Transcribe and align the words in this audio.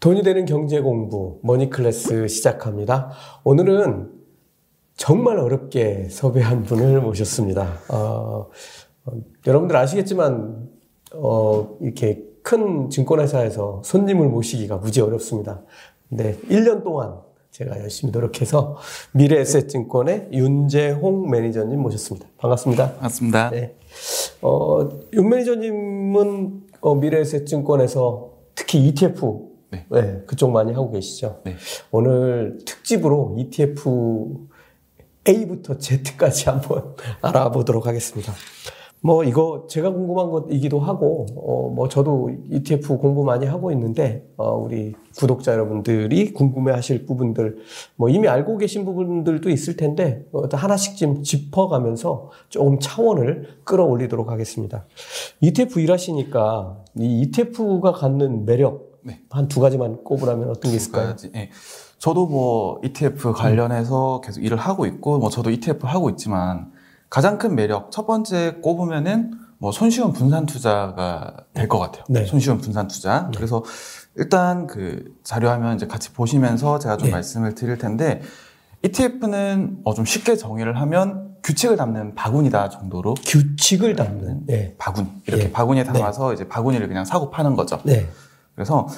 돈이 0.00 0.22
되는 0.22 0.44
경제 0.44 0.80
공부 0.80 1.40
머니 1.42 1.70
클래스 1.70 2.28
시작합니다. 2.28 3.10
오늘은 3.42 4.12
정말 4.96 5.38
어렵게 5.38 6.08
섭외한 6.08 6.62
분을 6.62 7.00
모셨습니다. 7.00 7.78
어, 7.88 8.46
어, 9.04 9.12
여러분들 9.44 9.76
아시겠지만 9.76 10.68
어, 11.14 11.76
이렇게 11.80 12.22
큰 12.42 12.90
증권회사에서 12.90 13.82
손님을 13.84 14.28
모시기가 14.28 14.76
무지 14.76 15.00
어렵습니다. 15.00 15.62
근데 16.08 16.36
1년 16.48 16.84
동안 16.84 17.18
제가 17.50 17.80
열심히 17.80 18.12
노력해서 18.12 18.76
미래에셋증권의 19.14 20.28
윤재홍 20.32 21.28
매니저님 21.28 21.80
모셨습니다. 21.80 22.28
반갑습니다. 22.38 22.92
반갑습니다. 22.92 23.50
네. 23.50 23.74
어, 24.42 24.88
윤 25.12 25.28
매니저님은 25.28 26.62
어, 26.82 26.94
미래에셋증권에서 26.94 28.30
특히 28.54 28.86
ETF 28.86 29.48
네. 29.70 29.84
네. 29.90 30.22
그쪽 30.26 30.50
많이 30.50 30.72
하고 30.72 30.90
계시죠. 30.90 31.40
네. 31.44 31.56
오늘 31.90 32.58
특집으로 32.64 33.34
ETF 33.38 34.48
A부터 35.28 35.78
Z까지 35.78 36.48
한번 36.48 36.94
알아보도록 37.22 37.86
하겠습니다. 37.86 38.32
뭐 39.00 39.22
이거 39.22 39.66
제가 39.68 39.92
궁금한 39.92 40.30
것이기도 40.30 40.80
하고 40.80 41.26
어 41.36 41.68
뭐 41.68 41.88
저도 41.88 42.30
ETF 42.50 42.98
공부 42.98 43.22
많이 43.22 43.46
하고 43.46 43.70
있는데 43.70 44.26
어 44.36 44.56
우리 44.56 44.94
구독자 45.16 45.52
여러분들이 45.52 46.32
궁금해하실 46.32 47.06
부분들 47.06 47.58
뭐 47.94 48.08
이미 48.08 48.26
알고 48.26 48.58
계신 48.58 48.84
부분들도 48.84 49.48
있을 49.50 49.76
텐데 49.76 50.24
어 50.32 50.42
하나씩 50.50 50.96
좀 50.96 51.22
짚어가면서 51.22 52.30
조금 52.48 52.80
차원을 52.80 53.60
끌어올리도록 53.62 54.30
하겠습니다. 54.30 54.86
ETF 55.40 55.80
일하시니까 55.80 56.78
이 56.98 57.20
ETF가 57.22 57.92
갖는 57.92 58.44
매력 58.44 58.87
네. 59.08 59.20
한두 59.30 59.60
가지만 59.60 60.04
꼽으라면 60.04 60.50
어떤 60.50 60.70
게 60.70 60.76
있을까요? 60.76 61.08
가지, 61.08 61.30
네. 61.32 61.50
저도 61.98 62.26
뭐 62.26 62.80
ETF 62.84 63.32
관련해서 63.32 64.20
계속 64.22 64.40
일을 64.44 64.58
하고 64.58 64.84
있고 64.86 65.18
뭐 65.18 65.30
저도 65.30 65.50
ETF 65.50 65.86
하고 65.86 66.10
있지만 66.10 66.70
가장 67.10 67.38
큰 67.38 67.54
매력 67.56 67.90
첫 67.90 68.06
번째 68.06 68.56
꼽으면은 68.62 69.32
뭐 69.58 69.72
손쉬운 69.72 70.12
분산 70.12 70.46
투자가 70.46 71.34
될 71.54 71.68
것 71.68 71.78
같아요. 71.78 72.04
네. 72.08 72.24
손쉬운 72.26 72.58
분산 72.58 72.86
투자. 72.86 73.22
네. 73.24 73.36
그래서 73.36 73.64
일단 74.14 74.66
그 74.66 75.16
자료화면 75.24 75.76
이제 75.76 75.86
같이 75.86 76.12
보시면서 76.12 76.78
제가 76.78 76.96
좀 76.98 77.06
네. 77.06 77.12
말씀을 77.12 77.54
드릴 77.54 77.78
텐데 77.78 78.20
ETF는 78.82 79.80
어 79.84 79.94
좀 79.94 80.04
쉽게 80.04 80.36
정의를 80.36 80.78
하면 80.80 81.36
규칙을 81.42 81.76
담는 81.76 82.14
바구니다 82.14 82.68
정도로 82.68 83.14
규칙을 83.14 83.96
담는 83.96 84.46
네. 84.46 84.74
바구니 84.78 85.08
이렇게 85.26 85.44
네. 85.44 85.52
바구니에 85.52 85.84
네. 85.84 85.92
담아서 85.92 86.32
이제 86.34 86.46
바구니를 86.46 86.86
그냥 86.88 87.04
사고 87.04 87.30
파는 87.30 87.56
거죠. 87.56 87.80
네. 88.58 88.64
그래서 88.64 88.88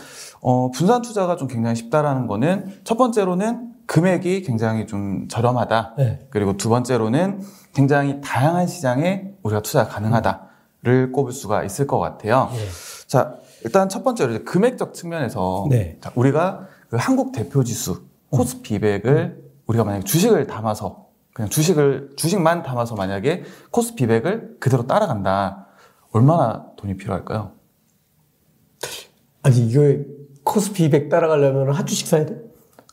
어 0.40 0.70
분산 0.70 1.02
투자가 1.02 1.36
좀 1.36 1.46
굉장히 1.48 1.76
쉽다라는 1.76 2.26
거는 2.26 2.80
첫 2.84 2.96
번째로는 2.96 3.70
금액이 3.86 4.42
굉장히 4.42 4.86
좀 4.86 5.28
저렴하다. 5.28 5.94
네. 5.98 6.26
그리고 6.30 6.56
두 6.56 6.68
번째로는 6.68 7.40
굉장히 7.74 8.20
다양한 8.22 8.66
시장에 8.66 9.32
우리가 9.42 9.62
투자가 9.62 9.88
가능하다를 9.90 11.12
꼽을 11.12 11.32
수가 11.32 11.64
있을 11.64 11.86
것 11.86 11.98
같아요. 11.98 12.48
네. 12.52 12.58
자, 13.06 13.34
일단 13.64 13.88
첫 13.88 14.04
번째로 14.04 14.44
금액적 14.44 14.94
측면에서 14.94 15.66
네. 15.68 15.98
자, 16.00 16.12
우리가 16.14 16.66
그 16.88 16.96
한국 16.98 17.32
대표 17.32 17.62
지수 17.64 18.02
코스피 18.30 18.78
200을 18.78 19.06
음. 19.06 19.42
우리가 19.66 19.84
만약에 19.84 20.04
주식을 20.04 20.46
담아서 20.46 21.06
그냥 21.34 21.48
주식을 21.48 22.12
주식만 22.16 22.62
담아서 22.62 22.94
만약에 22.94 23.42
코스피 23.70 24.06
200을 24.06 24.60
그대로 24.60 24.86
따라간다. 24.86 25.66
얼마나 26.12 26.66
돈이 26.76 26.96
필요할까요? 26.96 27.59
아니 29.42 29.66
이거 29.66 29.80
코스피 30.44 30.84
200 30.84 31.08
따라가려면 31.08 31.72
한 31.72 31.86
주씩 31.86 32.06
사야 32.06 32.26
돼? 32.26 32.36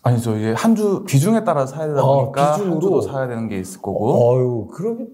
아니죠. 0.04 0.38
이게 0.38 0.54
한 0.54 0.76
주 0.76 1.04
비중에 1.06 1.44
따라 1.44 1.66
사야 1.66 1.88
되다 1.88 2.02
아, 2.02 2.06
보니까 2.06 2.42
아, 2.42 2.54
한 2.54 2.80
주도 2.80 3.02
사야 3.02 3.28
되는 3.28 3.50
게 3.50 3.60
있을 3.60 3.82
거고. 3.82 4.32
어유 4.32 4.68
그러면 4.74 5.08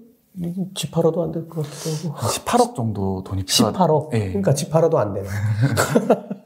집 0.75 0.91
팔아도 0.91 1.23
안 1.23 1.31
될 1.31 1.47
것 1.47 1.63
같기도 1.63 2.11
하고. 2.13 2.27
18억 2.27 2.75
정도 2.75 3.23
돈이 3.23 3.43
필요하다. 3.45 3.79
18억? 3.79 4.09
네. 4.11 4.27
그러니까 4.27 4.53
집 4.53 4.69
팔아도 4.69 4.99
안 4.99 5.13
되네. 5.13 5.27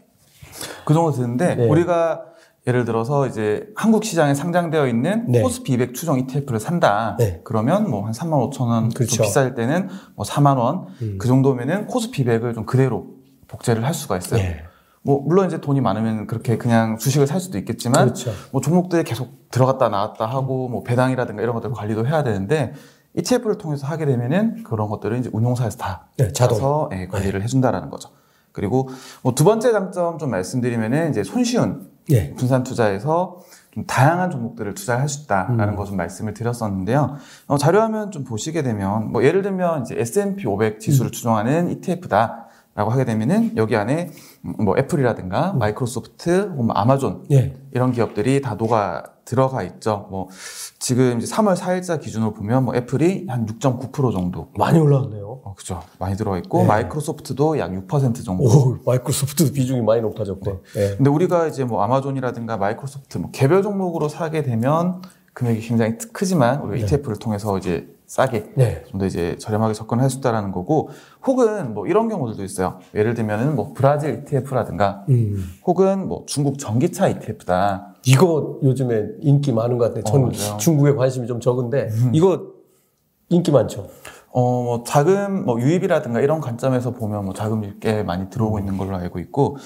그 0.86 0.94
정도 0.94 1.12
드는데 1.12 1.56
네. 1.56 1.68
우리가 1.68 2.24
예를 2.68 2.86
들어서 2.86 3.28
이제 3.28 3.68
한국 3.76 4.04
시장에 4.04 4.34
상장되어 4.34 4.88
있는 4.88 5.26
네. 5.32 5.42
코스피 5.42 5.74
200 5.74 5.94
추정 5.94 6.20
ETF를 6.20 6.60
산다. 6.60 7.16
네. 7.18 7.42
그러면 7.44 7.90
뭐 7.90 8.06
한 8.06 8.12
3만 8.14 8.52
5천 8.52 8.62
원, 8.68 8.90
그렇죠. 8.90 9.16
좀 9.18 9.26
비쌀 9.26 9.56
때는 9.56 9.88
뭐 10.16 10.26
4만 10.26 10.58
원. 10.58 10.88
음. 11.02 11.16
그 11.18 11.28
정도면은 11.28 11.88
코스피 11.88 12.24
200을 12.26 12.54
좀 12.54 12.66
그대로 12.66 13.08
복제를 13.48 13.86
할 13.86 13.94
수가 13.94 14.18
있어요. 14.18 14.42
네. 14.42 14.58
뭐 15.08 15.22
물론 15.22 15.48
이제 15.48 15.62
돈이 15.62 15.80
많으면 15.80 16.28
그렇게 16.28 16.58
그냥 16.58 16.98
주식을 16.98 17.28
살 17.28 17.40
수도 17.40 17.58
있겠지만 17.58 18.08
그렇죠. 18.08 18.32
뭐 18.52 18.60
종목들에 18.60 19.04
계속 19.04 19.50
들어갔다 19.50 19.88
나왔다 19.88 20.26
하고 20.26 20.68
뭐 20.68 20.84
배당이라든가 20.84 21.42
이런 21.42 21.56
것들 21.56 21.72
관리도 21.72 22.06
해야 22.06 22.24
되는데 22.24 22.74
ETF를 23.16 23.58
통해서 23.58 23.88
하게 23.88 24.06
되면은 24.06 24.64
그런 24.64 24.90
것들을 24.90 25.18
이제 25.18 25.30
운용사에서 25.32 25.78
다 25.78 26.08
네, 26.18 26.34
자동 26.34 26.90
예, 26.92 27.08
관리를 27.08 27.40
네. 27.40 27.44
해준다라는 27.46 27.90
거죠. 27.90 28.10
그리고 28.52 28.90
뭐 29.24 29.34
두 29.34 29.46
번째 29.46 29.72
장점 29.72 30.18
좀 30.18 30.30
말씀드리면은 30.30 31.12
이제 31.12 31.24
손쉬운 31.24 31.90
네. 32.10 32.34
분산 32.36 32.64
투자에서 32.64 33.38
좀 33.72 33.86
다양한 33.86 34.30
종목들을 34.30 34.74
투자를 34.74 35.02
할수 35.02 35.24
있다라는 35.24 35.70
음. 35.70 35.76
것을 35.78 35.96
말씀을 35.96 36.34
드렸었는데요. 36.34 37.16
어, 37.48 37.58
자료화면 37.58 38.12
좀 38.12 38.26
보시게 38.26 38.62
되면 38.62 39.14
뭐 39.14 39.24
예를 39.24 39.42
들면 39.42 39.84
이제 39.84 39.96
S&P 39.98 40.48
500 40.48 40.82
지수를 40.82 41.10
음. 41.10 41.12
추종하는 41.12 41.72
ETF다. 41.72 42.47
라고 42.78 42.92
하게 42.92 43.06
되면은 43.06 43.58
여기 43.58 43.76
안에 43.76 44.12
뭐 44.42 44.78
애플이라든가 44.78 45.54
음. 45.54 45.58
마이크로소프트, 45.58 46.54
뭐 46.56 46.68
아마존 46.76 47.26
예. 47.32 47.58
이런 47.72 47.92
기업들이 47.92 48.40
다 48.40 48.54
녹아 48.54 49.02
들어가 49.26 49.64
있죠. 49.64 50.06
뭐 50.12 50.30
지금 50.78 51.20
이제 51.20 51.34
3월 51.34 51.58
4일자 51.58 52.00
기준으로 52.00 52.36
보면 52.36 52.66
뭐 52.66 52.76
애플이 52.76 53.26
한 53.30 53.48
6.9% 53.48 54.14
정도 54.14 54.52
많이 54.56 54.78
올라왔네요. 54.78 55.42
어, 55.44 55.56
그죠. 55.58 55.82
많이 55.98 56.16
들어가 56.16 56.38
있고 56.38 56.62
네. 56.62 56.68
마이크로소프트도 56.68 57.58
약 57.58 57.72
6% 57.72 58.24
정도. 58.24 58.44
오, 58.44 58.78
마이크로소프트 58.86 59.54
비중이 59.54 59.82
많이 59.82 60.02
높아졌고. 60.02 60.46
네. 60.46 60.60
네. 60.76 60.96
근데 60.98 61.10
우리가 61.10 61.48
이제 61.48 61.64
뭐 61.64 61.82
아마존이라든가 61.82 62.58
마이크로소프트 62.58 63.18
뭐 63.18 63.32
개별 63.32 63.64
종목으로 63.64 64.08
사게 64.08 64.44
되면 64.44 65.02
금액이 65.34 65.62
굉장히 65.62 65.98
크지만 66.14 66.62
우리가 66.62 66.86
네. 66.86 66.96
ETF를 66.96 67.18
통해서 67.18 67.58
이제 67.58 67.88
싸게 68.08 68.52
네. 68.56 68.84
좀더 68.90 69.06
이제 69.06 69.36
저렴하게 69.38 69.74
접근할 69.74 70.10
수 70.10 70.20
있다라는 70.20 70.54
거고 70.54 70.90
혹은 71.26 71.74
뭐 71.74 71.88
이런 71.88 72.08
경우들도 72.08 72.42
있어요. 72.42 72.80
예를 72.96 73.14
들면은 73.14 73.56
뭐 73.56 73.74
브라질 73.76 74.24
ETF라든가 74.26 75.04
음. 75.10 75.44
혹은 75.66 76.08
뭐 76.08 76.24
중국 76.26 76.58
전기차 76.58 77.10
ETF다. 77.10 77.96
이거 78.06 78.60
요즘에 78.64 79.08
인기 79.20 79.52
많은 79.52 79.78
것 79.78 79.90
같아요. 79.90 80.06
전 80.06 80.24
어, 80.24 80.58
중국에 80.58 80.94
관심이 80.94 81.28
좀 81.28 81.42
적은데 81.42 81.90
음. 81.92 82.12
이거 82.14 82.54
인기 83.30 83.52
많죠. 83.52 83.90
어, 84.32 84.64
뭐 84.64 84.84
자금 84.86 85.44
뭐 85.44 85.60
유입이라든가 85.60 86.22
이런 86.22 86.40
관점에서 86.40 86.92
보면 86.92 87.26
뭐 87.26 87.34
자금이 87.34 87.74
꽤 87.82 88.04
많이 88.04 88.30
들어오고 88.30 88.56
음. 88.56 88.60
있는 88.62 88.78
걸로 88.78 88.96
알고 88.96 89.20
있고 89.20 89.58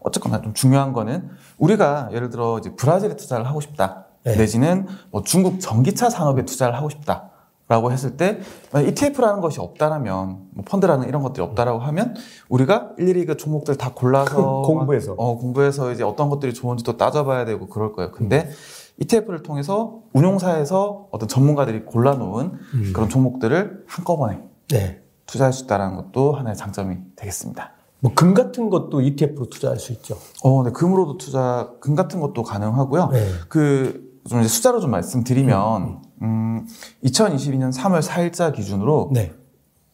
어쨌거나 0.00 0.42
좀 0.42 0.52
중요한 0.52 0.92
거는 0.92 1.28
우리가 1.58 2.08
예를 2.12 2.28
들어 2.30 2.58
이제 2.58 2.74
브라질에 2.74 3.14
투자를 3.14 3.46
하고 3.46 3.60
싶다. 3.60 4.06
네. 4.24 4.34
내지는 4.36 4.86
뭐 5.12 5.22
중국 5.22 5.60
전기차 5.60 6.10
산업에 6.10 6.44
투자를 6.44 6.74
하고 6.74 6.88
싶다. 6.88 7.30
라고 7.74 7.90
했을 7.90 8.16
때 8.16 8.38
ETF라는 8.72 9.40
것이 9.40 9.58
없다라면 9.60 10.38
뭐 10.50 10.64
펀드라는 10.64 11.08
이런 11.08 11.22
것들이 11.22 11.42
없다라고 11.44 11.80
하면 11.80 12.14
우리가 12.48 12.92
일일이 12.98 13.26
그 13.26 13.36
종목들 13.36 13.76
다 13.76 13.92
골라서 13.92 14.62
공부해서 14.62 15.14
어 15.14 15.36
공부해서 15.38 15.90
이제 15.90 16.04
어떤 16.04 16.28
것들이 16.30 16.54
좋은지도 16.54 16.96
따져봐야 16.96 17.44
되고 17.44 17.66
그럴 17.66 17.92
거예요. 17.92 18.12
근데 18.12 18.48
음. 18.48 18.50
ETF를 18.98 19.42
통해서 19.42 20.02
운용사에서 20.12 21.08
어떤 21.10 21.28
전문가들이 21.28 21.84
골라놓은 21.84 22.52
음. 22.74 22.92
그런 22.94 23.08
종목들을 23.08 23.84
한꺼번에 23.88 24.40
네. 24.68 25.02
투자할 25.26 25.52
수 25.52 25.64
있다는 25.64 25.96
것도 25.96 26.32
하나의 26.34 26.56
장점이 26.56 26.96
되겠습니다. 27.16 27.72
뭐 28.04 28.12
금 28.14 28.34
같은 28.34 28.68
것도 28.68 29.00
ETF로 29.00 29.48
투자할 29.48 29.78
수 29.78 29.92
있죠. 29.92 30.16
어, 30.42 30.62
네, 30.62 30.70
금으로도 30.70 31.16
투자, 31.16 31.70
금 31.80 31.94
같은 31.94 32.20
것도 32.20 32.42
가능하고요. 32.42 33.08
네. 33.10 33.26
그 33.48 34.03
좀 34.28 34.40
이제 34.40 34.48
숫자로 34.48 34.80
좀 34.80 34.90
말씀드리면 34.90 35.82
음. 35.82 35.98
음, 36.22 36.66
2022년 37.04 37.72
3월 37.72 38.02
4일자 38.02 38.54
기준으로 38.54 39.10
네. 39.12 39.32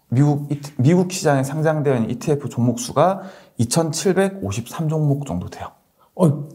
미국 0.08 0.48
미국 0.76 1.12
시장에 1.12 1.42
상장되어 1.42 1.94
있는 1.96 2.10
ETF 2.10 2.48
종목 2.48 2.78
수가 2.80 3.22
2,753종목 3.60 5.26
정도 5.26 5.48
돼요. 5.48 5.68
어, 6.16 6.48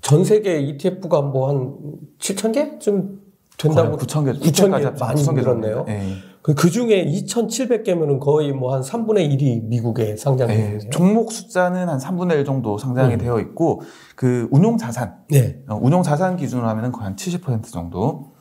전 0.00 0.24
세계 0.24 0.60
ETF가 0.60 1.22
뭐 1.22 1.48
한 1.48 1.74
7,000개쯤 2.18 3.18
된다고 3.56 3.96
9,000개, 3.96 4.40
9,000개 4.40 4.98
많이 4.98 5.22
9,000개 5.22 5.34
늘었네요. 5.34 5.84
네. 5.86 6.14
그, 6.42 6.54
그 6.54 6.70
중에 6.70 7.04
2,700개면은 7.06 8.20
거의 8.20 8.52
뭐 8.52 8.74
한 8.74 8.82
3분의 8.82 9.28
1이 9.30 9.64
미국에 9.64 10.16
상장이 10.16 10.54
네, 10.54 10.70
되네요. 10.78 10.90
종목 10.90 11.32
숫자는 11.32 11.88
한 11.88 11.98
3분의 11.98 12.32
1 12.38 12.44
정도 12.44 12.78
상장이 12.78 13.14
음. 13.14 13.18
되어 13.18 13.40
있고 13.40 13.82
그 14.14 14.48
운용 14.50 14.76
자산, 14.78 15.16
네. 15.30 15.60
어, 15.68 15.78
운용 15.80 16.02
자산 16.02 16.36
기준으로 16.36 16.66
하면은 16.68 16.92
거의 16.92 17.04
한 17.04 17.16
70% 17.16 17.70
정도 17.72 18.32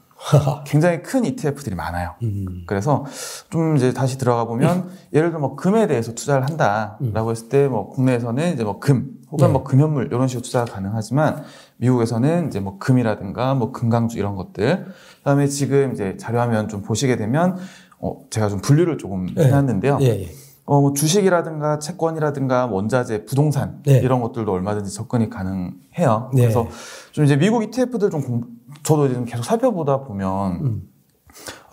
굉장히 0.65 1.03
큰 1.03 1.25
ETF들이 1.25 1.75
많아요. 1.75 2.15
음. 2.23 2.63
그래서 2.65 3.05
좀 3.51 3.77
이제 3.77 3.93
다시 3.93 4.17
들어가 4.17 4.45
보면 4.45 4.77
음. 4.77 4.89
예를 5.13 5.29
들어 5.29 5.39
뭐 5.39 5.55
금에 5.55 5.85
대해서 5.85 6.13
투자를 6.15 6.43
한다라고 6.47 7.27
음. 7.27 7.29
했을 7.31 7.49
때 7.49 7.67
뭐 7.67 7.89
국내에서는 7.89 8.53
이제 8.53 8.63
뭐 8.63 8.79
금 8.79 9.11
혹은 9.29 9.47
네. 9.47 9.51
뭐 9.53 9.63
금연물 9.63 10.07
이런 10.07 10.27
식으로 10.27 10.41
투자가 10.41 10.65
가능하지만 10.71 11.43
미국에서는 11.77 12.47
이제 12.47 12.59
뭐 12.61 12.77
금이라든가 12.79 13.53
뭐 13.55 13.71
금강주 13.71 14.17
이런 14.17 14.35
것들 14.35 14.87
그다음에 15.19 15.47
지금 15.47 15.91
이제 15.93 16.15
자료화면 16.17 16.69
좀 16.69 16.81
보시게 16.81 17.17
되면 17.17 17.57
어 17.99 18.21
제가 18.29 18.49
좀 18.49 18.59
분류를 18.59 18.97
조금 18.97 19.27
네. 19.33 19.45
해놨는데요. 19.45 19.97
예, 20.01 20.05
예. 20.05 20.29
어, 20.65 20.81
뭐 20.81 20.93
주식이라든가 20.93 21.79
채권이라든가 21.79 22.65
원자재, 22.65 23.25
부동산 23.25 23.81
네. 23.85 23.99
이런 23.99 24.21
것들도 24.21 24.51
얼마든지 24.51 24.93
접근이 24.93 25.29
가능해요. 25.29 26.31
네. 26.33 26.41
그래서 26.41 26.67
좀 27.13 27.23
이제 27.23 27.37
미국 27.37 27.63
ETF들 27.63 28.09
좀 28.09 28.21
공, 28.21 28.43
저도 28.83 29.07
지금 29.07 29.23
계속 29.23 29.43
살펴보다 29.43 30.01
보면 30.01 30.51
음. 30.61 30.89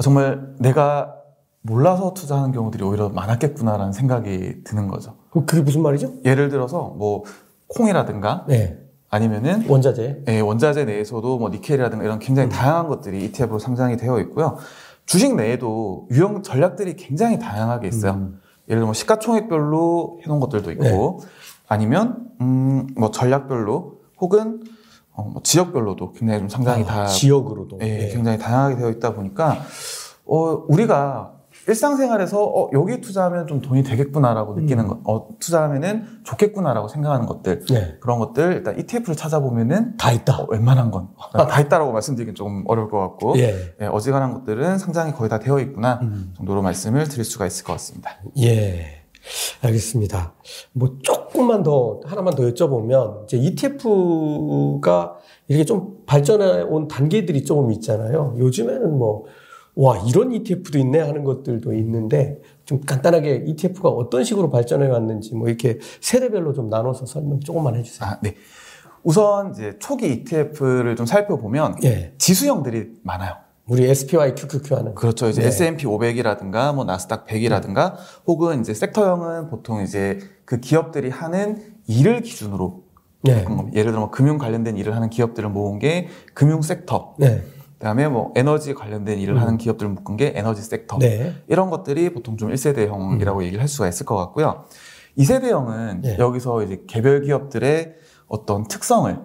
정말 0.00 0.54
내가 0.60 1.16
몰라서 1.62 2.14
투자하는 2.14 2.52
경우들이 2.52 2.84
오히려 2.84 3.08
많았겠구나라는 3.08 3.92
생각이 3.92 4.62
드는 4.64 4.86
거죠. 4.86 5.16
그게 5.30 5.60
무슨 5.62 5.82
말이죠? 5.82 6.12
예를 6.24 6.48
들어서 6.48 6.94
뭐 6.96 7.24
콩이라든가 7.68 8.44
네. 8.46 8.78
아니면은 9.08 9.64
원자재, 9.68 10.24
예, 10.28 10.40
원자재 10.40 10.84
내에서도 10.84 11.38
뭐 11.38 11.48
니켈이라든가 11.48 12.04
이런 12.04 12.18
굉장히 12.18 12.48
음. 12.48 12.50
다양한 12.50 12.88
것들이 12.88 13.24
ETF로 13.24 13.58
상장이 13.58 13.96
되어 13.96 14.20
있고요. 14.20 14.58
주식 15.06 15.34
내에도 15.34 16.08
유형 16.10 16.42
전략들이 16.42 16.96
굉장히 16.96 17.38
다양하게 17.38 17.88
있어요. 17.88 18.12
음. 18.12 18.40
예를 18.68 18.80
들어 18.80 18.86
뭐 18.86 18.94
시가총액별로 18.94 20.20
해놓은 20.24 20.40
것들도 20.40 20.70
있고 20.72 21.20
네. 21.22 21.28
아니면 21.68 22.28
음 22.40 22.86
뭐 22.96 23.10
전략별로 23.10 24.00
혹은 24.20 24.62
어, 25.12 25.22
뭐 25.24 25.42
지역별로도 25.42 26.12
굉장히 26.12 26.40
좀 26.40 26.48
상당히 26.48 26.82
아, 26.84 26.86
다 26.86 27.06
지역으로도 27.06 27.78
예, 27.82 27.84
네. 27.98 28.08
굉장히 28.08 28.38
다양하게 28.38 28.76
되어 28.76 28.90
있다 28.90 29.14
보니까 29.14 29.58
어 30.26 30.64
우리가 30.68 31.33
일상생활에서 31.66 32.44
어, 32.44 32.70
여기 32.72 33.00
투자하면 33.00 33.46
좀 33.46 33.60
돈이 33.60 33.82
되겠구나라고 33.82 34.54
느끼는 34.54 34.84
음. 34.84 34.88
것, 34.88 35.00
어, 35.04 35.28
투자하면은 35.38 36.04
좋겠구나라고 36.24 36.88
생각하는 36.88 37.26
것들, 37.26 37.64
네. 37.66 37.96
그런 38.00 38.18
것들 38.18 38.52
일단 38.52 38.78
ETF를 38.78 39.16
찾아보면은 39.16 39.96
다 39.96 40.12
있다. 40.12 40.42
어, 40.42 40.46
웬만한 40.50 40.90
건 40.90 41.08
다 41.32 41.60
있다라고 41.60 41.92
말씀드리긴 41.92 42.34
좀 42.34 42.64
어려울 42.66 42.90
것 42.90 42.98
같고, 42.98 43.38
예. 43.38 43.74
예, 43.80 43.86
어지간한 43.86 44.34
것들은 44.34 44.78
상장이 44.78 45.12
거의 45.12 45.30
다 45.30 45.38
되어 45.38 45.58
있구나 45.60 46.00
음. 46.02 46.34
정도로 46.36 46.62
말씀을 46.62 47.08
드릴 47.08 47.24
수가 47.24 47.46
있을 47.46 47.64
것 47.64 47.72
같습니다. 47.74 48.10
예. 48.38 49.04
알겠습니다. 49.62 50.34
뭐 50.72 50.98
조금만 51.02 51.62
더 51.62 52.00
하나만 52.04 52.34
더 52.34 52.42
여쭤보면 52.42 53.24
이제 53.24 53.38
ETF가 53.38 55.16
이렇게 55.48 55.64
좀 55.64 56.02
발전해 56.06 56.62
온 56.62 56.88
단계들이 56.88 57.44
조금 57.44 57.72
있잖아요. 57.72 58.34
요즘에는 58.38 58.98
뭐 58.98 59.24
와 59.76 59.98
이런 60.08 60.32
ETF도 60.32 60.78
있네 60.78 61.00
하는 61.00 61.24
것들도 61.24 61.72
있는데 61.74 62.40
좀 62.64 62.80
간단하게 62.80 63.44
ETF가 63.46 63.88
어떤 63.88 64.24
식으로 64.24 64.50
발전해 64.50 64.86
왔는지 64.86 65.34
뭐 65.34 65.48
이렇게 65.48 65.78
세대별로 66.00 66.52
좀 66.52 66.68
나눠서 66.70 67.06
설명 67.06 67.40
조금만 67.40 67.74
해주세요. 67.76 68.08
아, 68.08 68.18
네. 68.22 68.36
우선 69.02 69.50
이제 69.50 69.76
초기 69.80 70.06
ETF를 70.12 70.96
좀 70.96 71.06
살펴보면 71.06 71.76
예. 71.84 72.14
지수형들이 72.18 73.00
많아요. 73.02 73.34
우리 73.66 73.88
SPY, 73.88 74.34
QQQ 74.34 74.76
하는. 74.76 74.94
그렇죠. 74.94 75.28
이제 75.28 75.40
네. 75.40 75.48
S&P 75.48 75.86
500이라든가 75.86 76.74
뭐 76.74 76.84
나스닥 76.84 77.26
100이라든가 77.26 77.94
네. 77.94 78.00
혹은 78.26 78.60
이제 78.60 78.74
섹터형은 78.74 79.48
보통 79.48 79.82
이제 79.82 80.18
그 80.44 80.60
기업들이 80.60 81.08
하는 81.08 81.62
일을 81.86 82.20
기준으로 82.20 82.84
네. 83.22 83.44
예를 83.72 83.92
들어 83.92 84.00
뭐 84.00 84.10
금융 84.10 84.36
관련된 84.36 84.76
일을 84.76 84.94
하는 84.94 85.08
기업들을 85.08 85.48
모은 85.48 85.78
게 85.78 86.08
금융 86.34 86.60
섹터. 86.60 87.14
네. 87.18 87.42
그다음에 87.84 88.08
뭐 88.08 88.32
에너지 88.34 88.72
관련된 88.72 89.18
일을 89.18 89.34
음. 89.34 89.40
하는 89.42 89.58
기업들을 89.58 89.92
묶은 89.92 90.16
게 90.16 90.32
에너지 90.34 90.62
섹터 90.62 90.96
네. 91.00 91.34
이런 91.48 91.68
것들이 91.68 92.14
보통 92.14 92.38
좀 92.38 92.50
1세대형이라고 92.50 93.36
음. 93.36 93.42
얘기를 93.42 93.60
할 93.60 93.68
수가 93.68 93.86
있을 93.88 94.06
것 94.06 94.16
같고요. 94.16 94.64
2세대형은 95.18 96.00
네. 96.00 96.16
여기서 96.18 96.62
이제 96.62 96.82
개별 96.88 97.20
기업들의 97.20 97.94
어떤 98.26 98.66
특성을 98.66 99.18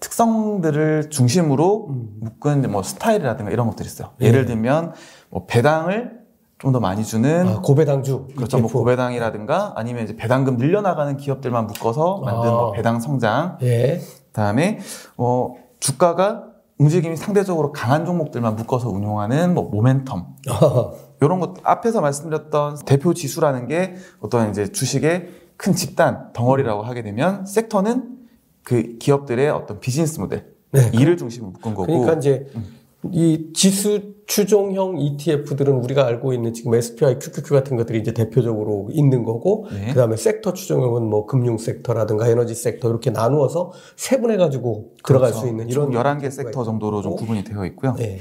특성들을 0.00 1.10
중심으로 1.10 1.86
음. 1.90 2.08
묶은 2.22 2.72
뭐 2.72 2.82
스타일이라든가 2.82 3.52
이런 3.52 3.68
것들이 3.68 3.86
있어요. 3.86 4.10
네. 4.18 4.26
예를 4.26 4.46
들면 4.46 4.92
뭐 5.30 5.46
배당을 5.46 6.24
좀 6.58 6.72
더 6.72 6.80
많이 6.80 7.04
주는 7.04 7.46
아, 7.46 7.60
고배당주 7.60 8.28
그렇죠. 8.34 8.58
뭐 8.58 8.68
고배당이라든가 8.68 9.74
아니면 9.76 10.02
이제 10.02 10.16
배당금 10.16 10.56
늘려나가는 10.56 11.16
기업들만 11.18 11.68
묶어서 11.68 12.18
만든 12.24 12.48
아. 12.48 12.52
뭐 12.52 12.72
배당 12.72 12.98
성장. 12.98 13.58
예. 13.62 14.00
그다음에 14.32 14.80
뭐 15.16 15.56
주가가 15.78 16.53
움직임이 16.78 17.16
상대적으로 17.16 17.72
강한 17.72 18.04
종목들만 18.04 18.56
묶어서 18.56 18.88
운용하는 18.88 19.54
뭐 19.54 19.70
모멘텀 19.70 20.26
이런 21.22 21.40
것 21.40 21.54
앞에서 21.62 22.00
말씀드렸던 22.00 22.78
대표 22.84 23.14
지수라는 23.14 23.68
게 23.68 23.94
어떤 24.20 24.50
이제 24.50 24.70
주식의 24.70 25.28
큰 25.56 25.72
집단 25.74 26.32
덩어리라고 26.32 26.82
하게 26.82 27.02
되면 27.02 27.46
섹터는 27.46 28.18
그 28.64 28.98
기업들의 28.98 29.48
어떤 29.50 29.78
비즈니스 29.78 30.18
모델 30.18 30.52
네. 30.72 30.90
일을 30.92 31.16
중심으로 31.16 31.52
묶은 31.52 31.74
거고 31.74 31.86
그러니까 31.86 32.14
이제 32.14 32.48
음. 32.56 32.73
이 33.12 33.52
지수 33.54 34.14
추종형 34.26 34.98
ETF들은 34.98 35.74
우리가 35.74 36.06
알고 36.06 36.32
있는 36.32 36.52
지금 36.52 36.74
SPY, 36.74 37.18
QQQ 37.18 37.54
같은 37.54 37.76
것들이 37.76 38.00
이제 38.00 38.12
대표적으로 38.12 38.88
있는 38.90 39.22
거고, 39.22 39.66
네. 39.72 39.88
그 39.88 39.94
다음에 39.94 40.16
섹터 40.16 40.54
추종형은 40.54 41.04
뭐 41.08 41.26
금융 41.26 41.58
섹터라든가 41.58 42.28
에너지 42.28 42.54
섹터 42.54 42.88
이렇게 42.88 43.10
나누어서 43.10 43.72
세분해가지고 43.96 44.94
들어갈 45.04 45.30
그렇죠. 45.30 45.46
수 45.46 45.48
있는 45.50 45.68
이런. 45.68 45.90
11개 45.90 46.30
섹터 46.30 46.64
정도로 46.64 47.02
좀 47.02 47.16
구분이 47.16 47.44
되어 47.44 47.66
있고요. 47.66 47.94
네. 47.96 48.20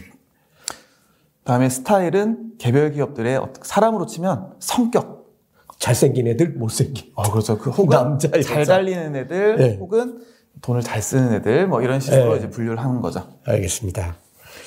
다음에 1.43 1.69
스타일은 1.69 2.53
개별 2.57 2.91
기업들의 2.91 3.39
사람으로 3.61 4.05
치면 4.05 4.53
성격. 4.59 5.23
잘생긴 5.79 6.27
애들, 6.27 6.53
못생긴. 6.53 7.11
아, 7.17 7.29
그렇죠. 7.29 7.57
그 7.57 7.69
혹은 7.69 7.89
남자, 7.89 8.29
잘 8.41 8.65
달리는 8.65 9.15
애들, 9.17 9.55
네. 9.57 9.77
혹은 9.77 10.21
돈을 10.61 10.81
잘 10.81 11.01
쓰는 11.01 11.33
애들, 11.33 11.67
뭐 11.67 11.81
이런 11.81 11.99
식으로 11.99 12.33
네. 12.33 12.37
이제 12.37 12.49
분류를 12.49 12.79
하는 12.79 13.01
거죠. 13.01 13.21
알겠습니다. 13.45 14.15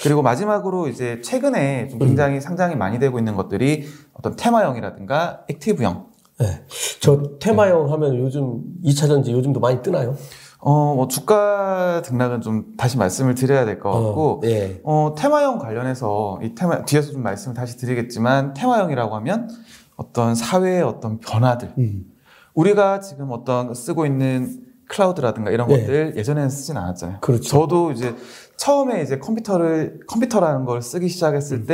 그리고 0.03 0.23
마지막으로 0.23 0.89
이제 0.89 1.21
최근에 1.23 1.89
좀 1.89 1.99
굉장히 1.99 2.37
음. 2.37 2.41
상장이 2.41 2.77
많이 2.77 2.99
되고 2.99 3.19
있는 3.19 3.35
것들이 3.35 3.87
어떤 4.13 4.37
테마형이라든가 4.37 5.45
액티브형. 5.49 6.07
네. 6.39 6.65
저 7.01 7.39
테마형 7.39 7.87
네. 7.87 7.91
하면 7.93 8.19
요즘 8.19 8.63
2차 8.85 9.07
전지 9.09 9.33
요즘도 9.33 9.61
많이 9.61 9.83
뜨나요? 9.83 10.17
어, 10.59 10.95
뭐 10.95 11.07
주가 11.09 12.03
등락은 12.03 12.41
좀 12.41 12.75
다시 12.77 12.99
말씀을 12.99 13.35
드려야 13.35 13.65
될 13.65 13.79
것 13.79 13.91
같고, 13.93 14.41
어, 14.43 14.47
예. 14.47 14.81
어, 14.85 15.15
테마형 15.17 15.59
관련해서 15.59 16.41
이 16.43 16.55
테마, 16.55 16.85
뒤에서 16.85 17.13
좀 17.13 17.23
말씀을 17.23 17.55
다시 17.55 17.77
드리겠지만, 17.77 18.53
테마형이라고 18.55 19.15
하면 19.17 19.49
어떤 19.97 20.35
사회의 20.35 20.83
어떤 20.83 21.21
변화들. 21.21 21.73
음. 21.79 22.07
우리가 22.55 23.01
지금 23.01 23.29
어떤 23.31 23.75
쓰고 23.75 24.07
있는 24.07 24.65
클라우드라든가 24.89 25.51
이런 25.51 25.69
네. 25.69 25.81
것들 25.81 26.15
예전에는 26.17 26.49
쓰진 26.49 26.77
않았잖아요. 26.77 27.19
그렇죠. 27.21 27.43
저도 27.43 27.93
이제 27.93 28.15
처음에 28.57 29.03
이제 29.03 29.19
컴퓨터를 29.19 30.01
컴퓨터라는 30.07 30.65
걸 30.65 30.83
쓰기 30.83 31.09
시작했을 31.09 31.59
음. 31.59 31.67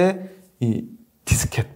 때이 0.61 0.85
디스켓 1.25 1.67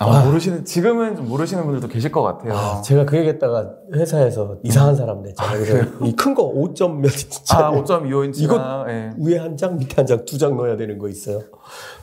아마 0.00 0.18
아. 0.18 0.24
모르시는 0.24 0.64
지금은 0.64 1.14
좀 1.14 1.28
모르시는 1.28 1.62
분들도 1.64 1.86
계실 1.86 2.10
것 2.10 2.20
같아요. 2.22 2.52
아, 2.52 2.82
제가 2.82 3.04
그 3.04 3.16
얘기했다가 3.16 3.70
회사에서 3.94 4.56
이상한 4.64 4.96
사람 4.96 5.22
됐잖아요. 5.22 5.54
아, 5.54 5.58
그래서 5.58 5.88
이 6.04 6.16
큰 6.16 6.34
거 6.34 6.52
5점 6.52 6.96
몇 6.96 7.12
인치. 7.12 7.40
아, 7.54 7.70
5.25인치. 7.70 8.40
이거 8.40 8.84
네. 8.88 9.12
위에 9.18 9.38
한 9.38 9.56
장, 9.56 9.76
밑에 9.78 9.94
한 9.94 10.06
장, 10.06 10.24
두 10.24 10.36
장 10.36 10.56
넣어야 10.56 10.76
되는 10.76 10.98
거 10.98 11.08
있어요. 11.08 11.42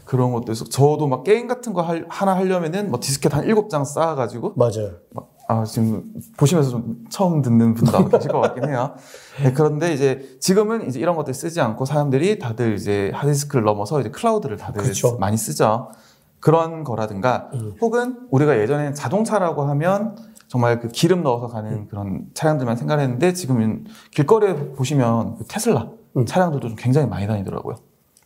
그런 0.06 0.32
것도 0.32 0.54
있어. 0.54 0.64
저도 0.66 1.08
막 1.08 1.26
게임 1.26 1.50
같은 1.50 1.74
거 1.74 1.82
할, 1.82 2.06
하나 2.08 2.34
하려면은 2.38 2.92
뭐 2.92 3.00
디스켓 3.02 3.34
한 3.36 3.46
7장 3.46 3.84
쌓아가지고. 3.84 4.54
맞아요. 4.56 4.92
막 5.14 5.31
아, 5.52 5.66
지금 5.66 6.06
보시면서 6.38 6.72
좀 6.72 7.04
처음 7.10 7.42
듣는 7.42 7.74
분도 7.74 8.08
계실 8.08 8.32
것 8.32 8.40
같긴 8.40 8.70
해요. 8.70 8.96
네, 9.44 9.52
그런데 9.52 9.94
이제 9.94 10.38
지금은 10.40 10.88
이제 10.88 10.98
이런 10.98 11.18
것들 11.18 11.34
쓰지 11.34 11.60
않고 11.60 11.84
사람들이 11.84 12.40
다들 12.40 12.76
이제 12.76 13.12
하드디스크를 13.14 13.66
넘어서 13.66 14.00
이제 14.00 14.10
클라우드를 14.10 14.56
다들 14.56 14.82
그렇죠. 14.82 15.18
많이 15.18 15.36
쓰죠. 15.36 15.92
그런 16.40 16.86
거라든가 16.86 17.50
음. 17.54 17.74
혹은 17.82 18.20
우리가 18.32 18.58
예전에는 18.60 18.94
자동차라고 18.94 19.64
하면 19.64 20.16
정말 20.48 20.80
그 20.80 20.88
기름 20.88 21.22
넣어서 21.22 21.48
가는 21.48 21.70
음. 21.70 21.88
그런 21.90 22.28
차량들만 22.34 22.78
생각했는데 22.78 23.34
지금은 23.34 23.88
길거리에 24.12 24.54
보시면 24.74 25.36
그 25.38 25.44
테슬라 25.50 25.90
음. 26.16 26.26
차량들도 26.26 26.70
좀 26.70 26.78
굉장히 26.78 27.08
많이 27.08 27.28
다니더라고요. 27.28 27.76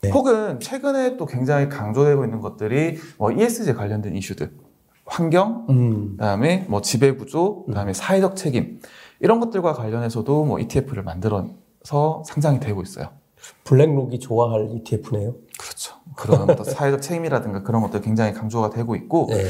네. 0.02 0.12
혹은 0.12 0.60
최근에 0.60 1.18
또 1.18 1.26
굉장히 1.26 1.70
강조되고 1.70 2.24
있는 2.24 2.40
것들이 2.40 3.00
뭐 3.18 3.32
ESG 3.32 3.74
관련된 3.74 4.16
이슈들. 4.16 4.52
환경, 5.06 5.66
음. 5.70 6.12
그다음에 6.12 6.66
뭐 6.68 6.82
지배 6.82 7.12
구조, 7.12 7.64
그다음에 7.66 7.92
음. 7.92 7.94
사회적 7.94 8.36
책임 8.36 8.80
이런 9.20 9.40
것들과 9.40 9.74
관련해서도 9.74 10.46
뭐 10.46 10.60
ETF를 10.60 11.04
만들어서 11.04 12.24
상장이 12.26 12.60
되고 12.60 12.82
있어요. 12.82 13.10
블랙록이 13.64 14.20
좋아할 14.20 14.70
ETF네요. 14.72 15.36
그렇죠. 15.60 15.96
그런 16.16 16.50
어떤 16.50 16.64
사회적 16.66 17.02
책임이라든가 17.02 17.64
그런 17.64 17.82
것들 17.82 18.02
굉장히 18.02 18.34
강조가 18.34 18.72
되고 18.72 18.96
있고 18.96 19.28
네. 19.30 19.46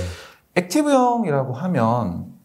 액티브형이라고 0.56 1.54
하면 1.54 2.36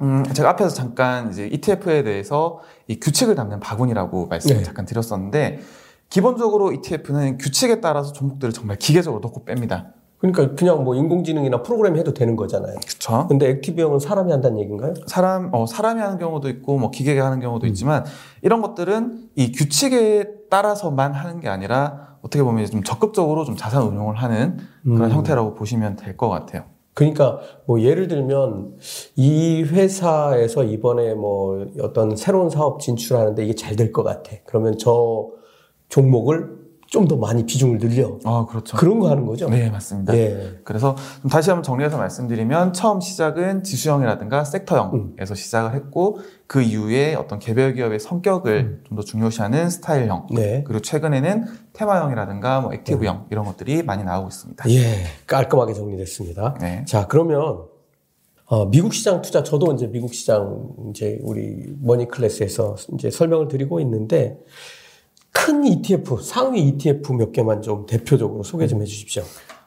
음, 0.00 0.24
제가 0.32 0.50
앞에서 0.50 0.70
잠깐 0.70 1.30
이제 1.30 1.46
ETF에 1.46 2.02
대해서 2.02 2.60
이 2.86 3.00
규칙을 3.00 3.34
담는 3.34 3.60
바구니라고 3.60 4.26
말씀을 4.26 4.58
네. 4.58 4.62
잠깐 4.62 4.84
드렸었는데 4.84 5.60
기본적으로 6.08 6.72
ETF는 6.72 7.38
규칙에 7.38 7.80
따라서 7.80 8.12
종목들을 8.12 8.52
정말 8.52 8.76
기계적으로 8.76 9.20
넣고 9.20 9.44
뺍니다. 9.44 9.92
그러니까 10.18 10.54
그냥 10.56 10.82
뭐 10.84 10.94
인공지능이나 10.96 11.62
프로그램 11.62 11.96
해도 11.96 12.12
되는 12.12 12.34
거잖아요. 12.34 12.74
그렇죠. 12.84 13.26
근데 13.28 13.48
액티브형은 13.50 14.00
사람이 14.00 14.32
한다는 14.32 14.58
얘기인가요? 14.58 14.94
사람 15.06 15.50
어 15.52 15.64
사람이 15.66 16.00
하는 16.00 16.18
경우도 16.18 16.48
있고 16.48 16.76
뭐 16.78 16.90
기계가 16.90 17.24
하는 17.24 17.38
경우도 17.40 17.66
음. 17.66 17.68
있지만 17.68 18.04
이런 18.42 18.60
것들은 18.60 19.28
이 19.36 19.52
규칙에 19.52 20.48
따라서만 20.50 21.12
하는 21.12 21.40
게 21.40 21.48
아니라 21.48 22.16
어떻게 22.22 22.42
보면 22.42 22.66
좀 22.66 22.82
적극적으로 22.82 23.44
좀 23.44 23.54
자산 23.56 23.82
운용을 23.84 24.16
하는 24.16 24.56
그런 24.82 25.02
음. 25.04 25.10
형태라고 25.10 25.54
보시면 25.54 25.94
될 25.96 26.16
것 26.16 26.28
같아요. 26.28 26.64
그러니까 26.94 27.38
뭐 27.64 27.80
예를 27.80 28.08
들면 28.08 28.72
이 29.14 29.62
회사에서 29.62 30.64
이번에 30.64 31.14
뭐 31.14 31.64
어떤 31.80 32.16
새로운 32.16 32.50
사업 32.50 32.80
진출하는데 32.80 33.44
이게 33.44 33.54
잘 33.54 33.76
될 33.76 33.92
것 33.92 34.02
같아. 34.02 34.32
그러면 34.46 34.76
저 34.78 35.28
종목을 35.90 36.58
좀 36.88 37.06
더 37.06 37.16
많이 37.16 37.44
비중을 37.44 37.78
늘려. 37.78 38.18
아, 38.24 38.46
그렇죠. 38.48 38.76
그런 38.76 38.98
거 38.98 39.10
하는 39.10 39.26
거죠? 39.26 39.48
네, 39.48 39.70
맞습니다. 39.70 40.16
예. 40.16 40.58
그래서 40.64 40.96
다시 41.30 41.50
한번 41.50 41.62
정리해서 41.62 41.98
말씀드리면 41.98 42.72
처음 42.72 43.00
시작은 43.00 43.62
지수형이라든가 43.62 44.44
섹터형에서 44.44 44.94
음. 44.94 45.34
시작을 45.34 45.74
했고 45.74 46.18
그 46.46 46.62
이후에 46.62 47.14
어떤 47.14 47.38
개별 47.38 47.74
기업의 47.74 48.00
성격을 48.00 48.56
음. 48.56 48.84
좀더 48.88 49.02
중요시하는 49.02 49.68
스타일형. 49.68 50.28
네. 50.34 50.64
그리고 50.66 50.80
최근에는 50.80 51.44
테마형이라든가 51.74 52.60
뭐 52.62 52.72
액티브형 52.72 53.16
네. 53.16 53.24
이런 53.30 53.44
것들이 53.44 53.82
많이 53.82 54.02
나오고 54.02 54.28
있습니다. 54.28 54.70
예. 54.70 55.04
깔끔하게 55.26 55.74
정리됐습니다. 55.74 56.56
네. 56.60 56.84
자, 56.86 57.06
그러면 57.06 57.64
어, 58.46 58.64
미국 58.64 58.94
시장 58.94 59.20
투자, 59.20 59.42
저도 59.42 59.74
이제 59.74 59.86
미국 59.86 60.14
시장 60.14 60.70
이제 60.88 61.18
우리 61.22 61.66
머니 61.82 62.08
클래스에서 62.08 62.76
이제 62.94 63.10
설명을 63.10 63.48
드리고 63.48 63.78
있는데 63.80 64.38
큰 65.38 65.64
ETF, 65.64 66.20
상위 66.20 66.66
ETF 66.66 67.12
몇 67.12 67.32
개만 67.32 67.62
좀 67.62 67.86
대표적으로 67.86 68.42
소개 68.42 68.66
좀 68.66 68.82
해주십시오. 68.82 69.22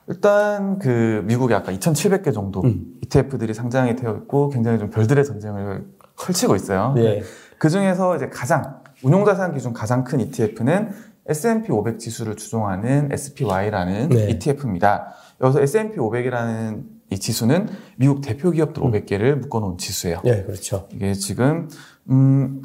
일단 0.07 0.79
그 0.79 1.23
미국에 1.25 1.53
아까 1.53 1.71
2,700개 1.71 2.33
정도 2.33 2.61
음. 2.61 2.99
ETF들이 3.03 3.53
상장이 3.53 3.95
되어 3.95 4.17
있고 4.17 4.49
굉장히 4.49 4.79
좀 4.79 4.89
별들의 4.89 5.23
전쟁을 5.23 5.85
펼치고 6.19 6.57
있어요. 6.57 6.91
네. 6.95 7.21
그 7.57 7.69
중에서 7.69 8.17
이제 8.17 8.27
가장 8.27 8.81
운용자산 9.01 9.53
기준 9.53 9.71
가장 9.71 10.03
큰 10.03 10.19
ETF는 10.19 10.91
S&P 11.27 11.71
500 11.71 11.99
지수를 11.99 12.35
추종하는 12.35 13.09
SPY라는 13.11 14.09
네. 14.09 14.29
ETF입니다. 14.31 15.13
여기서 15.39 15.61
S&P 15.61 15.97
500이라는 15.97 16.83
이 17.11 17.17
지수는 17.17 17.69
미국 17.95 18.21
대표 18.21 18.51
기업들 18.51 18.83
음. 18.83 18.91
500개를 18.91 19.35
묶어놓은 19.35 19.77
지수예요. 19.77 20.21
네, 20.25 20.43
그렇죠. 20.43 20.89
이게 20.91 21.13
지금 21.13 21.69
음 22.09 22.61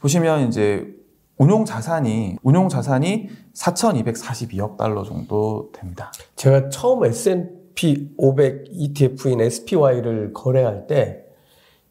보시면 0.00 0.46
이제 0.48 0.93
운용 1.36 1.64
자산이 1.64 2.36
운용 2.42 2.68
자산이 2.68 3.28
4,242억 3.54 4.76
달러 4.76 5.02
정도 5.02 5.70
됩니다. 5.72 6.12
제가 6.36 6.68
처음 6.68 7.04
S&P 7.04 8.14
500 8.16 8.64
ETF인 8.70 9.40
SPY를 9.40 10.32
거래할 10.32 10.86
때 10.86 11.24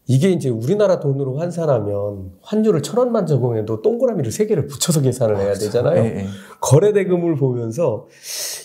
이게 0.05 0.31
이제 0.31 0.50
우리나라 0.50 1.00
돈으로 1.00 1.38
환산하면 1.38 2.33
환율을 2.41 2.81
천 2.83 2.97
원만 2.97 3.25
적용해도 3.25 3.81
동그라미를 3.81 4.31
세 4.31 4.45
개를 4.47 4.67
붙여서 4.67 5.01
계산을 5.01 5.38
해야 5.38 5.53
되잖아요. 5.53 6.03
네, 6.03 6.09
네. 6.09 6.25
거래 6.59 6.91
대금을 6.91 7.35
보면서 7.35 8.07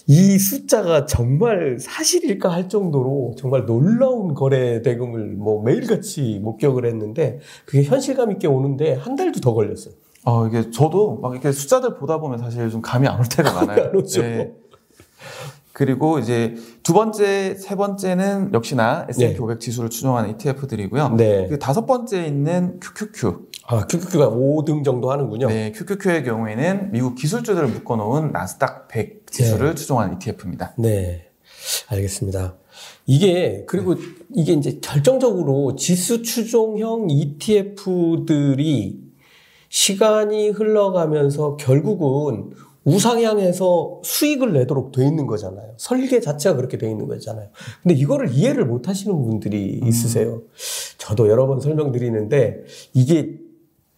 이 0.09 0.37
숫자가 0.37 1.07
정말 1.07 1.79
사실일까 1.79 2.49
할 2.49 2.69
정도로 2.69 3.35
정말 3.39 3.67
놀라운 3.67 4.35
거래 4.35 4.83
대금을 4.83 5.37
뭐 5.37 5.63
매일같이 5.63 6.41
목격을 6.43 6.87
했는데 6.87 7.39
그게 7.67 7.85
현실감 7.85 8.33
있게 8.33 8.49
오는데 8.49 8.95
한 8.95 9.15
달도 9.15 9.41
더 9.41 9.55
걸렸어요. 9.55 9.95
어, 10.29 10.47
이게 10.47 10.71
저도 10.71 11.21
막 11.23 11.33
이렇게 11.33 11.53
숫자들 11.53 11.97
보다 11.97 12.19
보면 12.19 12.39
사실 12.39 12.69
좀 12.69 12.83
감이 12.83 13.09
안 13.09 13.19
올 13.19 13.25
때가 13.27 13.51
많아요. 13.65 13.93
네. 13.93 14.53
그리고 15.73 16.19
이제 16.19 16.55
두 16.83 16.93
번째, 16.93 17.55
세 17.55 17.77
번째는 17.77 18.53
역시나 18.53 19.07
S&P 19.09 19.33
네. 19.33 19.39
500 19.39 19.61
지수를 19.61 19.89
추종하는 19.89 20.31
ETF들이고요. 20.31 21.15
네. 21.17 21.47
그 21.49 21.59
다섯 21.59 21.87
번째 21.87 22.27
있는 22.27 22.79
QQQ. 22.79 23.47
아, 23.69 23.87
QQQ가 23.87 24.29
5등 24.29 24.85
정도 24.85 25.11
하는군요. 25.11 25.49
네, 25.49 25.73
QQQ의 25.73 26.25
경우에는 26.25 26.93
미국 26.93 27.15
기술주들을 27.15 27.67
묶어놓은 27.69 28.33
나스닥 28.33 28.89
100 28.89 29.31
지수를 29.31 29.71
네. 29.71 29.75
추종하는 29.77 30.17
ETF입니다. 30.17 30.75
네, 30.77 31.31
알겠습니다. 31.89 32.57
이게 33.07 33.65
그리고 33.67 33.95
네. 33.95 34.03
이게 34.35 34.53
이제 34.53 34.79
결정적으로 34.83 35.75
지수 35.77 36.23
추종형 36.23 37.07
ETF들이 37.09 39.08
시간이 39.69 40.51
흘러가면서 40.51 41.57
결국은 41.57 42.53
우상향해서 42.85 44.01
수익을 44.03 44.53
내도록 44.55 44.93
돼 44.93 45.07
있는 45.07 45.27
거잖아요. 45.27 45.75
설계 45.77 46.21
자체가 46.21 46.57
그렇게 46.57 46.79
돼 46.79 46.91
있는 46.91 47.07
거잖아요. 47.07 47.49
근데 47.83 47.95
이거를 47.95 48.31
이해를 48.33 48.65
못 48.65 48.89
하시는 48.89 49.15
분들이 49.15 49.81
음. 49.83 49.89
있으세요. 49.89 50.37
음. 50.37 50.43
저도 50.97 51.29
여러 51.29 51.47
번 51.47 51.61
설명드리는데 51.61 52.65
이게 52.95 53.39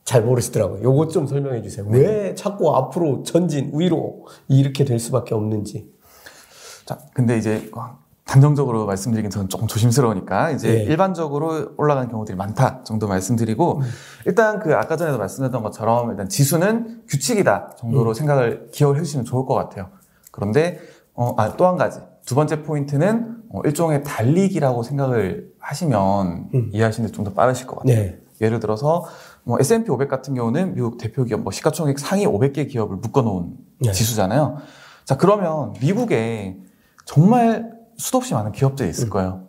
잘 0.04 0.24
모르시더라고요. 0.24 0.82
요거 0.82 1.08
좀 1.08 1.28
설명해 1.28 1.62
주세요. 1.62 1.86
네. 1.88 1.98
왜 1.98 2.34
자꾸 2.34 2.74
앞으로 2.74 3.22
전진, 3.22 3.70
위로 3.74 4.26
이렇게 4.48 4.84
될 4.84 4.98
수밖에 4.98 5.36
없는지. 5.36 5.88
자, 6.84 6.98
근데 7.14 7.38
이제 7.38 7.70
단정적으로 8.30 8.86
말씀드리긴 8.86 9.28
저는 9.28 9.48
조금 9.48 9.66
조심스러우니까 9.66 10.52
이제 10.52 10.68
네. 10.72 10.82
일반적으로 10.84 11.72
올라가는 11.76 12.08
경우들이 12.08 12.36
많다 12.36 12.84
정도 12.84 13.08
말씀드리고 13.08 13.78
음. 13.78 13.82
일단 14.24 14.60
그 14.60 14.72
아까 14.76 14.96
전에도 14.96 15.18
말씀드렸던 15.18 15.64
것처럼 15.64 16.10
일단 16.12 16.28
지수는 16.28 17.02
규칙이다 17.08 17.70
정도로 17.80 18.10
음. 18.10 18.14
생각을 18.14 18.68
기억을 18.70 18.98
해주시면 18.98 19.24
좋을 19.24 19.46
것 19.46 19.54
같아요. 19.54 19.88
그런데 20.30 20.78
어, 21.12 21.34
아, 21.38 21.56
또 21.56 21.66
한 21.66 21.76
가지 21.76 21.98
두 22.24 22.36
번째 22.36 22.62
포인트는 22.62 23.38
어, 23.52 23.62
일종의 23.64 24.04
달리기라고 24.04 24.84
생각을 24.84 25.48
하시면 25.58 26.50
음. 26.54 26.70
이해하시는 26.72 27.08
데 27.08 27.12
좀 27.12 27.24
더 27.24 27.32
빠르실 27.32 27.66
것 27.66 27.80
같아요. 27.80 27.96
네. 27.96 28.20
예를 28.40 28.60
들어서 28.60 29.06
뭐 29.42 29.58
S&P 29.58 29.90
500 29.90 30.08
같은 30.08 30.34
경우는 30.34 30.74
미국 30.76 30.98
대표 30.98 31.24
기업 31.24 31.40
뭐 31.40 31.50
시가총액 31.50 31.98
상위 31.98 32.26
500개 32.26 32.68
기업을 32.70 32.96
묶어놓은 32.98 33.56
네. 33.80 33.90
지수잖아요. 33.90 34.58
자 35.04 35.16
그러면 35.16 35.74
미국에 35.80 36.58
정말 37.04 37.79
수도 38.00 38.18
없이 38.18 38.34
많은 38.34 38.52
기업들이 38.52 38.88
있을 38.88 39.06
음. 39.06 39.10
거예요. 39.10 39.48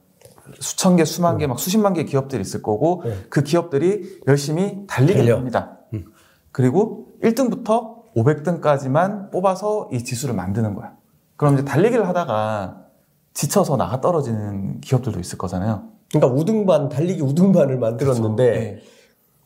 수천 0.59 0.97
개, 0.97 1.05
수만 1.05 1.37
개, 1.37 1.47
음. 1.47 1.49
막 1.49 1.59
수십만 1.59 1.93
개 1.93 2.03
기업들이 2.03 2.41
있을 2.41 2.61
거고 2.61 3.03
네. 3.05 3.15
그 3.29 3.41
기업들이 3.43 4.19
열심히 4.27 4.85
달리게 4.87 5.31
합니다. 5.31 5.77
음. 5.93 6.05
그리고 6.51 7.07
1등부터 7.23 8.01
500등까지만 8.15 9.31
뽑아서 9.31 9.89
이 9.93 10.03
지수를 10.03 10.35
만드는 10.35 10.75
거야. 10.75 10.93
그럼 11.37 11.53
이제 11.55 11.63
달리기를 11.63 12.07
하다가 12.07 12.85
지쳐서 13.33 13.77
나가 13.77 14.01
떨어지는 14.01 14.81
기업들도 14.81 15.19
있을 15.19 15.37
거잖아요. 15.37 15.87
그러니까 16.11 16.39
우등반 16.39 16.89
달리기 16.89 17.21
우등반을 17.21 17.79
만들었는데 17.79 18.43
그렇죠. 18.43 18.59
네. 18.59 18.81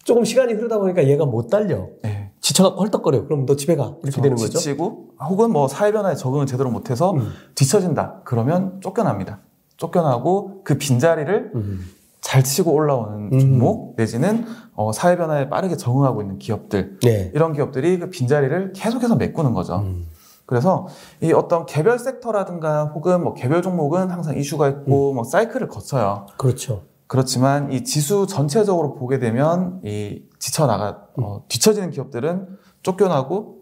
조금 0.03 0.25
시간이 0.25 0.53
흐르다 0.53 0.79
보니까 0.79 1.05
얘가 1.07 1.25
못 1.25 1.49
달려. 1.49 1.87
네. 2.01 2.24
지쳐갖고 2.45 2.81
헐떡거려. 2.81 3.25
그럼 3.25 3.47
너 3.47 3.55
집에 3.55 3.75
가. 3.75 3.95
이렇게. 4.03 4.21
되는 4.21 4.37
거죠. 4.37 4.59
지치고 4.59 5.15
혹은 5.19 5.51
뭐 5.51 5.67
사회 5.67 5.91
변화에 5.91 6.13
적응을 6.13 6.45
제대로 6.45 6.69
못해서 6.69 7.13
음. 7.13 7.31
뒤처진다. 7.55 8.21
그러면 8.23 8.79
쫓겨납니다. 8.81 9.39
쫓겨나고 9.77 10.61
그 10.63 10.77
빈자리를 10.77 11.51
음. 11.55 11.85
잘 12.21 12.43
치고 12.43 12.71
올라오는 12.71 13.33
음. 13.33 13.39
종목 13.39 13.95
내지는 13.97 14.45
어, 14.75 14.91
사회 14.91 15.17
변화에 15.17 15.49
빠르게 15.49 15.75
적응하고 15.75 16.21
있는 16.21 16.37
기업들 16.37 16.99
네. 17.01 17.31
이런 17.33 17.53
기업들이 17.53 17.97
그 17.97 18.11
빈자리를 18.11 18.73
계속해서 18.73 19.15
메꾸는 19.15 19.53
거죠. 19.53 19.77
음. 19.77 20.05
그래서 20.45 20.87
이 21.21 21.33
어떤 21.33 21.65
개별 21.65 21.97
섹터라든가 21.97 22.91
혹은 22.93 23.23
뭐 23.23 23.33
개별 23.33 23.63
종목은 23.63 24.11
항상 24.11 24.37
이슈가 24.37 24.69
있고 24.69 25.11
음. 25.11 25.15
뭐 25.15 25.23
사이클을 25.23 25.67
거쳐요. 25.67 26.27
그렇죠. 26.37 26.83
그렇지만 27.07 27.71
이 27.71 27.83
지수 27.83 28.25
전체적으로 28.27 28.95
보게 28.95 29.19
되면 29.19 29.79
이 29.83 30.23
지쳐 30.39 30.65
나가 30.65 31.03
어, 31.17 31.43
뒤처지는 31.47 31.91
기업들은 31.91 32.47
쫓겨나고 32.81 33.55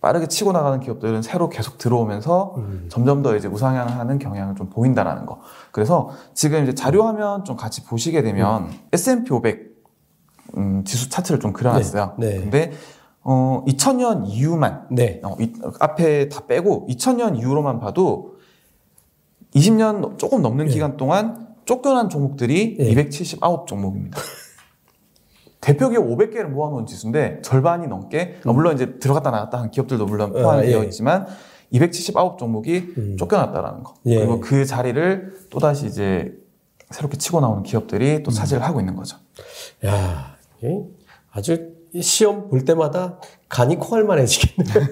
빠르게 0.00 0.28
치고 0.28 0.52
나가는 0.52 0.78
기업들은 0.78 1.22
새로 1.22 1.48
계속 1.48 1.76
들어오면서 1.76 2.54
음. 2.56 2.86
점점 2.88 3.22
더 3.22 3.36
이제 3.36 3.48
우상향하는 3.48 4.18
경향을 4.18 4.54
좀 4.54 4.70
보인다라는 4.70 5.26
거. 5.26 5.40
그래서 5.72 6.10
지금 6.34 6.62
이제 6.62 6.74
자료 6.74 7.04
화면 7.04 7.44
좀 7.44 7.56
같이 7.56 7.84
보시게 7.84 8.22
되면 8.22 8.64
음. 8.64 8.80
S&P 8.92 9.32
500 9.32 9.68
음, 10.56 10.84
지수 10.84 11.10
차트를 11.10 11.40
좀 11.40 11.52
그려놨어요. 11.52 12.14
네. 12.18 12.30
네. 12.30 12.40
근데 12.40 12.72
어 13.22 13.64
2000년 13.66 14.22
이후만 14.26 14.86
네. 14.90 15.20
어, 15.24 15.36
이, 15.40 15.52
앞에 15.80 16.28
다 16.28 16.46
빼고 16.46 16.86
2000년 16.88 17.36
이후로만 17.36 17.80
봐도 17.80 18.36
20년 19.54 20.16
조금 20.16 20.42
넘는 20.42 20.66
네. 20.66 20.72
기간 20.72 20.96
동안 20.96 21.47
쫓겨난 21.68 22.08
종목들이 22.08 22.78
네. 22.78 22.90
279 22.90 23.66
종목입니다. 23.68 24.18
대표 25.60 25.90
기업 25.90 26.06
500개를 26.06 26.44
모아놓은 26.44 26.86
지수인데 26.86 27.42
절반이 27.42 27.88
넘게 27.88 28.40
음. 28.46 28.54
물론 28.54 28.74
이제 28.74 28.98
들어갔다 28.98 29.30
나갔다 29.30 29.60
한 29.60 29.70
기업들도 29.70 30.06
물론 30.06 30.32
포함되어 30.32 30.78
아, 30.78 30.82
예. 30.82 30.86
있지만 30.86 31.26
279 31.70 32.36
종목이 32.38 32.94
음. 32.96 33.16
쫓겨났다라는 33.18 33.82
거 33.82 33.94
예. 34.06 34.16
그리고 34.16 34.40
그 34.40 34.64
자리를 34.64 35.48
또 35.50 35.58
다시 35.58 35.86
이제 35.86 36.32
새롭게 36.90 37.18
치고 37.18 37.40
나오는 37.42 37.62
기업들이 37.62 38.22
또 38.22 38.30
음. 38.30 38.32
차지를 38.32 38.62
음. 38.62 38.64
하고 38.64 38.80
있는 38.80 38.96
거죠. 38.96 39.18
야, 39.84 40.36
아주 41.30 41.74
시험 42.00 42.48
볼 42.48 42.64
때마다 42.64 43.20
간이 43.50 43.76
코알만해지겠네요. 43.76 44.86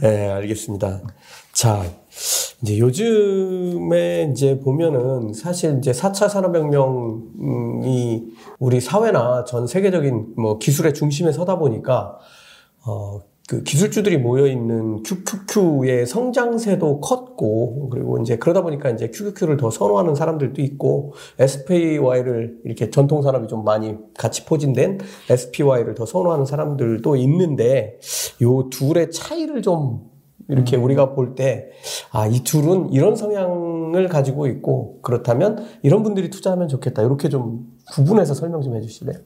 네, 0.00 0.30
알겠습니다. 0.30 1.00
자, 1.52 1.82
이제 2.62 2.78
요즘에 2.78 4.30
이제 4.30 4.60
보면은 4.60 5.32
사실 5.32 5.78
이제 5.78 5.92
4차 5.92 6.28
산업혁명이 6.28 8.26
우리 8.58 8.80
사회나 8.80 9.44
전 9.44 9.66
세계적인 9.66 10.34
뭐 10.36 10.58
기술의 10.58 10.92
중심에 10.92 11.32
서다 11.32 11.58
보니까 11.58 12.18
어, 12.84 13.20
그 13.48 13.64
기술주들이 13.64 14.18
모여 14.18 14.46
있는 14.46 15.02
QQQ의 15.02 16.06
성장세도 16.06 17.00
컸고 17.00 17.88
그리고 17.88 18.18
이제 18.18 18.36
그러다 18.36 18.62
보니까 18.62 18.90
이제 18.90 19.10
QQQ를 19.10 19.56
더 19.56 19.70
선호하는 19.70 20.14
사람들도 20.14 20.62
있고 20.62 21.14
SPY를 21.38 22.60
이렇게 22.64 22.90
전통 22.90 23.22
산업이 23.22 23.48
좀 23.48 23.64
많이 23.64 23.96
같이 24.16 24.44
포진된 24.44 25.00
SPY를 25.30 25.94
더 25.94 26.06
선호하는 26.06 26.44
사람들도 26.44 27.16
있는데 27.16 27.98
요 28.42 28.68
둘의 28.70 29.10
차이를 29.10 29.62
좀 29.62 30.09
이렇게 30.50 30.76
음. 30.76 30.84
우리가 30.84 31.14
볼 31.14 31.34
때, 31.34 31.70
아, 32.12 32.26
이 32.26 32.40
둘은 32.40 32.92
이런 32.92 33.16
성향을 33.16 34.08
가지고 34.08 34.46
있고, 34.46 35.00
그렇다면 35.02 35.64
이런 35.82 36.02
분들이 36.02 36.30
투자하면 36.30 36.68
좋겠다. 36.68 37.02
이렇게 37.02 37.28
좀 37.28 37.66
구분해서 37.92 38.34
설명 38.34 38.62
좀 38.62 38.76
해주실래요? 38.76 39.18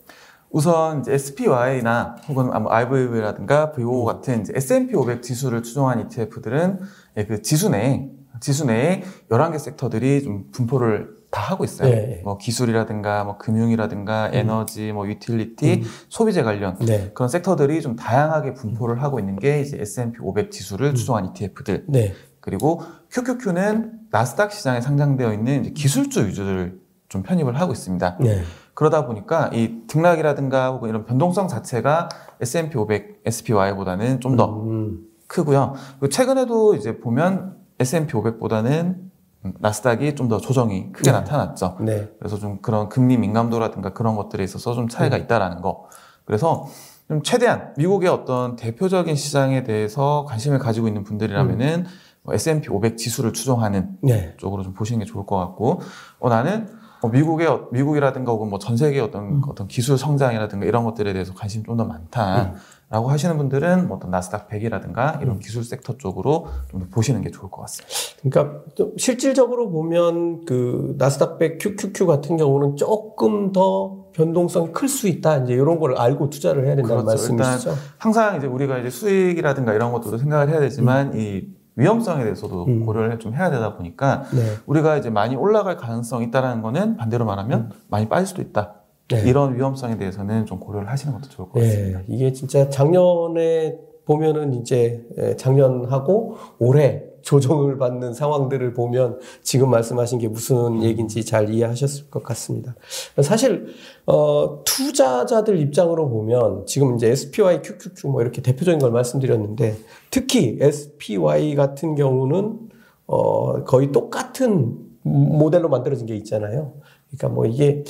우선 0.50 1.00
이제 1.00 1.12
SPY나 1.14 2.16
혹은 2.28 2.50
IVV라든가 2.52 3.72
VO 3.72 4.02
음. 4.02 4.06
같은 4.06 4.42
이제 4.42 4.52
S&P 4.54 4.94
500 4.94 5.22
지수를 5.22 5.64
추종한 5.64 6.00
ETF들은 6.00 6.80
예, 7.16 7.24
그 7.26 7.42
지수 7.42 7.70
내 7.70 8.08
지수 8.40 8.64
내에 8.64 9.02
11개 9.30 9.58
섹터들이 9.58 10.22
좀 10.22 10.44
분포를 10.52 11.16
다 11.34 11.42
하고 11.42 11.64
있어요. 11.64 11.90
네. 11.90 12.20
뭐 12.22 12.38
기술이라든가 12.38 13.24
뭐 13.24 13.36
금융이라든가 13.38 14.28
음. 14.28 14.34
에너지, 14.34 14.92
뭐 14.92 15.08
유틸리티, 15.08 15.74
음. 15.74 15.82
소비재 16.08 16.44
관련 16.44 16.78
네. 16.78 17.10
그런 17.12 17.28
섹터들이 17.28 17.82
좀 17.82 17.96
다양하게 17.96 18.54
분포를 18.54 19.02
하고 19.02 19.18
있는 19.18 19.36
게 19.36 19.60
이제 19.60 19.76
S&P 19.80 20.20
500 20.20 20.52
지수를 20.52 20.90
음. 20.90 20.94
추종한 20.94 21.26
ETF들. 21.26 21.86
네. 21.88 22.14
그리고 22.38 22.82
QQQ는 23.10 23.92
나스닥 24.12 24.52
시장에 24.52 24.80
상장되어 24.80 25.32
있는 25.32 25.74
기술주 25.74 26.28
위주를 26.28 26.78
좀 27.08 27.24
편입을 27.24 27.60
하고 27.60 27.72
있습니다. 27.72 28.18
네. 28.20 28.42
그러다 28.74 29.04
보니까 29.06 29.50
이 29.52 29.82
등락이라든가 29.88 30.70
혹은 30.70 30.88
이런 30.88 31.04
변동성 31.04 31.48
자체가 31.48 32.10
S&P 32.40 32.78
500, 32.78 33.22
SPY보다는 33.24 34.20
좀더 34.20 34.62
음. 34.62 35.00
크고요. 35.26 35.74
최근에도 36.10 36.76
이제 36.76 36.98
보면 36.98 37.56
S&P 37.80 38.12
500보다는 38.12 39.13
나스닥이 39.58 40.14
좀 40.14 40.28
더 40.28 40.38
조정이 40.38 40.90
크게 40.92 41.10
네. 41.10 41.18
나타났죠. 41.18 41.76
네. 41.80 42.08
그래서 42.18 42.38
좀 42.38 42.58
그런 42.62 42.88
금리 42.88 43.18
민감도라든가 43.18 43.92
그런 43.92 44.16
것들에 44.16 44.42
있어서 44.42 44.74
좀 44.74 44.88
차이가 44.88 45.16
네. 45.16 45.24
있다라는 45.24 45.60
거. 45.60 45.84
그래서 46.24 46.66
좀 47.08 47.22
최대한 47.22 47.74
미국의 47.76 48.08
어떤 48.08 48.56
대표적인 48.56 49.14
시장에 49.16 49.62
대해서 49.62 50.24
관심을 50.28 50.58
가지고 50.58 50.88
있는 50.88 51.04
분들이라면은 51.04 51.86
음. 51.86 52.32
S&P 52.32 52.70
500 52.70 52.96
지수를 52.96 53.34
추종하는 53.34 53.98
네. 54.02 54.34
쪽으로 54.38 54.62
좀 54.62 54.72
보시는 54.72 55.00
게 55.00 55.04
좋을 55.04 55.26
것 55.26 55.36
같고, 55.36 55.82
어, 56.18 56.30
나는 56.30 56.66
뭐 56.66 56.78
미국의 57.08 57.46
어, 57.46 57.68
미국이라든가 57.72 58.32
혹은 58.32 58.48
뭐 58.48 58.58
전 58.58 58.76
세계 58.76 59.00
어떤 59.00 59.24
음. 59.24 59.42
어떤 59.48 59.66
기술 59.68 59.98
성장이라든가 59.98 60.64
이런 60.66 60.84
것들에 60.84 61.12
대해서 61.12 61.34
관심이 61.34 61.64
좀더 61.64 61.84
많다라고 61.84 63.06
음. 63.06 63.10
하시는 63.10 63.36
분들은 63.36 63.88
뭐 63.88 63.96
어떤 63.96 64.10
나스닥 64.10 64.48
100이라든가 64.48 65.20
이런 65.20 65.36
음. 65.36 65.38
기술 65.40 65.64
섹터 65.64 65.98
쪽으로 65.98 66.46
좀 66.70 66.80
더 66.80 66.86
보시는 66.90 67.22
게 67.22 67.30
좋을 67.30 67.50
것 67.50 67.62
같습니다. 67.62 67.94
그러니까 68.22 68.60
실질적으로 68.96 69.70
보면 69.70 70.44
그 70.44 70.94
나스닥 70.98 71.38
100 71.38 71.58
QQQ 71.58 72.06
같은 72.06 72.36
경우는 72.36 72.76
조금 72.76 73.52
더 73.52 74.04
변동성이 74.14 74.70
클 74.72 74.88
수 74.88 75.08
있다. 75.08 75.38
이제 75.38 75.54
이런 75.54 75.78
걸 75.80 75.96
알고 75.96 76.30
투자를 76.30 76.66
해야 76.66 76.76
된다는 76.76 77.04
그렇죠. 77.04 77.34
말씀이시죠? 77.34 77.74
항상 77.98 78.36
이제 78.36 78.46
우리가 78.46 78.78
이제 78.78 78.88
수익이라든가 78.88 79.72
이런 79.74 79.90
것들도 79.92 80.18
생각을 80.18 80.48
해야 80.50 80.60
되지만 80.60 81.08
음. 81.14 81.18
이 81.18 81.48
위험성에 81.76 82.22
대해서도 82.22 82.66
음. 82.66 82.86
고려를 82.86 83.18
좀 83.18 83.34
해야 83.34 83.50
되다 83.50 83.76
보니까 83.76 84.24
네. 84.32 84.40
우리가 84.66 84.96
이제 84.96 85.10
많이 85.10 85.34
올라갈 85.36 85.76
가능성이 85.76 86.26
있다라는 86.26 86.62
거는 86.62 86.96
반대로 86.96 87.24
말하면 87.24 87.60
음. 87.60 87.70
많이 87.88 88.08
빠질 88.08 88.26
수도 88.26 88.42
있다. 88.42 88.74
네. 89.08 89.22
이런 89.28 89.54
위험성에 89.56 89.98
대해서는 89.98 90.46
좀 90.46 90.60
고려를 90.60 90.88
하시는 90.88 91.12
것도 91.14 91.28
좋을 91.28 91.48
것 91.48 91.60
네. 91.60 91.66
같습니다. 91.66 91.98
네. 92.00 92.04
이게 92.08 92.32
진짜 92.32 92.68
작년에 92.70 93.78
보면은 94.06 94.54
이제 94.54 95.06
예, 95.18 95.36
작년하고 95.36 96.36
올해 96.58 97.04
조정을 97.24 97.78
받는 97.78 98.12
상황들을 98.12 98.74
보면 98.74 99.18
지금 99.42 99.70
말씀하신 99.70 100.18
게 100.18 100.28
무슨 100.28 100.82
얘기인지 100.82 101.24
잘 101.24 101.50
이해하셨을 101.50 102.10
것 102.10 102.22
같습니다. 102.22 102.74
사실 103.22 103.66
어, 104.06 104.62
투자자들 104.64 105.58
입장으로 105.58 106.08
보면 106.08 106.66
지금 106.66 106.94
이제 106.96 107.08
SPY, 107.08 107.62
QQQ 107.62 108.08
뭐 108.08 108.22
이렇게 108.22 108.42
대표적인 108.42 108.78
걸 108.78 108.90
말씀드렸는데 108.92 109.76
특히 110.10 110.58
SPY 110.60 111.54
같은 111.54 111.94
경우는 111.94 112.58
어, 113.06 113.64
거의 113.64 113.90
똑같은 113.90 114.78
모델로 115.02 115.68
만들어진 115.68 116.06
게 116.06 116.14
있잖아요. 116.16 116.74
그러니까 117.08 117.28
뭐 117.28 117.46
이게 117.46 117.84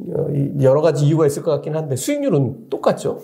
어, 0.00 0.26
여러 0.62 0.80
가지 0.80 1.06
이유가 1.06 1.26
있을 1.26 1.42
것 1.42 1.50
같긴 1.50 1.76
한데 1.76 1.96
수익률은 1.96 2.70
똑같죠. 2.70 3.20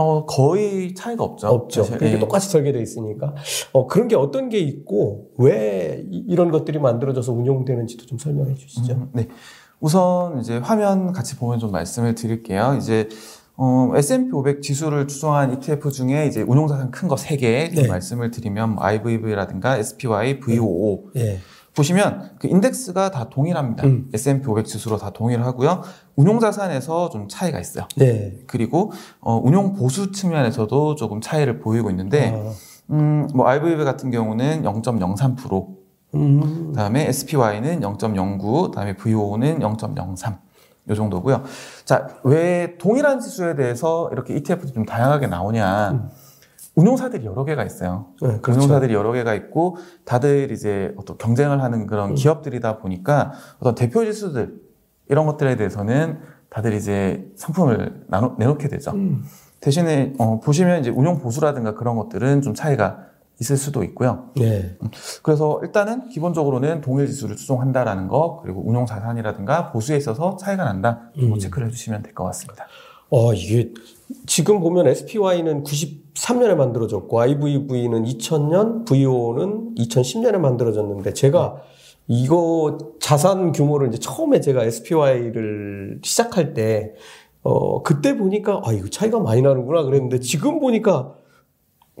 어, 0.00 0.24
거의 0.24 0.94
차이가 0.94 1.24
없죠. 1.24 1.48
없죠. 1.48 1.82
사실. 1.82 1.98
그러니까 1.98 2.16
예. 2.16 2.20
똑같이 2.20 2.48
설계되어 2.48 2.80
있으니까. 2.80 3.34
어, 3.72 3.86
그런 3.86 4.08
게 4.08 4.16
어떤 4.16 4.48
게 4.48 4.58
있고, 4.58 5.28
왜 5.36 6.04
이런 6.10 6.50
것들이 6.50 6.78
만들어져서 6.78 7.32
운용되는지도 7.32 8.06
좀 8.06 8.16
설명해 8.16 8.54
주시죠. 8.54 8.94
음, 8.94 9.10
네. 9.12 9.28
우선 9.78 10.40
이제 10.40 10.56
화면 10.56 11.12
같이 11.12 11.36
보면 11.36 11.58
좀 11.58 11.70
말씀을 11.70 12.14
드릴게요. 12.14 12.76
이제 12.78 13.08
어, 13.56 13.92
S&P 13.94 14.32
500 14.32 14.62
지수를 14.62 15.06
추종한 15.06 15.52
ETF 15.52 15.90
중에 15.90 16.26
이제 16.26 16.40
운용자산 16.40 16.90
큰거세개 16.90 17.72
네. 17.74 17.88
말씀을 17.88 18.30
드리면 18.30 18.76
뭐 18.76 18.84
IVV라든가 18.84 19.76
SPY, 19.76 20.40
VOO 20.40 21.10
네. 21.14 21.38
네. 21.80 21.90
보시면 21.90 22.30
그 22.38 22.48
인덱스가 22.48 23.10
다 23.10 23.28
동일합니다. 23.30 23.86
음. 23.86 24.08
S&P 24.12 24.46
500 24.46 24.66
지수로 24.66 24.98
다 24.98 25.10
동일하고요. 25.10 25.82
운용 26.16 26.38
자산에서 26.38 27.08
좀 27.10 27.28
차이가 27.28 27.58
있어요. 27.58 27.86
네. 27.96 28.38
그리고 28.46 28.92
어, 29.20 29.40
운용 29.42 29.72
보수 29.72 30.12
측면에서도 30.12 30.94
조금 30.96 31.20
차이를 31.20 31.60
보이고 31.60 31.90
있는데 31.90 32.34
아. 32.34 32.52
음, 32.90 33.28
뭐 33.34 33.48
IVV 33.48 33.84
같은 33.84 34.10
경우는 34.10 34.62
0.03%, 34.62 35.66
음. 36.14 36.68
그다음에 36.70 37.06
SPY는 37.06 37.80
0.09, 37.80 38.70
그다음에 38.70 38.96
VO는 38.96 39.60
0.03. 39.60 40.38
요 40.88 40.94
정도고요. 40.94 41.44
자, 41.84 42.08
왜 42.24 42.76
동일한 42.78 43.20
지수에 43.20 43.54
대해서 43.54 44.08
이렇게 44.12 44.34
ETF도 44.34 44.72
좀 44.72 44.84
다양하게 44.84 45.28
나오냐? 45.28 45.90
음. 45.90 46.10
운용사들이 46.74 47.24
여러 47.26 47.44
개가 47.44 47.64
있어요. 47.64 48.06
네, 48.22 48.38
그렇죠. 48.40 48.60
운용사들이 48.60 48.94
여러 48.94 49.12
개가 49.12 49.34
있고 49.34 49.76
다들 50.04 50.50
이제 50.52 50.94
어떤 50.96 51.18
경쟁을 51.18 51.62
하는 51.62 51.86
그런 51.86 52.10
음. 52.10 52.14
기업들이다 52.14 52.78
보니까 52.78 53.32
어떤 53.58 53.74
대표 53.74 54.04
지수들 54.04 54.54
이런 55.08 55.26
것들에 55.26 55.56
대해서는 55.56 56.20
다들 56.48 56.72
이제 56.74 57.28
상품을 57.36 58.04
나눠, 58.08 58.34
내놓게 58.38 58.68
되죠. 58.68 58.92
음. 58.92 59.24
대신에 59.60 60.14
어, 60.18 60.40
보시면 60.40 60.80
이제 60.80 60.90
운용 60.90 61.18
보수라든가 61.18 61.74
그런 61.74 61.96
것들은 61.96 62.40
좀 62.42 62.54
차이가 62.54 63.06
있을 63.40 63.56
수도 63.56 63.82
있고요. 63.84 64.30
네. 64.36 64.76
음, 64.82 64.88
그래서 65.22 65.60
일단은 65.62 66.08
기본적으로는 66.08 66.82
동일 66.82 67.06
지수를 67.06 67.36
추종한다라는 67.36 68.06
거 68.08 68.40
그리고 68.42 68.62
운용 68.68 68.84
자산이라든가 68.86 69.72
보수에 69.72 69.96
있어서 69.96 70.36
차이가 70.36 70.64
난다. 70.64 71.10
뭐 71.16 71.34
음. 71.34 71.38
체크를 71.38 71.66
해주시면 71.68 72.02
될 72.02 72.14
것 72.14 72.24
같습니다. 72.24 72.66
어 73.08 73.32
이게 73.34 73.72
지금 74.26 74.60
보면 74.60 74.86
SPY는 74.86 75.64
93년에 76.20 76.54
만들어졌고 76.54 77.20
IVV는 77.20 78.04
2000년, 78.04 78.86
VO는 78.86 79.74
2010년에 79.76 80.38
만들어졌는데 80.38 81.14
제가 81.14 81.56
이거 82.08 82.78
자산 83.00 83.52
규모를 83.52 83.88
이제 83.88 83.98
처음에 83.98 84.40
제가 84.40 84.64
SPY를 84.64 86.00
시작할 86.02 86.54
때 86.54 86.94
어, 87.42 87.82
그때 87.82 88.16
보니까 88.16 88.60
아, 88.64 88.72
이거 88.72 88.88
차이가 88.88 89.18
많이 89.20 89.42
나는구나 89.42 89.82
그랬는데 89.84 90.20
지금 90.20 90.60
보니까 90.60 91.14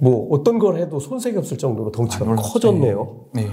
뭐 0.02 0.28
어떤 0.30 0.58
걸 0.58 0.76
해도 0.76 0.98
손색이 0.98 1.36
없을 1.36 1.58
정도로 1.58 1.92
덩치가 1.92 2.30
아, 2.30 2.34
커졌네요. 2.34 3.26
네. 3.34 3.48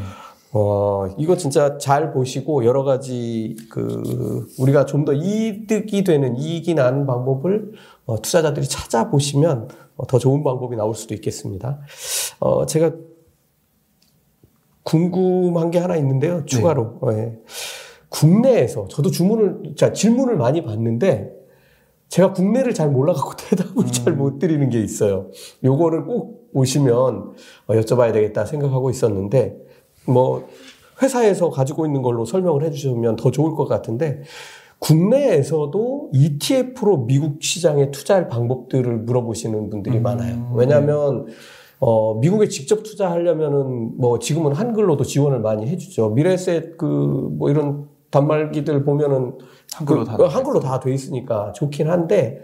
어, 0.54 1.08
이거 1.18 1.36
진짜 1.38 1.78
잘 1.78 2.12
보시고 2.14 2.66
여러 2.66 2.84
가지 2.84 3.56
그 3.70 4.48
우리가 4.58 4.86
좀 4.86 5.06
더 5.06 5.14
이득이 5.14 6.04
되는 6.04 6.36
이익이 6.38 6.74
나는 6.74 7.06
방법을 7.06 7.74
어, 8.06 8.22
투자자들이 8.22 8.68
찾아보시면 8.68 9.68
어, 9.70 9.87
더 10.08 10.20
좋은 10.20 10.44
방법이 10.44 10.76
나올 10.76 10.94
수도 10.96 11.14
있겠습니다. 11.14 11.80
어, 12.40 12.66
제가 12.66 12.92
궁금한 14.84 15.72
게 15.72 15.80
하나 15.80 15.98
있는데요. 15.98 16.46
추가로. 16.46 17.00
네. 17.08 17.16
네. 17.16 17.40
국내에서 18.10 18.88
저도 18.88 19.12
주문을, 19.12 19.76
자, 19.76 19.92
질문을 19.92 20.38
많이 20.38 20.64
받는데 20.64 21.38
제가 22.10 22.32
국내를 22.32 22.74
잘 22.74 22.90
몰라갖고 22.90 23.36
대답을 23.50 23.84
음. 23.84 23.92
잘못 23.92 24.40
드리는 24.40 24.70
게 24.70 24.82
있어요. 24.82 25.30
요거를 25.64 26.06
꼭 26.06 26.50
오시면 26.54 26.94
어, 26.96 27.74
여쭤봐야 27.74 28.14
되겠다 28.14 28.46
생각하고 28.46 28.90
있었는데 28.90 29.58
뭐 30.06 30.48
회사에서 31.02 31.50
가지고 31.50 31.86
있는 31.86 32.02
걸로 32.02 32.26
설명을 32.26 32.64
해주시면 32.64 33.18
더 33.18 33.30
좋을 33.30 33.56
것 33.56 33.68
같은데 33.68 34.24
국내에서도 34.80 36.12
ETF로 36.14 37.06
미국 37.06 37.42
시장에 37.44 37.92
투자할 37.92 38.30
방법들을 38.30 38.98
물어보시는 39.00 39.70
분들이 39.70 39.98
음. 39.98 40.04
많아요. 40.04 40.52
왜냐하면 40.56 41.26
어, 41.80 42.16
미국에 42.16 42.48
직접 42.48 42.84
투자하려면은 42.84 43.98
뭐 43.98 44.20
지금은 44.20 44.54
한글로도 44.54 45.04
지원을 45.04 45.40
많이 45.40 45.68
해주죠. 45.68 46.10
미래셋 46.12 46.78
그 46.78 46.86
뭐 47.38 47.50
이런 47.50 47.88
단말기들 48.10 48.84
보면은 48.86 49.34
한글로 49.76 50.00
그, 50.06 50.06
다 50.06 50.28
한글로 50.28 50.60
다 50.62 50.80
돼 50.80 50.94
있으니까 50.94 51.52
좋긴 51.54 51.90
한데 51.90 52.44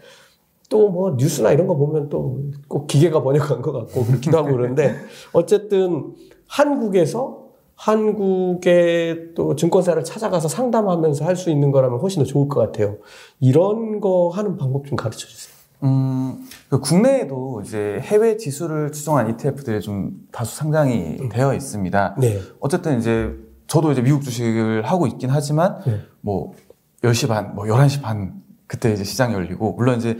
또 0.69 0.89
뭐 0.89 1.15
뉴스나 1.17 1.51
이런 1.51 1.67
거 1.67 1.75
보면 1.75 2.09
또 2.09 2.37
꼭 2.67 2.87
기계가 2.87 3.21
번역한 3.23 3.61
것 3.61 3.71
같고 3.71 4.03
그렇기도 4.05 4.37
하고 4.37 4.51
그런데 4.51 4.95
어쨌든 5.33 6.13
한국에서 6.47 7.42
한국의 7.75 9.33
또 9.35 9.55
증권사를 9.55 10.03
찾아가서 10.03 10.47
상담하면서 10.47 11.25
할 11.25 11.33
수 11.35 11.49
있는 11.49 11.71
거라면 11.71 11.99
훨씬 11.99 12.21
더 12.23 12.27
좋을 12.27 12.47
것 12.47 12.59
같아요. 12.59 12.97
이런 13.39 13.99
거 13.99 14.29
하는 14.29 14.55
방법 14.57 14.85
좀 14.85 14.95
가르쳐 14.95 15.27
주세요. 15.27 15.53
음, 15.83 16.47
그 16.69 16.79
국내에도 16.79 17.61
이제 17.65 17.99
해외 18.01 18.37
지수를 18.37 18.91
추종한 18.91 19.29
ETF들이 19.31 19.81
좀 19.81 20.11
다수 20.31 20.55
상장이 20.55 21.17
음. 21.19 21.29
되어 21.29 21.53
있습니다. 21.53 22.15
네. 22.19 22.39
어쨌든 22.59 22.99
이제 22.99 23.35
저도 23.67 23.91
이제 23.91 24.01
미국 24.01 24.21
주식을 24.21 24.83
하고 24.83 25.07
있긴 25.07 25.29
하지만 25.29 25.79
네. 25.85 25.99
뭐 26.21 26.53
10시 27.01 27.27
반, 27.27 27.55
뭐 27.55 27.65
11시 27.65 28.01
반 28.01 28.41
그때 28.67 28.93
이제 28.93 29.03
시장이 29.03 29.33
열리고 29.33 29.73
물론 29.73 29.97
이제 29.97 30.17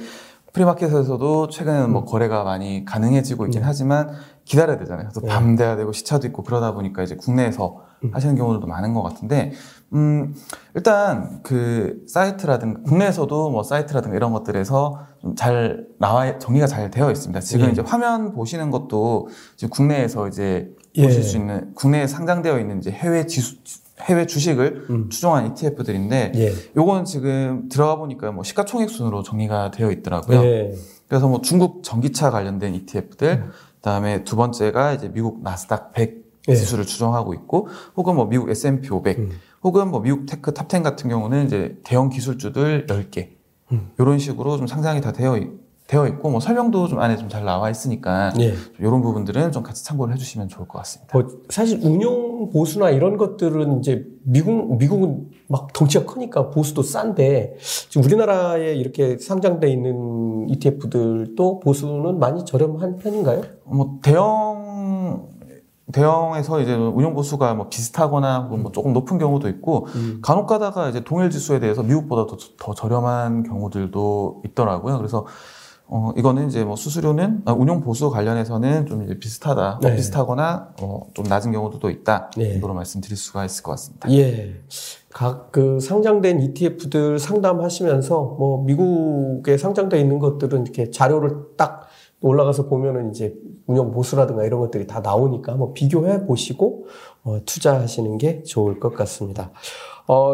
프리마켓에서도 0.54 1.48
최근에는 1.50 1.92
뭐 1.92 2.02
음. 2.02 2.06
거래가 2.06 2.44
많이 2.44 2.86
가능해지고 2.86 3.46
있긴 3.48 3.64
음. 3.64 3.68
하지만 3.68 4.12
기다려야 4.46 4.78
되잖아요. 4.78 5.10
그래서 5.10 5.22
네. 5.22 5.28
밤 5.28 5.56
돼야 5.56 5.76
되고 5.76 5.92
시차도 5.92 6.28
있고 6.28 6.44
그러다 6.44 6.74
보니까 6.74 7.02
이제 7.02 7.16
국내에서 7.16 7.82
음. 8.04 8.12
하시는 8.14 8.36
경우들도 8.36 8.68
많은 8.68 8.94
것 8.94 9.02
같은데, 9.02 9.52
음, 9.94 10.36
일단 10.76 11.40
그 11.42 12.04
사이트라든가, 12.08 12.82
국내에서도 12.84 13.50
뭐 13.50 13.64
사이트라든가 13.64 14.16
이런 14.16 14.32
것들에서 14.32 15.00
좀 15.22 15.36
잘 15.36 15.88
나와, 16.00 16.38
정리가 16.38 16.68
잘 16.68 16.92
되어 16.92 17.10
있습니다. 17.10 17.40
지금 17.40 17.68
예. 17.68 17.72
이제 17.72 17.82
화면 17.84 18.34
보시는 18.34 18.70
것도 18.72 19.30
지금 19.56 19.70
국내에서 19.72 20.28
이제 20.28 20.70
예. 20.96 21.04
보실 21.04 21.24
수 21.24 21.38
있는, 21.38 21.74
국내에 21.74 22.06
상장되어 22.06 22.60
있는 22.60 22.78
이제 22.78 22.92
해외 22.92 23.26
지수, 23.26 23.56
해외 24.02 24.26
주식을 24.26 24.88
음. 24.90 25.10
추종한 25.10 25.48
ETF들인데, 25.48 26.32
예. 26.36 26.54
요건 26.76 27.06
지금 27.06 27.70
들어가 27.70 27.96
보니까 27.96 28.32
뭐 28.32 28.44
시가총액 28.44 28.90
순으로 28.90 29.24
정리가 29.24 29.72
되어 29.72 29.92
있더라고요. 29.92 30.44
예. 30.44 30.74
그래서 31.08 31.28
뭐 31.28 31.42
중국 31.42 31.84
전기차 31.84 32.32
관련된 32.32 32.74
ETF들, 32.74 33.44
음. 33.46 33.52
그다음에 33.76 34.24
두 34.24 34.36
번째가 34.36 34.94
이제 34.94 35.10
미국 35.10 35.44
나스닥 35.44 35.92
100 35.94 36.24
예. 36.50 36.56
지수를 36.56 36.86
추종하고 36.86 37.34
있고 37.34 37.68
혹은 37.96 38.16
뭐 38.16 38.26
미국 38.26 38.50
S&P 38.50 38.90
500 38.90 39.20
음. 39.20 39.30
혹은 39.64 39.90
뭐 39.90 40.02
미국 40.02 40.26
tech 40.26 40.54
top10 40.54 40.84
같은 40.84 41.10
경우는 41.10 41.46
이제 41.46 41.78
대형 41.84 42.10
기술주들 42.10 42.88
10개 42.88 43.30
음. 43.72 43.92
이런 43.98 44.20
식으로 44.20 44.58
좀 44.58 44.68
상장이 44.68 45.02
다 45.02 45.12
되어 45.14 45.38
되어 45.94 46.08
있고 46.08 46.32
뭐 46.32 46.40
설명도 46.40 46.88
좀 46.88 47.00
안에 47.00 47.18
좀 47.18 47.30
잘 47.34 47.46
나와 47.46 47.70
있으니까 47.70 48.32
예. 48.40 48.54
이런 48.80 49.02
부분들은 49.02 49.52
좀 49.52 49.64
같이 49.64 49.84
참고를 49.86 50.14
해주시면 50.14 50.50
좋을 50.50 50.68
것 50.68 50.78
같습니다. 50.80 51.18
뭐 51.18 51.28
사실 51.50 51.80
운용 51.84 52.50
보수나 52.52 52.90
이런 52.92 53.18
것들은 53.18 53.80
이제 53.80 54.06
미국 54.24 54.78
미국은 54.78 55.30
막 55.48 55.72
덩치가 55.74 56.06
크니까 56.06 56.50
보수도 56.52 56.84
싼데 56.84 57.56
지금 57.90 58.04
우리나라에 58.06 58.76
이렇게 58.76 59.18
상장돼 59.18 59.72
있는 59.72 60.48
ETF들도 60.50 61.60
보수는 61.62 62.20
많이 62.20 62.46
저렴한 62.46 62.98
편인가요? 62.98 63.42
뭐 63.66 64.00
대형 64.04 65.30
대형에서 65.92 66.62
이제 66.62 66.74
운용 66.76 67.14
보수가 67.14 67.54
뭐 67.56 67.70
비슷하거나 67.70 68.42
뭐 68.42 68.72
조금 68.72 68.94
높은 68.94 69.18
경우도 69.18 69.48
있고 69.50 69.88
음. 69.96 70.20
간혹 70.22 70.48
가다가 70.48 70.90
이제 70.90 71.04
동일 71.04 71.30
지수에 71.30 71.60
대해서 71.60 71.84
미국보다 71.84 72.26
더, 72.26 72.38
더 72.58 72.74
저렴한 72.74 73.44
경우들도 73.44 74.44
있더라고요. 74.46 74.98
그래서 74.98 75.26
어, 75.88 76.12
이거는 76.18 76.48
이제 76.48 76.64
뭐 76.64 76.76
수수료는 76.76 77.44
아, 77.46 77.54
운용 77.54 77.82
보수 77.82 78.10
관련해서는 78.10 78.86
좀 78.86 79.04
이제 79.04 79.20
비슷하다, 79.20 79.80
뭐 79.82 79.90
네. 79.90 79.96
비슷하거나 79.96 80.74
어, 80.82 81.08
좀 81.14 81.26
낮은 81.26 81.52
경우도 81.52 81.90
있다 81.90 82.32
네. 82.38 82.54
정도로 82.54 82.74
말씀드릴 82.74 83.18
수가 83.18 83.46
있을 83.46 83.64
것 83.64 83.72
같습니다. 83.72 84.12
예. 84.12 84.56
각 85.10 85.52
그 85.52 85.80
상장된 85.80 86.42
ETF들 86.42 87.20
상담하시면서 87.20 88.36
뭐 88.40 88.64
미국에 88.64 89.56
상장돼 89.58 90.00
있는 90.00 90.18
것들은 90.18 90.64
이렇게 90.64 90.90
자료를 90.90 91.56
딱 91.58 91.88
올라가서 92.22 92.68
보면은 92.70 93.12
이제 93.12 93.36
운용 93.68 93.92
보수라든가 93.92 94.44
이런 94.46 94.60
것들이 94.60 94.88
다 94.88 95.02
나오니까 95.02 95.54
뭐 95.56 95.74
비교해 95.74 96.26
보시고 96.26 96.88
어, 97.24 97.40
투자하시는 97.46 98.18
게 98.18 98.42
좋을 98.44 98.80
것 98.80 98.96
같습니다. 98.96 99.52
어, 100.08 100.34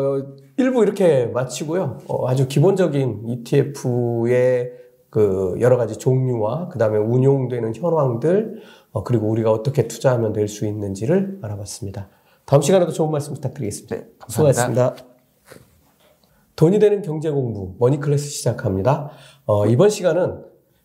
일부 0.58 0.84
이렇게 0.84 1.26
마치고요. 1.26 2.00
어, 2.08 2.28
아주 2.30 2.48
기본적인 2.48 3.24
ETF의 3.28 4.72
그 5.10 5.56
여러 5.60 5.78
가지 5.78 5.98
종류와 5.98 6.69
그 6.69 6.78
다음에 6.78 6.98
운용되는 6.98 7.76
현황들 7.76 8.62
어, 8.91 9.04
그리고 9.04 9.28
우리가 9.30 9.52
어떻게 9.52 9.88
투자하면 9.88 10.34
될 10.34 10.48
수 10.48 10.65
있는지를 10.65 11.39
알아봤습니다. 11.41 12.10
다음 12.45 12.62
시간에도 12.62 12.91
좋은 12.91 13.12
말씀 13.12 13.34
부탁드리겠습니다. 13.34 13.95
네, 13.95 14.08
감사합니다. 14.19 14.62
수고하셨습니다. 14.62 14.95
돈이 16.56 16.80
되는 16.80 17.02
경제 17.02 17.30
공부 17.30 17.76
머니클래스 17.80 18.28
시작합니다. 18.30 19.12
어, 19.45 19.65
이번 19.67 19.89
시간은 19.89 20.43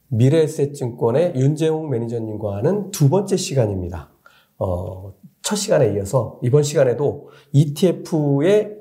미래에셋증권의 0.08 1.34
윤재홍 1.36 1.90
매니저님과 1.90 2.56
하는 2.56 2.90
두 2.90 3.08
번째 3.08 3.36
시간입니다. 3.36 4.10
어, 4.58 5.14
첫 5.42 5.56
시간에 5.56 5.92
이어서 5.94 6.38
이번 6.42 6.62
시간에도 6.62 7.28
ETF의 7.52 8.73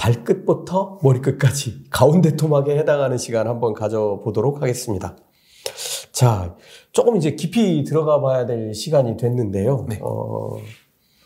발끝부터 0.00 0.98
머리끝까지 1.02 1.84
가운데 1.90 2.34
토막에 2.34 2.76
해당하는 2.78 3.18
시간 3.18 3.46
한번 3.46 3.74
가져보도록 3.74 4.62
하겠습니다. 4.62 5.14
자, 6.10 6.56
조금 6.92 7.16
이제 7.16 7.36
깊이 7.36 7.84
들어가 7.84 8.20
봐야 8.20 8.46
될 8.46 8.74
시간이 8.74 9.18
됐는데요. 9.18 9.86
네. 9.90 9.98
어, 10.02 10.56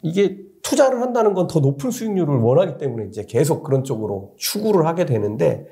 이게 0.03 0.39
투자를 0.63 1.01
한다는 1.01 1.35
건 1.35 1.47
더 1.47 1.61
높은 1.61 1.91
수익률을 1.91 2.37
원하기 2.39 2.79
때문에 2.79 3.07
이제 3.07 3.25
계속 3.25 3.63
그런 3.63 3.85
쪽으로 3.85 4.35
추구를 4.39 4.87
하게 4.87 5.07
되는데, 5.07 5.67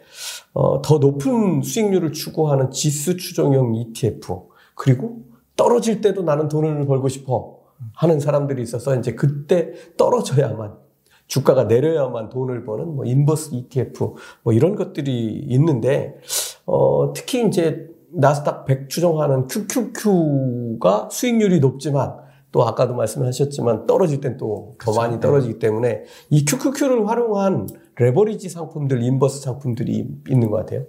어, 0.53 0.81
더 0.81 0.99
높은 0.99 1.63
수익률을 1.63 2.13
추구하는 2.13 2.71
지수 2.71 3.17
추종형 3.17 3.75
ETF, 3.75 4.43
그리고 4.75 5.23
떨어질 5.57 6.01
때도 6.01 6.23
나는 6.23 6.49
돈을 6.49 6.87
벌고 6.87 7.09
싶어 7.09 7.59
하는 7.95 8.21
사람들이 8.21 8.63
있어서 8.63 8.97
이제 8.97 9.15
그때 9.15 9.73
떨어져야만 9.97 10.82
주가가 11.27 11.65
내려야만 11.65 12.29
돈을 12.29 12.65
버는 12.65 12.95
뭐 12.95 13.05
인버스 13.05 13.55
ETF 13.55 14.15
뭐 14.43 14.53
이런 14.53 14.77
것들이 14.77 15.47
있는데 15.49 16.19
어 16.67 17.13
특히 17.15 17.47
이제 17.47 17.89
나스닥 18.13 18.67
100 18.67 18.89
추정하는 18.91 19.47
QQQ가 19.47 21.09
수익률이 21.11 21.61
높지만 21.61 22.17
또 22.53 22.63
아까도 22.65 22.95
말씀하셨지만 22.95 23.87
떨어질 23.87 24.21
땐 24.21 24.37
또더 24.37 24.93
많이 24.95 25.19
떨어지기 25.19 25.59
때문에 25.59 26.05
이 26.29 26.45
QQQ를 26.45 27.09
활용한 27.09 27.67
레버리지 27.97 28.49
상품들, 28.49 29.03
인버스 29.03 29.41
상품들이 29.41 30.07
있는 30.29 30.51
것 30.51 30.59
같아요. 30.59 30.85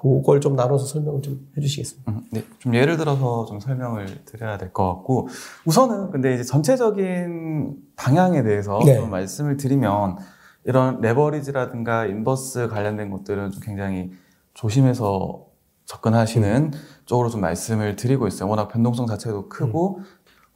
그걸 0.00 0.40
좀 0.40 0.54
나눠서 0.54 0.86
설명을 0.86 1.22
좀 1.22 1.48
해주시겠습니다. 1.56 2.12
음, 2.12 2.22
네, 2.30 2.44
좀 2.60 2.74
예를 2.74 2.96
들어서 2.96 3.44
좀 3.46 3.58
설명을 3.58 4.24
드려야 4.24 4.56
될 4.56 4.72
것 4.72 4.86
같고 4.94 5.28
우선은 5.64 6.10
근데 6.10 6.34
이제 6.34 6.44
전체적인 6.44 7.76
방향에 7.96 8.42
대해서 8.42 8.78
네. 8.84 8.96
좀 8.96 9.10
말씀을 9.10 9.56
드리면 9.56 10.18
이런 10.64 11.00
레버리지라든가 11.00 12.06
inverse 12.06 12.68
관련된 12.68 13.10
것들은 13.10 13.50
좀 13.50 13.62
굉장히 13.62 14.12
조심해서 14.54 15.46
접근하시는 15.86 16.70
음. 16.74 16.80
쪽으로 17.06 17.30
좀 17.30 17.40
말씀을 17.40 17.96
드리고 17.96 18.26
있어요. 18.28 18.48
워낙 18.48 18.68
변동성 18.68 19.06
자체도 19.06 19.48
크고 19.48 19.98
음. 19.98 20.04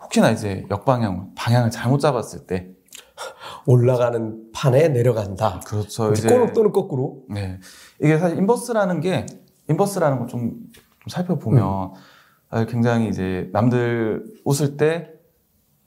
혹시나 0.03 0.31
이제 0.31 0.67
역방향 0.71 1.33
방향을 1.35 1.71
잘못 1.71 1.99
잡았을 2.01 2.47
때 2.47 2.69
올라가는 3.67 4.51
판에 4.53 4.89
내려간다. 4.89 5.61
그렇죠. 5.67 6.13
이제 6.13 6.29
꼬는 6.29 6.53
또는 6.53 6.73
거꾸로. 6.73 7.23
네. 7.29 7.61
이게 8.01 8.19
사실 8.19 8.39
inverse라는 8.39 9.01
게 9.01 9.27
inverse라는 9.69 10.19
걸 10.19 10.39
좀 10.39 10.55
살펴보면 11.09 11.93
음. 12.55 12.67
굉장히 12.67 13.09
이제 13.09 13.49
남들 13.53 14.25
웃을 14.45 14.77
때 14.77 15.11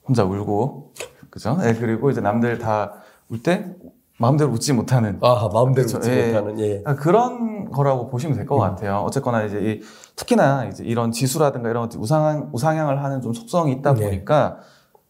혼자 0.06 0.24
울고 0.24 0.94
그죠? 1.30 1.56
네, 1.60 1.74
그리고 1.74 2.10
이제 2.10 2.20
남들 2.20 2.58
다 2.58 3.02
울 3.30 3.42
때 3.42 3.74
마음대로 4.18 4.50
웃지 4.52 4.72
못하는. 4.72 5.18
아, 5.20 5.48
마음대로 5.52 5.86
그렇죠? 5.86 5.98
웃지 5.98 6.10
예. 6.10 6.26
못하는, 6.28 6.58
예. 6.60 6.82
아, 6.86 6.94
그런 6.94 7.70
거라고 7.70 8.06
보시면 8.08 8.36
될것 8.36 8.58
음. 8.58 8.60
같아요. 8.60 9.02
어쨌거나 9.04 9.42
이제 9.44 9.58
이, 9.60 9.80
특히나 10.14 10.66
이제 10.66 10.84
이런 10.84 11.12
지수라든가 11.12 11.68
이런 11.68 11.90
우상, 11.98 12.48
우상향을 12.52 13.02
하는 13.04 13.20
좀 13.20 13.34
속성이 13.34 13.72
있다 13.72 13.92
네. 13.94 14.04
보니까 14.04 14.60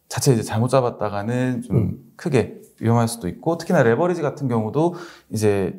자체 0.08 0.32
이제 0.32 0.42
잘못 0.42 0.68
잡았다가는 0.68 1.62
좀 1.62 1.76
음. 1.76 1.98
크게 2.16 2.60
위험할 2.80 3.08
수도 3.08 3.28
있고 3.28 3.58
특히나 3.58 3.82
레버리지 3.82 4.22
같은 4.22 4.48
경우도 4.48 4.94
이제 5.30 5.74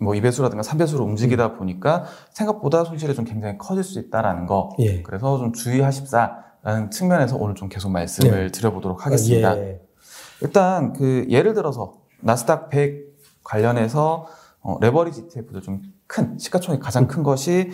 뭐 0.00 0.14
2배수라든가 0.14 0.62
3배수로 0.62 1.00
움직이다 1.00 1.46
음. 1.46 1.56
보니까 1.58 2.04
생각보다 2.32 2.84
손실이 2.84 3.14
좀 3.14 3.24
굉장히 3.24 3.58
커질 3.58 3.84
수 3.84 3.98
있다라는 3.98 4.46
거. 4.46 4.70
예. 4.78 5.02
그래서 5.02 5.38
좀 5.38 5.52
주의하십사라는 5.52 6.90
측면에서 6.90 7.36
오늘 7.36 7.54
좀 7.54 7.68
계속 7.68 7.90
말씀을 7.90 8.44
예. 8.44 8.48
드려보도록 8.50 9.06
하겠습니다. 9.06 9.56
예. 9.58 9.80
일단 10.40 10.94
그 10.94 11.26
예를 11.28 11.54
들어서 11.54 11.94
나스닥 12.20 12.70
100 12.70 13.10
관련해서 13.44 14.26
어, 14.62 14.78
레버리지 14.80 15.22
ETF도 15.22 15.60
좀 15.60 15.82
큰, 16.06 16.38
시가총액 16.38 16.80
가장 16.80 17.06
큰 17.06 17.22
것이 17.22 17.70
예, 17.70 17.72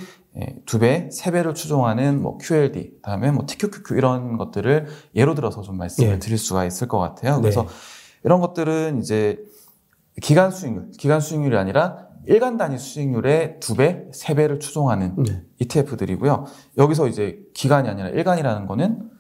두 0.67 0.79
배, 0.79 1.09
세 1.11 1.31
배를 1.31 1.55
추종하는 1.55 2.21
뭐 2.21 2.37
QLD, 2.39 2.99
다음에 3.03 3.31
뭐 3.31 3.45
TQQQ 3.47 3.97
이런 3.97 4.37
것들을 4.37 4.87
예로 5.15 5.35
들어서 5.35 5.63
좀 5.63 5.79
말씀을 5.79 6.11
네. 6.13 6.19
드릴 6.19 6.37
수가 6.39 6.65
있을 6.67 6.89
것 6.89 6.99
같아요. 6.99 7.41
그래서 7.41 7.63
네. 7.63 7.69
이런 8.25 8.41
것들은 8.41 8.99
이제 9.01 9.39
기간 10.23 10.51
수익률, 10.51 10.91
기간 10.99 11.21
수익률이 11.21 11.57
아니라 11.57 12.07
일간 12.27 12.57
단위 12.57 12.77
수익률의 12.77 13.61
두 13.61 13.77
배, 13.77 14.05
세 14.13 14.35
배를 14.35 14.59
추종하는 14.61 15.15
네. 15.23 15.43
ETF들이고요. 15.59 16.45
여기서 16.77 17.07
이제 17.09 17.39
기간이 17.55 17.89
아니라 17.89 18.09
일간이라는 18.09 18.67
거는 18.67 19.11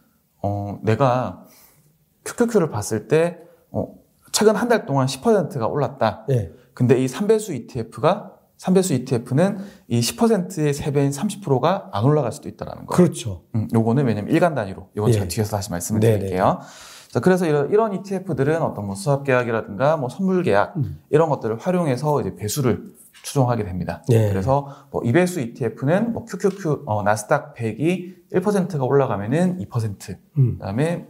어, 0.42 0.78
내가 0.82 1.44
QQQ를 2.24 2.68
봤을 2.70 3.08
때 3.08 3.38
어, 3.70 3.94
최근 4.32 4.54
한 4.56 4.68
달 4.68 4.84
동안 4.84 5.06
10%가 5.06 5.66
올랐다. 5.66 6.26
네. 6.28 6.50
근데 6.74 7.02
이 7.02 7.06
3배수 7.06 7.54
ETF가 7.54 8.32
3배수 8.58 8.94
ETF는 9.00 9.58
이 9.88 10.00
10%의 10.00 10.72
3배인 10.72 11.12
30%가 11.12 11.90
안 11.92 12.04
올라갈 12.04 12.32
수도 12.32 12.48
있다라는 12.48 12.86
거예요. 12.86 12.96
그렇죠. 12.96 13.42
음, 13.54 13.68
요거는 13.72 14.06
왜냐면 14.06 14.32
일간 14.32 14.54
단위로. 14.54 14.90
요건 14.96 15.10
네. 15.10 15.14
제가 15.14 15.28
뒤에서 15.28 15.56
다시 15.56 15.70
말씀을 15.70 16.00
네, 16.00 16.12
네, 16.12 16.18
드릴게요. 16.18 16.60
자, 17.08 17.20
그래서 17.20 17.46
이런, 17.46 17.70
이런 17.70 17.94
ETF들은 17.94 18.62
어떤 18.62 18.86
뭐 18.86 18.94
수합 18.94 19.24
계약이라든가 19.24 19.96
뭐 19.96 20.08
선물 20.08 20.42
계약 20.42 20.76
음. 20.76 21.00
이런 21.10 21.28
것들을 21.28 21.58
활용해서 21.58 22.20
이제 22.20 22.34
배수를 22.34 22.94
추종하게 23.22 23.64
됩니다. 23.64 24.02
네. 24.08 24.28
그래서 24.28 24.68
뭐 24.90 25.02
이배수 25.04 25.40
ETF는 25.40 26.12
뭐 26.12 26.24
QQQ 26.24 26.84
어, 26.86 27.02
나스닥 27.02 27.54
100이 27.54 28.14
1%가 28.32 28.84
올라가면은 28.84 29.58
2%. 29.58 30.16
음. 30.38 30.58
그다음에 30.58 30.96
뭐 30.96 31.08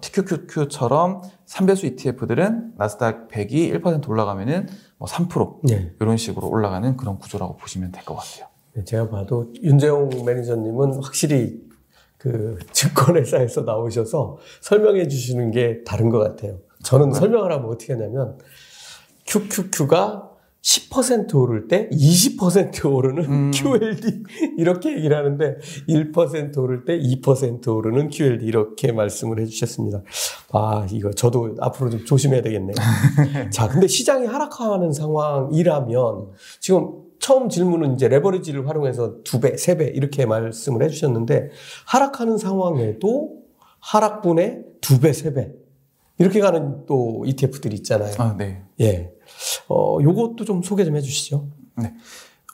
TQQQ처럼 0.00 1.22
3배수 1.46 1.84
ETF들은 1.84 2.74
나스닥 2.76 3.28
100이 3.28 3.80
1% 3.82 4.08
올라가면은 4.08 4.68
뭐3% 4.98 5.58
네. 5.64 5.92
이런 6.00 6.16
식으로 6.16 6.48
올라가는 6.48 6.96
그런 6.96 7.18
구조라고 7.18 7.56
보시면 7.56 7.92
될 7.92 8.04
것 8.04 8.16
같아요. 8.16 8.46
네, 8.74 8.84
제가 8.84 9.08
봐도 9.10 9.52
윤재용 9.62 10.24
매니저님은 10.24 11.02
확실히 11.02 11.60
그 12.16 12.58
증권회사에서 12.72 13.62
나오셔서 13.62 14.38
설명해 14.60 15.08
주시는 15.08 15.50
게 15.50 15.82
다른 15.84 16.08
것 16.08 16.18
같아요. 16.18 16.58
저는 16.82 17.10
네. 17.10 17.18
설명을 17.18 17.52
하면 17.52 17.66
어떻게 17.68 17.92
하냐면 17.92 18.38
QQQ가 19.26 20.30
10% 20.62 21.34
오를 21.34 21.66
때 21.66 21.88
20% 21.90 22.92
오르는 22.92 23.24
음. 23.24 23.50
QLD 23.52 24.22
이렇게 24.58 24.96
얘기를 24.96 25.16
하는데 25.16 25.56
1% 25.88 26.56
오를 26.58 26.84
때 26.84 26.98
2% 26.98 27.66
오르는 27.66 28.08
QLD 28.08 28.46
이렇게 28.46 28.92
말씀을 28.92 29.40
해주셨습니다. 29.40 30.02
아 30.52 30.86
이거 30.90 31.10
저도 31.10 31.56
앞으로 31.60 31.90
좀 31.90 32.04
조심해야 32.04 32.42
되겠네요. 32.42 32.74
자 33.50 33.66
근데 33.68 33.88
시장이 33.88 34.26
하락하는 34.26 34.92
상황이라면 34.92 36.28
지금 36.60 36.90
처음 37.18 37.48
질문은 37.48 37.94
이제 37.94 38.06
레버리지를 38.08 38.68
활용해서 38.68 39.22
두 39.24 39.40
배, 39.40 39.56
세 39.56 39.76
배 39.76 39.86
이렇게 39.86 40.26
말씀을 40.26 40.82
해주셨는데 40.84 41.50
하락하는 41.86 42.38
상황에도 42.38 43.42
하락분의 43.80 44.62
두 44.80 45.00
배, 45.00 45.12
세 45.12 45.32
배 45.34 45.52
이렇게 46.18 46.38
가는 46.40 46.86
또 46.86 47.24
ETF들이 47.26 47.74
있잖아요. 47.76 48.14
아, 48.18 48.36
네. 48.36 48.62
예. 48.80 49.10
어, 49.68 49.98
요것도 50.02 50.44
좀 50.44 50.62
소개 50.62 50.84
좀 50.84 50.96
해주시죠. 50.96 51.46
네. 51.76 51.94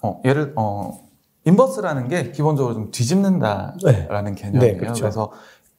어, 0.03 0.21
예를, 0.25 0.53
어, 0.57 1.07
인버스라는 1.45 2.09
게 2.09 2.31
기본적으로 2.33 2.75
좀 2.75 2.91
뒤집는다라는 2.91 4.35
네. 4.35 4.43
개념이에요. 4.43 4.73
네, 4.75 4.77
그렇죠. 4.79 5.03
그래서 5.03 5.33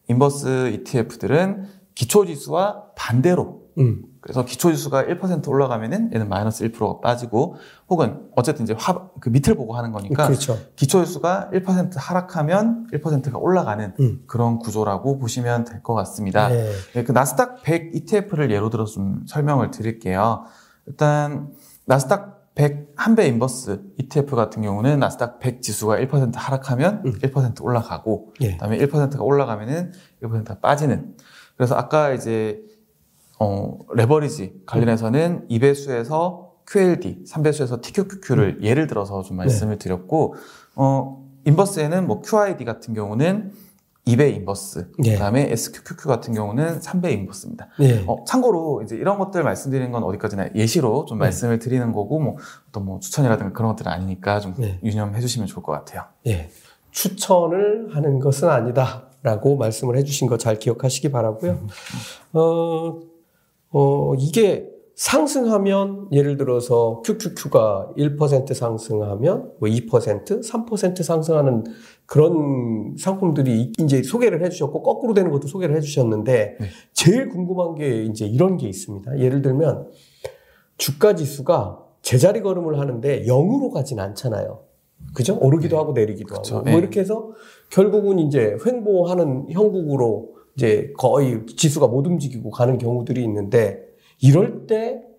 인버스 0.08 0.70
ETF들은 0.70 1.68
기초지수와 1.96 2.86
반대로 2.96 3.62
음. 3.78 4.04
그래서 4.22 4.44
기초지수가 4.44 5.04
1% 5.04 5.48
올라가면은 5.48 6.12
얘는 6.14 6.28
마이너스 6.28 6.68
1%가 6.68 7.00
빠지고 7.00 7.56
혹은 7.90 8.28
어쨌든 8.36 8.64
이제 8.64 8.76
화, 8.78 9.08
그 9.22 9.30
밑을 9.30 9.56
보고 9.56 9.76
하는 9.78 9.92
거니까 9.94 10.28
그렇죠. 10.28 10.58
기초지수가 10.76 11.52
1% 11.54 11.94
하락하면 11.96 12.88
1%가 12.92 13.38
올라가는 13.38 13.94
음. 14.00 14.24
그런 14.28 14.60
구조라고 14.60 15.20
보시면 15.20 15.64
될 15.66 15.82
것 15.84 15.94
같습니다. 15.94 16.50
네. 16.50 16.70
네, 16.94 17.04
그 17.04 17.12
나스닥 17.14 17.62
100 17.64 17.96
ETF를 17.96 18.52
예로 18.52 18.70
들어 18.70 18.84
좀 18.86 19.24
설명을 19.28 19.72
드릴게요. 19.72 20.44
일단 20.89 21.54
나스닥 21.86 22.54
100 22.56 22.93
한배 22.97 23.25
inverse 23.28 23.80
ETF 23.97 24.36
같은 24.36 24.62
경우는 24.62 24.99
나스닥 24.99 25.39
100 25.39 25.62
지수가 25.62 25.97
1% 25.97 26.34
하락하면 26.36 27.04
음. 27.06 27.13
1% 27.13 27.63
올라가고 27.63 28.34
예. 28.41 28.52
그다음에 28.54 28.78
1%가 28.80 29.23
올라가면은 29.23 29.93
1%가 30.21 30.60
빠지는 30.60 31.15
그래서 31.56 31.75
아까 31.75 32.12
이제 32.12 32.62
어 33.39 33.78
레버리지 33.93 34.63
관련해서는 34.65 35.47
2배수에서 35.49 36.49
QLD, 36.67 37.23
3배수에서 37.23 37.82
TQQQ를 37.82 38.58
음. 38.60 38.63
예를 38.63 38.88
들어서 38.88 39.21
좀 39.23 39.38
말씀을 39.38 39.78
네. 39.78 39.80
드렸고 39.80 40.36
어 40.75 41.25
inverse에는 41.46 42.06
뭐 42.08 42.21
QID 42.21 42.65
같은 42.65 42.93
경우는 42.93 43.52
2배 44.06 44.34
inverse, 44.36 44.92
예. 45.06 45.14
그다음에 45.14 45.52
SQQQ 45.52 46.08
같은 46.08 46.34
경우는 46.34 46.80
3배 46.80 47.12
inverse입니다. 47.12 47.68
예. 47.82 48.04
어, 48.08 48.24
참고로 48.26 48.82
이제 48.84 48.96
이런 48.96 49.20
것들 49.20 49.44
말씀드리는 49.44 49.92
건 49.92 50.04
어디까지나 50.04 50.50
예시로 50.56 51.06
좀 51.06 51.20
네. 51.20 51.26
말씀을 51.26 51.60
드리는 51.60 51.92
거고 51.92 52.20
뭐 52.20 52.38
어떤 52.70 52.86
뭐 52.86 53.00
추천이라든가 53.00 53.52
그런 53.54 53.72
것들은 53.72 53.92
아니니까 53.92 54.40
좀 54.40 54.56
예. 54.62 54.80
유념해 54.84 55.20
주시면 55.22 55.48
좋을 55.48 55.64
것 55.64 55.72
같아요. 55.74 56.04
예. 56.28 56.50
추천을 56.92 57.90
하는 57.96 58.20
것은 58.20 58.50
아니다라고 58.50 59.58
말씀을 59.58 59.96
해 59.96 60.04
주신 60.04 60.28
거 60.28 60.38
잘 60.38 60.58
기억하시기 60.58 61.12
바라고요. 61.12 61.68
어, 62.34 63.00
어, 63.72 64.14
이게 64.18 64.68
상승하면 64.96 66.08
예를 66.12 66.36
들어서 66.38 67.02
QQQ가 67.06 67.90
1% 67.98 68.54
상승하면 68.54 69.52
뭐 69.60 69.70
2%, 69.70 69.88
3% 70.42 71.04
상승하는 71.04 71.64
그런 72.10 72.95
상품들이 72.98 73.74
이제 73.78 74.02
소개를 74.02 74.43
해주셨고 74.43 74.82
거꾸로 74.82 75.13
되는 75.13 75.30
것도 75.32 75.48
소개를 75.48 75.76
해주셨는데 75.78 76.58
네. 76.60 76.67
제일 76.93 77.30
궁금한 77.30 77.76
게 77.76 78.04
이제 78.04 78.26
이런 78.26 78.58
게 78.58 78.67
있습니다. 78.67 79.19
예를 79.19 79.41
들면 79.41 79.89
주가 80.78 81.13
지수가 81.13 81.86
제자리 82.02 82.41
걸음을 82.41 82.80
하는데 82.80 83.24
0으로 83.26 83.72
가진 83.72 84.00
않잖아요. 84.00 84.62
그죠? 85.13 85.38
오르기도 85.39 85.76
네. 85.76 85.80
하고 85.80 85.93
내리기도 85.93 86.36
그쵸. 86.36 86.56
하고 86.58 86.65
뭐 86.65 86.74
네. 86.74 86.80
이렇게 86.80 87.00
해서 87.00 87.32
결국은 87.69 88.19
이제 88.19 88.58
횡보하는 88.65 89.48
형국으로 89.52 90.34
이제 90.56 90.91
거의 90.98 91.45
지수가 91.45 91.88
못 91.88 92.08
움직이고 92.08 92.50
가는 92.50 92.78
경우들이 92.78 93.24
있는데 93.24 93.86
이럴 94.19 94.67
때 94.67 95.10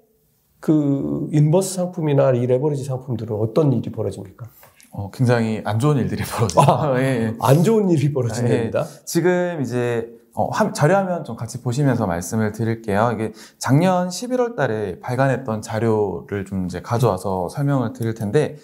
그 0.60 1.28
인버스 1.32 1.74
상품이나 1.74 2.32
이 2.32 2.46
레버리지 2.46 2.84
상품들은 2.84 3.34
어떤 3.34 3.72
일이 3.72 3.90
벌어집니까? 3.90 4.46
어, 4.90 5.10
굉장히 5.10 5.62
안 5.64 5.78
좋은 5.78 5.96
일들이 5.96 6.22
벌어집니다. 6.24 6.72
아, 6.72 7.00
예, 7.00 7.04
예. 7.04 7.36
안 7.40 7.62
좋은 7.62 7.90
일이 7.90 8.12
벌어집니다. 8.12 8.80
예. 8.80 8.84
지금 9.04 9.60
이제 9.62 10.10
어, 10.34 10.50
자료화면 10.72 11.24
좀 11.24 11.36
같이 11.36 11.62
보시면서 11.62 12.06
말씀을 12.06 12.52
드릴게요. 12.52 13.10
이게 13.14 13.32
작년 13.58 14.08
11월 14.08 14.56
달에 14.56 15.00
발간했던 15.00 15.62
자료를 15.62 16.44
좀 16.44 16.66
이제 16.66 16.80
가져와서 16.80 17.48
설명을 17.48 17.92
드릴 17.92 18.14
텐데 18.14 18.56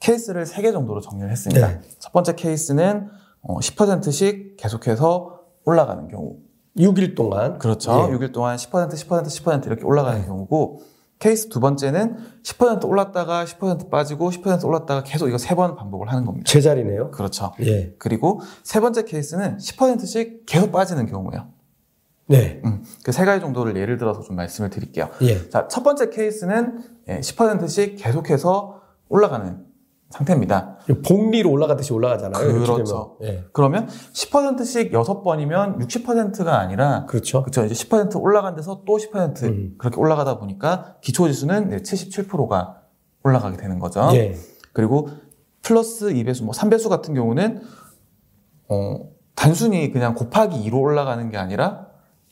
케이스를 0.00 0.44
3개 0.44 0.72
정도로 0.72 1.00
정리를 1.00 1.30
했습니다. 1.30 1.66
네. 1.66 1.80
첫 1.98 2.12
번째 2.12 2.34
케이스는 2.34 3.08
어, 3.42 3.58
10%씩 3.58 4.56
계속해서 4.56 5.40
올라가는 5.64 6.08
경우. 6.08 6.38
6일 6.78 7.14
동안. 7.14 7.58
그렇죠. 7.58 7.92
예. 7.92 8.14
6일 8.14 8.32
동안 8.32 8.56
10%, 8.56 8.90
10%, 8.90 9.24
10% 9.26 9.66
이렇게 9.66 9.84
올라가는 9.84 10.20
네. 10.20 10.26
경우고, 10.26 10.80
케이스 11.24 11.48
두 11.48 11.58
번째는 11.58 12.18
10% 12.42 12.86
올랐다가 12.86 13.46
10% 13.46 13.88
빠지고 13.88 14.30
10% 14.30 14.62
올랐다가 14.66 15.02
계속 15.04 15.28
이거 15.28 15.38
세 15.38 15.54
번 15.54 15.74
반복을 15.74 16.08
하는 16.12 16.26
겁니다. 16.26 16.44
제자리네요. 16.46 17.12
그렇죠. 17.12 17.52
예. 17.62 17.94
그리고 17.98 18.40
세 18.62 18.78
번째 18.80 19.04
케이스는 19.04 19.56
10%씩 19.56 20.44
계속 20.44 20.70
빠지는 20.70 21.06
경우예요. 21.06 21.46
네. 22.26 22.60
음, 22.66 22.82
그세 23.04 23.24
가지 23.24 23.40
정도를 23.40 23.74
예를 23.76 23.96
들어서 23.96 24.20
좀 24.20 24.36
말씀을 24.36 24.68
드릴게요. 24.68 25.08
예. 25.22 25.48
자, 25.48 25.66
첫 25.68 25.82
번째 25.82 26.10
케이스는 26.10 26.80
10%씩 27.08 27.92
예, 27.92 27.94
계속해서 27.94 28.82
올라가는 29.08 29.63
상태입니다. 30.14 30.76
복리로 31.04 31.50
올라가듯이 31.50 31.92
올라가잖아요. 31.92 32.60
그렇죠. 32.60 33.16
네. 33.20 33.44
그러면 33.52 33.88
10%씩 33.88 34.92
6번이면 34.92 35.80
60%가 35.80 36.60
아니라 36.60 37.04
그렇죠. 37.06 37.42
그렇죠. 37.42 37.64
이제 37.64 37.74
10% 37.74 38.20
올라간 38.20 38.54
데서 38.54 38.82
또 38.86 38.96
10% 38.96 39.42
음. 39.42 39.74
그렇게 39.76 39.98
올라가다 39.98 40.38
보니까 40.38 40.96
기초 41.00 41.26
지수는 41.26 41.82
77%가 41.82 42.82
올라가게 43.24 43.56
되는 43.56 43.80
거죠. 43.80 44.08
예. 44.12 44.36
그리고 44.72 45.08
플러스 45.62 46.06
2배수, 46.06 46.44
뭐 46.44 46.54
3배수 46.54 46.88
같은 46.88 47.14
경우는 47.14 47.62
어 48.68 49.00
단순히 49.34 49.90
그냥 49.90 50.14
곱하기 50.14 50.70
2로 50.70 50.80
올라가는 50.80 51.28
게 51.28 51.36
아니라 51.38 51.83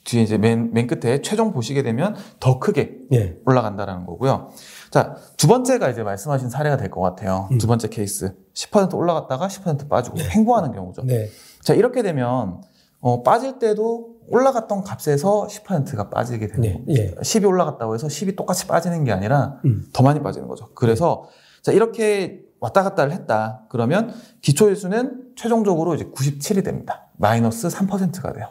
뒤에 0.04 0.22
이제 0.22 0.36
맨, 0.38 0.72
맨 0.72 0.86
끝에 0.86 1.22
최종 1.22 1.52
보시게 1.52 1.82
되면 1.82 2.16
더 2.40 2.58
크게 2.58 2.98
예. 3.12 3.36
올라간다라는 3.46 4.04
거고요. 4.06 4.50
자, 4.90 5.16
두 5.36 5.46
번째가 5.46 5.88
이제 5.90 6.02
말씀하신 6.02 6.50
사례가 6.50 6.76
될 6.76 6.90
것 6.90 7.00
같아요. 7.00 7.48
음. 7.52 7.58
두 7.58 7.66
번째 7.66 7.88
케이스. 7.88 8.34
10% 8.54 8.94
올라갔다가 8.94 9.46
10% 9.48 9.88
빠지고 9.88 10.16
네. 10.16 10.28
횡보하는 10.30 10.72
경우죠. 10.72 11.02
네. 11.04 11.28
자, 11.62 11.74
이렇게 11.74 12.02
되면, 12.02 12.60
어, 13.00 13.22
빠질 13.22 13.58
때도 13.58 14.16
올라갔던 14.28 14.82
값에서 14.84 15.46
10%가 15.48 16.10
빠지게 16.10 16.46
되는 16.48 16.60
네, 16.60 16.72
겁니다. 16.74 17.02
예. 17.02 17.14
10이 17.20 17.46
올라갔다고 17.46 17.94
해서 17.94 18.06
10이 18.08 18.36
똑같이 18.36 18.66
빠지는 18.66 19.04
게 19.04 19.12
아니라 19.12 19.60
음. 19.64 19.84
더 19.92 20.02
많이 20.02 20.20
빠지는 20.22 20.46
거죠. 20.48 20.68
그래서 20.74 21.24
자 21.62 21.72
이렇게 21.72 22.40
왔다 22.60 22.82
갔다를 22.84 23.12
했다. 23.12 23.62
그러면 23.68 24.14
기초일수는 24.40 25.32
최종적으로 25.36 25.94
이제 25.96 26.04
97이 26.04 26.64
됩니다. 26.64 27.08
마이너스 27.16 27.66
3%가 27.68 28.32
돼요. 28.32 28.46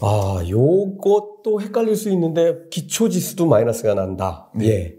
아, 0.00 0.42
요것도 0.48 1.60
헷갈릴 1.60 1.96
수 1.96 2.10
있는데 2.10 2.68
기초지수도 2.70 3.46
마이너스가 3.46 3.94
난다. 3.94 4.48
네. 4.54 4.66
예. 4.66 4.94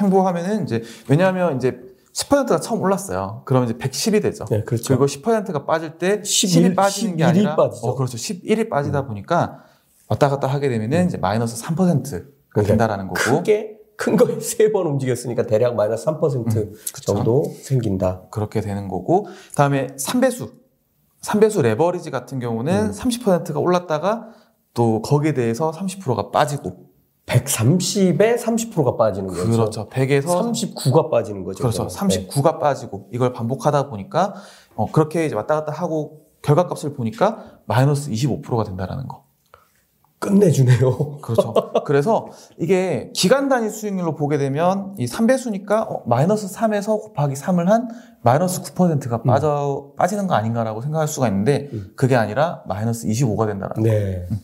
횡보하면은 0.00 0.64
이제 0.64 0.82
왜냐하면 1.08 1.56
이제 1.56 1.78
10%가 2.14 2.58
처음 2.60 2.80
올랐어요. 2.80 3.42
그러면 3.44 3.68
이제 3.68 3.78
110이 3.78 4.22
되죠. 4.22 4.44
네, 4.46 4.62
그렇죠. 4.64 4.88
그리고 4.88 5.06
10%가 5.06 5.64
빠질 5.66 5.98
때 5.98 6.22
11, 6.24 6.70
10이 6.72 6.76
빠지는 6.76 7.16
게 7.16 7.24
아니라 7.24 7.56
빠지죠. 7.56 7.86
어, 7.86 7.94
그렇죠. 7.94 8.16
11이 8.16 8.68
빠지다 8.68 9.00
음. 9.02 9.06
보니까 9.08 9.64
왔다 10.08 10.28
갔다 10.28 10.48
하게 10.48 10.68
되면은 10.68 11.02
음. 11.02 11.06
이제 11.06 11.18
마이너스 11.18 11.62
3%가 11.62 12.62
된다라는 12.62 13.08
거고. 13.08 13.20
크게 13.38 13.76
큰 13.96 14.16
거에 14.16 14.38
세 14.40 14.72
번 14.72 14.86
움직였으니까 14.86 15.46
대략 15.46 15.74
마이너스 15.76 16.06
3% 16.06 16.56
음, 16.56 16.72
정도 17.02 17.44
생긴다. 17.62 18.22
그렇게 18.30 18.60
되는 18.60 18.88
거고. 18.88 19.26
다음에 19.54 19.88
3배수. 19.98 20.59
3배수 21.20 21.62
레버리지 21.62 22.10
같은 22.10 22.40
경우는 22.40 22.86
음. 22.86 22.90
30%가 22.90 23.60
올랐다가 23.60 24.28
또 24.74 25.02
거기에 25.02 25.34
대해서 25.34 25.70
30%가 25.70 26.30
빠지고 26.30 26.90
130에 27.26 28.38
30%가 28.38 28.96
빠지는 28.96 29.28
거죠. 29.28 29.50
그렇죠. 29.50 29.88
100에서 29.88 30.52
39가 30.52 31.10
빠지는 31.10 31.44
거죠. 31.44 31.62
그렇죠. 31.62 31.86
39가 31.86 32.54
네. 32.54 32.58
빠지고 32.58 33.08
이걸 33.12 33.32
반복하다 33.32 33.88
보니까 33.88 34.34
어, 34.74 34.90
그렇게 34.90 35.26
이제 35.26 35.34
왔다 35.34 35.54
갔다 35.54 35.72
하고 35.72 36.26
결과값을 36.42 36.94
보니까 36.94 37.60
마이너스 37.66 38.10
25%가 38.10 38.64
된다라는 38.64 39.06
거. 39.06 39.24
끝내주네요. 40.20 41.18
그렇죠. 41.22 41.54
그래서 41.84 42.28
이게 42.58 43.10
기간 43.14 43.48
단위 43.48 43.70
수익률로 43.70 44.14
보게 44.14 44.38
되면 44.38 44.94
이 44.98 45.06
3배수니까 45.06 45.90
어, 45.90 46.02
마이너스 46.06 46.46
3에서 46.46 47.00
곱하기 47.00 47.34
3을 47.34 47.64
한 47.64 47.88
마이너스 48.22 48.62
9%가 48.62 49.16
음. 49.16 49.22
빠져, 49.24 49.92
빠지는 49.96 50.26
거 50.26 50.34
아닌가라고 50.34 50.82
생각할 50.82 51.08
수가 51.08 51.26
있는데 51.28 51.70
음. 51.72 51.92
그게 51.96 52.16
아니라 52.16 52.62
마이너스 52.66 53.08
25가 53.08 53.46
된다는 53.46 53.82
네. 53.82 54.26
거. 54.28 54.34
음. 54.34 54.40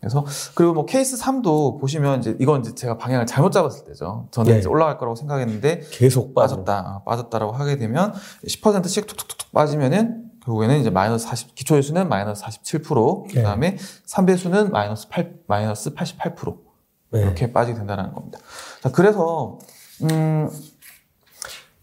그래서 0.00 0.24
그리고 0.54 0.72
뭐 0.72 0.86
케이스 0.86 1.18
3도 1.18 1.78
보시면 1.78 2.20
이제 2.20 2.34
이건 2.40 2.60
이제 2.60 2.74
제가 2.74 2.96
방향을 2.96 3.26
잘못 3.26 3.52
잡았을 3.52 3.84
때죠. 3.84 4.28
저는 4.30 4.52
네. 4.52 4.58
이제 4.58 4.68
올라갈 4.68 4.96
거라고 4.96 5.14
생각했는데 5.14 5.82
계속 5.90 6.34
빠졌다. 6.34 6.72
아, 6.72 7.02
빠졌다라고 7.04 7.52
하게 7.52 7.76
되면 7.76 8.14
10%씩 8.46 9.06
툭툭툭 9.06 9.52
빠지면은 9.52 10.29
결국에는 10.50 10.80
이제 10.80 10.90
마이너스 10.90 11.26
40 11.26 11.54
기초회수는 11.54 12.08
마이너스 12.08 12.42
47% 12.44 13.28
네. 13.28 13.34
그다음에 13.34 13.76
3배수는 14.06 14.70
마이너스 14.70 15.08
8 15.08 15.34
마이너스 15.46 15.94
88% 15.94 16.58
네. 17.12 17.22
이렇게 17.22 17.52
빠지게 17.52 17.78
된다는 17.78 18.12
겁니다. 18.12 18.38
자, 18.82 18.90
그래서 18.90 19.58
음 20.02 20.48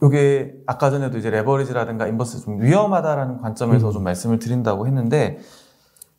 요게 0.03 0.53
아까 0.67 0.89
전에도 0.89 1.17
이제 1.17 1.30
레버리지라든가 1.30 2.08
인버스 2.08 2.41
좀 2.41 2.62
위험하다라는 2.62 3.38
관점에서 3.38 3.88
음. 3.88 3.93
좀 3.93 4.03
말씀을 4.03 4.39
드린다고 4.39 4.86
했는데 4.86 5.39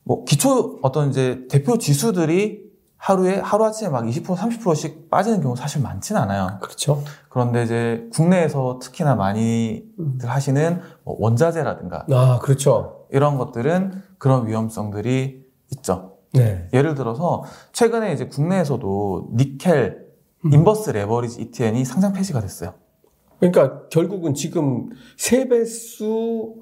뭐 0.05 0.25
기초 0.25 0.79
어떤 0.83 1.11
이제 1.11 1.47
대표 1.51 1.79
지수들이 1.79 2.68
하루에 2.99 3.39
하루아침에 3.39 3.91
막 3.91 4.05
20% 4.05 4.37
30%씩 4.37 5.09
빠지는 5.09 5.41
경우 5.41 5.57
사실 5.57 5.81
많지는 5.81 6.21
않아요. 6.23 6.59
그렇죠. 6.61 7.03
그런데 7.29 7.63
이제 7.63 8.09
국내에서 8.13 8.81
특히나 8.83 9.15
많이들 9.15 9.85
음. 10.01 10.19
하시는 10.25 10.81
뭐 11.05 11.17
원자재라든가 11.19 12.07
아, 12.11 12.39
그렇죠. 12.43 13.07
이런 13.11 13.39
것들은 13.39 14.03
그런 14.19 14.47
위험성들이 14.49 15.47
있죠. 15.73 16.19
네. 16.35 16.69
예를 16.73 16.95
들어서 16.95 17.45
최근에 17.73 18.13
이제 18.13 18.27
국내에서도 18.27 19.31
니켈 19.35 20.09
음. 20.45 20.53
인버스 20.53 20.91
레버리지 20.91 21.41
ETN이 21.41 21.85
상장 21.85 22.13
폐지가 22.13 22.41
됐어요. 22.41 22.75
그러니까 23.39 23.89
결국은 23.89 24.35
지금 24.35 24.91
세 25.17 25.49
배수 25.49 26.57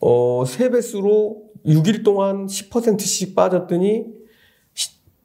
어, 0.00 0.44
세 0.44 0.70
배수로 0.70 1.44
6일 1.64 2.04
동안 2.04 2.46
10%씩 2.46 3.36
빠졌더니 3.36 4.21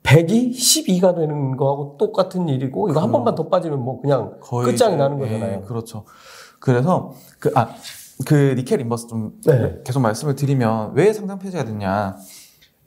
100이 0.07 0.51
12가 0.51 1.15
되는 1.15 1.57
거하고 1.57 1.97
똑같은 1.99 2.47
일이고 2.47 2.89
이거 2.89 3.01
한 3.01 3.11
번만 3.11 3.35
더 3.35 3.49
빠지면 3.49 3.79
뭐 3.83 3.99
그냥 4.01 4.39
끝장이 4.63 4.95
나는 4.95 5.19
거잖아요. 5.19 5.59
네, 5.59 5.61
그렇죠. 5.67 6.05
그래서 6.59 7.13
그 7.39 7.51
아 7.55 7.67
그 8.25 8.55
니켈 8.57 8.81
inverse 8.81 9.07
좀 9.07 9.33
네. 9.45 9.79
계속 9.85 9.99
말씀을 9.99 10.35
드리면 10.35 10.93
왜 10.95 11.13
상장 11.13 11.37
폐지가 11.39 11.65
됐냐? 11.65 12.17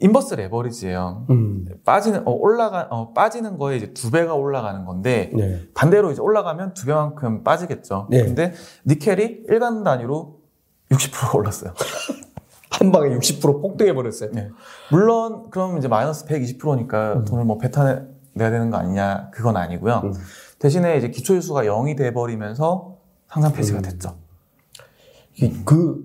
inverse 0.00 0.34
레버리지예요. 0.34 1.26
음. 1.30 1.66
빠지는 1.84 2.26
어 2.26 2.32
올라가 2.32 2.88
어 2.90 3.12
빠지는 3.12 3.58
거에 3.58 3.76
이제 3.76 3.92
두 3.92 4.10
배가 4.10 4.34
올라가는 4.34 4.84
건데 4.84 5.30
네. 5.34 5.60
반대로 5.74 6.10
이제 6.10 6.20
올라가면 6.22 6.74
두 6.74 6.86
배만큼 6.86 7.44
빠지겠죠. 7.44 8.08
네. 8.10 8.24
근데 8.24 8.54
니켈이 8.86 9.44
일간 9.48 9.84
단위로 9.84 10.38
60%가 10.90 11.36
올랐어요. 11.38 11.74
한 12.70 12.92
방에 12.92 13.10
60% 13.16 13.60
폭등해 13.60 13.94
버렸어요. 13.94 14.30
네. 14.32 14.48
물론 14.90 15.50
그럼 15.50 15.76
이제 15.78 15.88
마이너스 15.88 16.24
120%니까 16.24 17.14
음. 17.14 17.24
돈을 17.24 17.44
뭐 17.44 17.58
뱉어 17.58 18.02
내야 18.32 18.50
되는 18.50 18.70
거 18.70 18.76
아니냐 18.78 19.30
그건 19.32 19.56
아니고요. 19.56 20.02
음. 20.04 20.14
대신에 20.58 20.96
이제 20.96 21.10
기초유수가 21.10 21.64
0이 21.64 21.96
돼 21.96 22.12
버리면서 22.12 22.96
상상 23.28 23.52
폐지가 23.52 23.78
음. 23.78 23.82
됐죠. 23.82 24.16
그, 25.64 26.04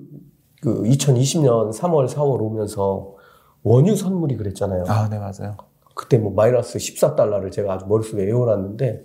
그 0.62 0.84
2020년 0.84 1.73
3월 1.73 2.08
4월 2.08 2.41
오면서 2.41 3.15
원유 3.63 3.95
선물이 3.95 4.38
그랬잖아요. 4.38 4.86
아, 4.88 5.10
네 5.10 5.17
맞아요. 5.19 5.58
그때 5.93 6.17
뭐 6.17 6.34
마이너스 6.34 6.78
14달러를 6.78 7.51
제가 7.51 7.73
아주 7.73 7.86
머릿속에 7.86 8.23
외워놨는데 8.23 9.04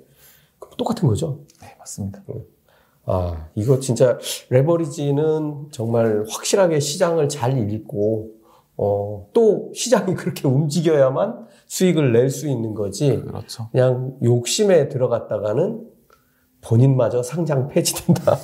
똑같은 0.77 1.09
거죠. 1.09 1.41
네 1.61 1.75
맞습니다. 1.79 2.23
네. 2.27 2.35
아, 3.07 3.49
이거 3.55 3.81
진짜 3.81 4.19
레버리지는 4.51 5.69
정말 5.71 6.25
확실하게 6.29 6.81
시장을 6.81 7.29
잘 7.29 7.59
읽고, 7.73 8.31
어, 8.77 9.27
또 9.33 9.71
시장이 9.75 10.15
그렇게 10.15 10.47
움직여야만 10.49 11.47
수익을 11.67 12.13
낼 12.13 12.31
수 12.31 12.49
있는 12.49 12.75
거지. 12.75 13.21
그렇죠. 13.21 13.69
그냥 13.73 14.17
욕심에 14.23 14.89
들어갔다가는 14.89 15.81
본인마저 16.63 17.23
상장 17.23 17.69
폐지된다. 17.69 18.37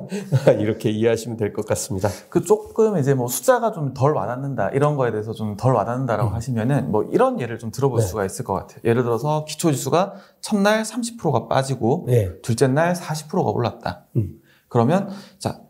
이렇게 0.60 0.90
이해하시면 0.90 1.36
될 1.38 1.52
것 1.54 1.66
같습니다. 1.66 2.08
그 2.28 2.44
조금 2.44 2.98
이제 2.98 3.14
뭐 3.14 3.26
숫자가 3.28 3.72
좀 3.72 3.94
덜 3.94 4.12
와닿는다 4.14 4.70
이런 4.70 4.96
거에 4.96 5.10
대해서 5.10 5.32
좀 5.32 5.56
덜 5.56 5.72
와닿는다라고 5.74 6.30
음. 6.30 6.34
하시면은 6.34 6.90
뭐 6.90 7.04
이런 7.04 7.40
예를 7.40 7.58
좀 7.58 7.70
들어볼 7.70 8.00
네. 8.00 8.06
수가 8.06 8.24
있을 8.24 8.44
것 8.44 8.52
같아요. 8.54 8.80
예를 8.84 9.02
들어서 9.02 9.44
기초 9.44 9.70
지수가 9.72 10.14
첫날 10.40 10.82
30%가 10.82 11.48
빠지고 11.48 12.04
네. 12.06 12.40
둘째 12.42 12.66
날 12.66 12.92
40%가 12.94 13.50
올랐다. 13.50 14.06
음. 14.16 14.34
그러면 14.68 15.08
자 15.38 15.60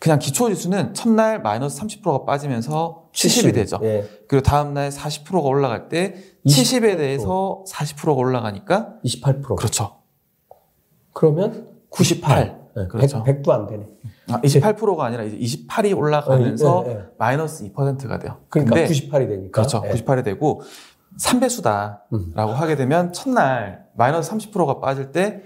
그냥 0.00 0.18
기초 0.18 0.48
지수는 0.48 0.94
첫날 0.94 1.40
마이너스 1.42 1.80
30%가 1.80 2.24
빠지면서 2.24 3.08
70이 3.14 3.54
되죠. 3.54 3.78
네. 3.78 4.04
그리고 4.28 4.42
다음 4.42 4.74
날 4.74 4.90
40%가 4.90 5.40
올라갈 5.48 5.88
때 5.88 6.14
70에 6.46 6.96
대해서 6.96 7.64
40%가 7.68 8.12
올라가니까 8.12 8.94
28%. 9.04 9.56
그렇죠. 9.56 9.97
그러면 11.18 11.66
98. 11.90 12.58
네, 12.76 12.86
그렇죠. 12.86 13.24
100, 13.24 13.42
도안 13.42 13.66
되네. 13.66 13.84
아, 14.28 14.40
28%가 14.40 15.04
아니라 15.04 15.24
이제 15.24 15.36
28이 15.66 15.96
올라가면서 15.96 16.84
네, 16.86 16.94
네, 16.94 17.02
마이너스 17.18 17.64
2%가 17.64 18.20
돼요. 18.20 18.36
그러니까 18.48 18.76
근데, 18.76 18.88
98이 18.88 19.28
되니까. 19.28 19.50
그렇죠. 19.50 19.82
98이 19.82 20.22
되고 20.22 20.62
3배수다라고 21.18 22.00
음. 22.12 22.32
하게 22.36 22.76
되면 22.76 23.12
첫날 23.12 23.88
마이너스 23.96 24.30
30%가 24.30 24.78
빠질 24.78 25.10
때 25.10 25.42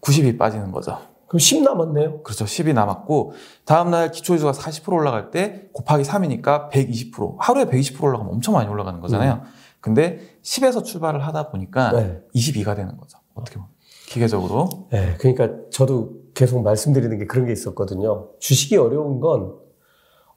90이 0.00 0.38
빠지는 0.38 0.72
거죠. 0.72 0.98
그럼 1.28 1.38
10 1.38 1.64
남았네요. 1.64 2.22
그렇죠. 2.22 2.46
10이 2.46 2.72
남았고 2.72 3.34
다음날 3.66 4.10
기초지수가 4.10 4.52
40% 4.52 4.90
올라갈 4.94 5.30
때 5.30 5.68
곱하기 5.74 6.04
3이니까 6.04 6.70
120%. 6.70 7.36
하루에 7.38 7.66
120% 7.66 8.02
올라가면 8.02 8.32
엄청 8.32 8.54
많이 8.54 8.70
올라가는 8.70 8.98
거잖아요. 9.00 9.42
음. 9.44 9.48
근데 9.82 10.38
10에서 10.42 10.82
출발을 10.82 11.26
하다 11.26 11.50
보니까 11.50 11.92
네. 11.92 12.20
22가 12.34 12.74
되는 12.74 12.96
거죠. 12.96 13.18
어떻게 13.34 13.56
보면. 13.56 13.68
기계적으로. 14.12 14.68
네, 14.90 15.14
그러니까 15.18 15.50
저도 15.70 16.22
계속 16.34 16.62
말씀드리는 16.62 17.18
게 17.18 17.26
그런 17.26 17.46
게 17.46 17.52
있었거든요. 17.52 18.28
주식이 18.38 18.76
어려운 18.76 19.20
건 19.20 19.54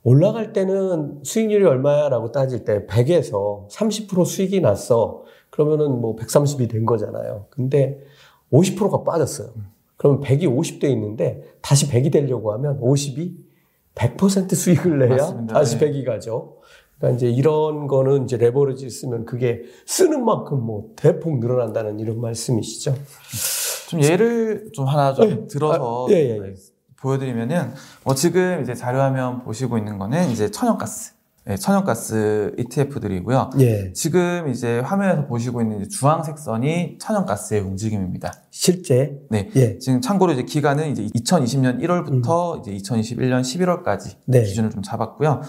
올라갈 0.04 0.54
때는 0.54 1.22
수익률이 1.24 1.66
얼마야라고 1.66 2.32
따질 2.32 2.64
때 2.64 2.86
100에서 2.86 3.68
30% 3.70 4.26
수익이 4.26 4.62
났어. 4.62 5.24
그러면은 5.50 6.00
뭐 6.00 6.16
130이 6.16 6.70
된 6.70 6.86
거잖아요. 6.86 7.48
근데 7.50 8.00
50%가 8.52 9.04
빠졌어요. 9.04 9.50
그러면 9.98 10.22
100이 10.22 10.44
50돼 10.44 10.84
있는데 10.92 11.44
다시 11.62 11.90
100이 11.90 12.12
되려고 12.12 12.54
하면 12.54 12.80
50이 12.82 13.36
100% 13.96 14.54
수익을 14.54 15.00
내야 15.00 15.10
맞습니다. 15.10 15.54
다시 15.54 15.80
네. 15.80 15.92
100이 15.92 16.06
가죠. 16.06 16.58
그러니까 16.98 17.18
이제 17.18 17.30
이런 17.30 17.88
거는 17.88 18.26
이제 18.26 18.38
레버리지 18.38 18.90
쓰면 18.90 19.26
그게 19.26 19.64
쓰는 19.86 20.24
만큼 20.24 20.62
뭐 20.62 20.92
대폭 20.96 21.40
늘어난다는 21.40 22.00
이런 22.00 22.22
말씀이시죠. 22.22 22.94
좀 24.02 24.12
예를 24.12 24.70
좀 24.74 24.86
하나 24.86 25.14
좀 25.14 25.30
네. 25.30 25.48
들어서 25.48 26.08
아, 26.08 26.12
예, 26.12 26.16
예, 26.16 26.38
예. 26.38 26.54
보여드리면은 26.98 27.74
뭐 28.04 28.16
지금 28.16 28.62
이제 28.62 28.74
자료화면 28.74 29.44
보시고 29.44 29.78
있는 29.78 29.98
거는 29.98 30.32
이제 30.32 30.50
천연가스 30.50 31.16
네, 31.48 31.58
천연가스 31.58 32.56
ETF들이고요. 32.58 33.52
예. 33.60 33.94
지금 33.94 34.50
이제 34.50 34.80
화면에서 34.80 35.28
보시고 35.28 35.62
있는 35.62 35.88
주황색 35.88 36.40
선이 36.40 36.98
천연가스의 37.00 37.62
움직임입니다. 37.62 38.34
실제? 38.50 39.20
네. 39.30 39.52
예. 39.56 39.78
지금 39.78 40.02
참고로 40.02 40.32
이제 40.32 40.42
기간은 40.42 40.90
이제 40.90 41.04
2020년 41.06 41.80
1월부터 41.84 42.56
음. 42.56 42.62
이제 42.62 42.72
2021년 42.74 43.42
11월까지 43.42 44.16
네. 44.26 44.42
기준을 44.42 44.72
좀 44.72 44.82
잡았고요. 44.82 45.42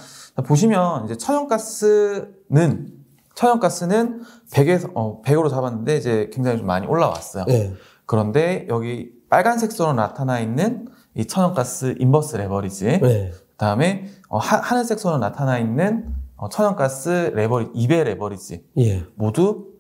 보시면 0.45 1.07
이제 1.07 1.17
천연가스는 1.17 2.89
천연가스는 3.35 4.23
100에서 4.51 4.91
어 4.95 5.23
100으로 5.23 5.49
잡았는데 5.49 5.97
이제 5.97 6.31
굉장히 6.31 6.59
좀 6.59 6.67
많이 6.67 6.87
올라왔어요. 6.87 7.47
네. 7.47 7.73
그런데 8.07 8.67
여기 8.69 9.11
빨간색 9.29 9.73
선으로 9.73 9.95
나타나 9.95 10.41
있는 10.41 10.87
이 11.15 11.27
천연가스 11.27 11.97
inverse 11.99 12.37
레버리지 12.37 13.01
네. 13.01 13.33
그다음에 13.53 14.07
어, 14.29 14.39
하, 14.39 14.59
하늘색 14.59 14.99
선으로 14.99 15.19
나타나 15.19 15.59
있는 15.59 16.15
어, 16.37 16.49
천연가스 16.49 17.33
레버리 17.35 17.67
2배 17.73 18.05
레버리지 18.05 18.65
예. 18.79 19.05
모두 19.17 19.73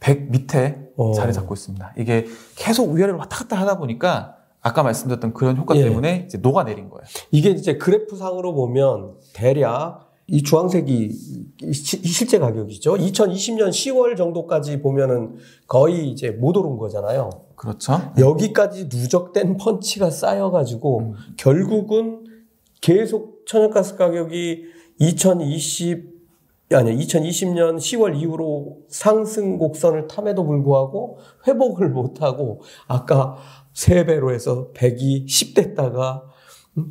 100 0.00 0.30
밑에 0.30 0.90
어. 0.96 1.12
자리 1.12 1.32
잡고 1.32 1.54
있습니다. 1.54 1.94
이게 1.98 2.26
계속 2.56 2.90
위아래로 2.92 3.18
왔다 3.18 3.38
갔다 3.38 3.56
하다 3.56 3.78
보니까 3.78 4.36
아까 4.60 4.82
말씀드렸던 4.82 5.34
그런 5.34 5.56
효과 5.56 5.76
예. 5.76 5.84
때문에 5.84 6.24
이제 6.26 6.38
녹아내린 6.38 6.88
거예요. 6.88 7.04
이게 7.30 7.50
이제 7.50 7.76
그래프상으로 7.78 8.54
보면 8.54 9.14
대략 9.34 10.07
이 10.30 10.42
주황색이 10.42 11.10
실제 11.72 12.38
가격이죠. 12.38 12.94
2020년 12.96 13.70
10월 13.70 14.14
정도까지 14.14 14.82
보면은 14.82 15.36
거의 15.66 16.10
이제 16.10 16.30
못 16.30 16.54
오른 16.56 16.76
거잖아요. 16.76 17.30
그렇죠. 17.56 17.94
여기까지 18.18 18.88
누적된 18.92 19.56
펀치가 19.56 20.10
쌓여가지고 20.10 20.98
음. 20.98 21.14
결국은 21.38 22.24
계속 22.82 23.46
천연가스 23.46 23.96
가격이 23.96 24.64
2020 25.00 26.18
아니 26.74 26.94
2020년 26.98 27.78
10월 27.78 28.14
이후로 28.14 28.80
상승 28.88 29.56
곡선을 29.56 30.08
탐에도 30.08 30.44
불구하고 30.44 31.18
회복을 31.46 31.88
못하고 31.88 32.60
아까 32.86 33.38
3배로 33.72 34.34
해서 34.34 34.70
100이 34.74 35.26
10 35.26 35.54
됐다가 35.54 36.24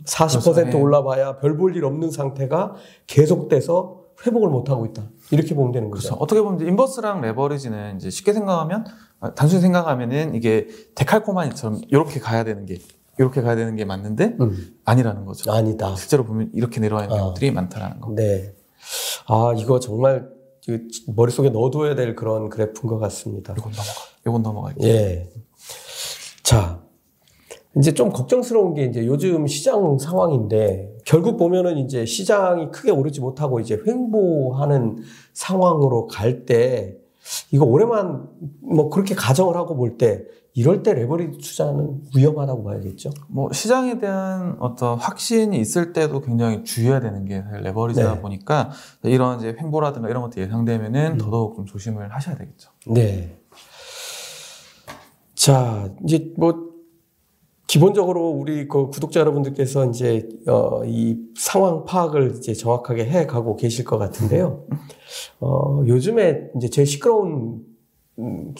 40% 0.05 0.53
그렇죠. 0.55 0.79
올라봐야 0.79 1.37
별 1.39 1.57
볼 1.57 1.75
일 1.75 1.85
없는 1.85 2.11
상태가 2.11 2.75
계속돼서 3.07 4.03
회복을 4.25 4.49
못 4.49 4.69
하고 4.69 4.85
있다. 4.85 5.09
이렇게 5.31 5.53
보면 5.55 5.71
되는 5.71 5.89
거죠. 5.91 6.07
그렇죠. 6.09 6.23
어떻게 6.23 6.41
보면 6.41 6.67
인버스랑 6.67 7.21
레버리지는 7.21 7.97
이제 7.97 8.09
쉽게 8.09 8.33
생각하면 8.33 8.85
아, 9.19 9.33
단순히 9.33 9.61
생각하면은 9.61 10.33
이게 10.35 10.67
데칼코마니처럼 10.95 11.81
이렇게 11.89 12.19
가야 12.19 12.43
되는 12.43 12.65
게 12.65 12.79
이렇게 13.19 13.41
가야 13.41 13.55
되는 13.55 13.75
게 13.75 13.85
맞는데 13.85 14.37
음. 14.41 14.75
아니라는 14.85 15.25
거죠. 15.25 15.51
아니다. 15.51 15.95
실제로 15.95 16.23
보면 16.23 16.51
이렇게 16.53 16.79
내려와 16.79 17.03
있는 17.03 17.15
아. 17.15 17.19
경우들이 17.19 17.51
많다라는 17.51 17.99
거. 18.01 18.11
네. 18.15 18.53
아 19.27 19.53
이거 19.57 19.79
정말 19.79 20.27
머릿속에 21.15 21.49
넣어둬야 21.49 21.95
될 21.95 22.15
그런 22.15 22.49
그래프인 22.49 22.87
것 22.87 22.97
같습니다. 22.99 23.53
이건 23.57 23.71
넘어가. 23.71 23.91
이건 24.25 24.41
넘어갈게요. 24.43 24.87
예. 24.93 25.29
자, 26.43 26.81
이제 27.79 27.93
좀 27.93 28.09
걱정스러운 28.11 28.73
게 28.73 28.85
이제 28.85 29.05
요즘 29.05 29.45
시장 29.47 29.97
상황인데 29.97 30.97
결국 31.05 31.37
보면은 31.37 31.77
이제 31.77 32.05
시장이 32.05 32.71
크게 32.71 32.91
오르지 32.91 33.21
못하고 33.21 33.59
이제 33.59 33.79
횡보하는 33.85 34.97
상황으로 35.33 36.07
갈 36.07 36.45
때 36.45 36.95
이거 37.51 37.65
올해만 37.65 38.27
뭐 38.61 38.89
그렇게 38.89 39.13
가정을 39.15 39.55
하고 39.55 39.75
볼 39.75 39.97
때 39.97 40.23
이럴 40.53 40.81
때 40.81 40.93
레버리지 40.93 41.37
투자는 41.37 42.01
위험하다고 42.15 42.63
봐야겠죠. 42.63 43.11
뭐 43.27 43.51
시장에 43.53 43.99
대한 43.99 44.55
어떤 44.59 44.97
확신이 44.97 45.59
있을 45.59 45.93
때도 45.93 46.21
굉장히 46.21 46.63
주의해야 46.63 46.99
되는 46.99 47.25
게 47.25 47.43
레버리지다 47.61 48.15
네. 48.15 48.21
보니까 48.21 48.71
이런 49.03 49.37
이제 49.37 49.55
횡보라든가 49.59 50.09
이런 50.09 50.23
것들이 50.23 50.45
예상되면은 50.45 51.11
음. 51.11 51.17
더더욱 51.19 51.57
좀 51.57 51.67
조심을 51.67 52.11
하셔야 52.11 52.35
되겠죠. 52.37 52.71
네. 52.87 53.37
자, 55.35 55.91
이제 56.03 56.33
뭐 56.37 56.66
기본적으로 57.67 58.29
우리 58.29 58.67
그 58.67 58.89
구독자 58.89 59.19
여러분들께서 59.19 59.89
이제 59.89 60.27
어, 60.47 60.83
이 60.85 61.17
상황 61.37 61.83
파악을 61.83 62.35
이제 62.37 62.53
정확하게 62.53 63.05
해 63.05 63.27
가고 63.27 63.57
계실 63.57 63.83
것 63.83 63.97
같은데요. 63.97 64.65
어, 65.41 65.83
요즘에 65.85 66.49
이제 66.55 66.69
제일 66.69 66.87
시끄러운 66.87 67.65
음, 68.19 68.55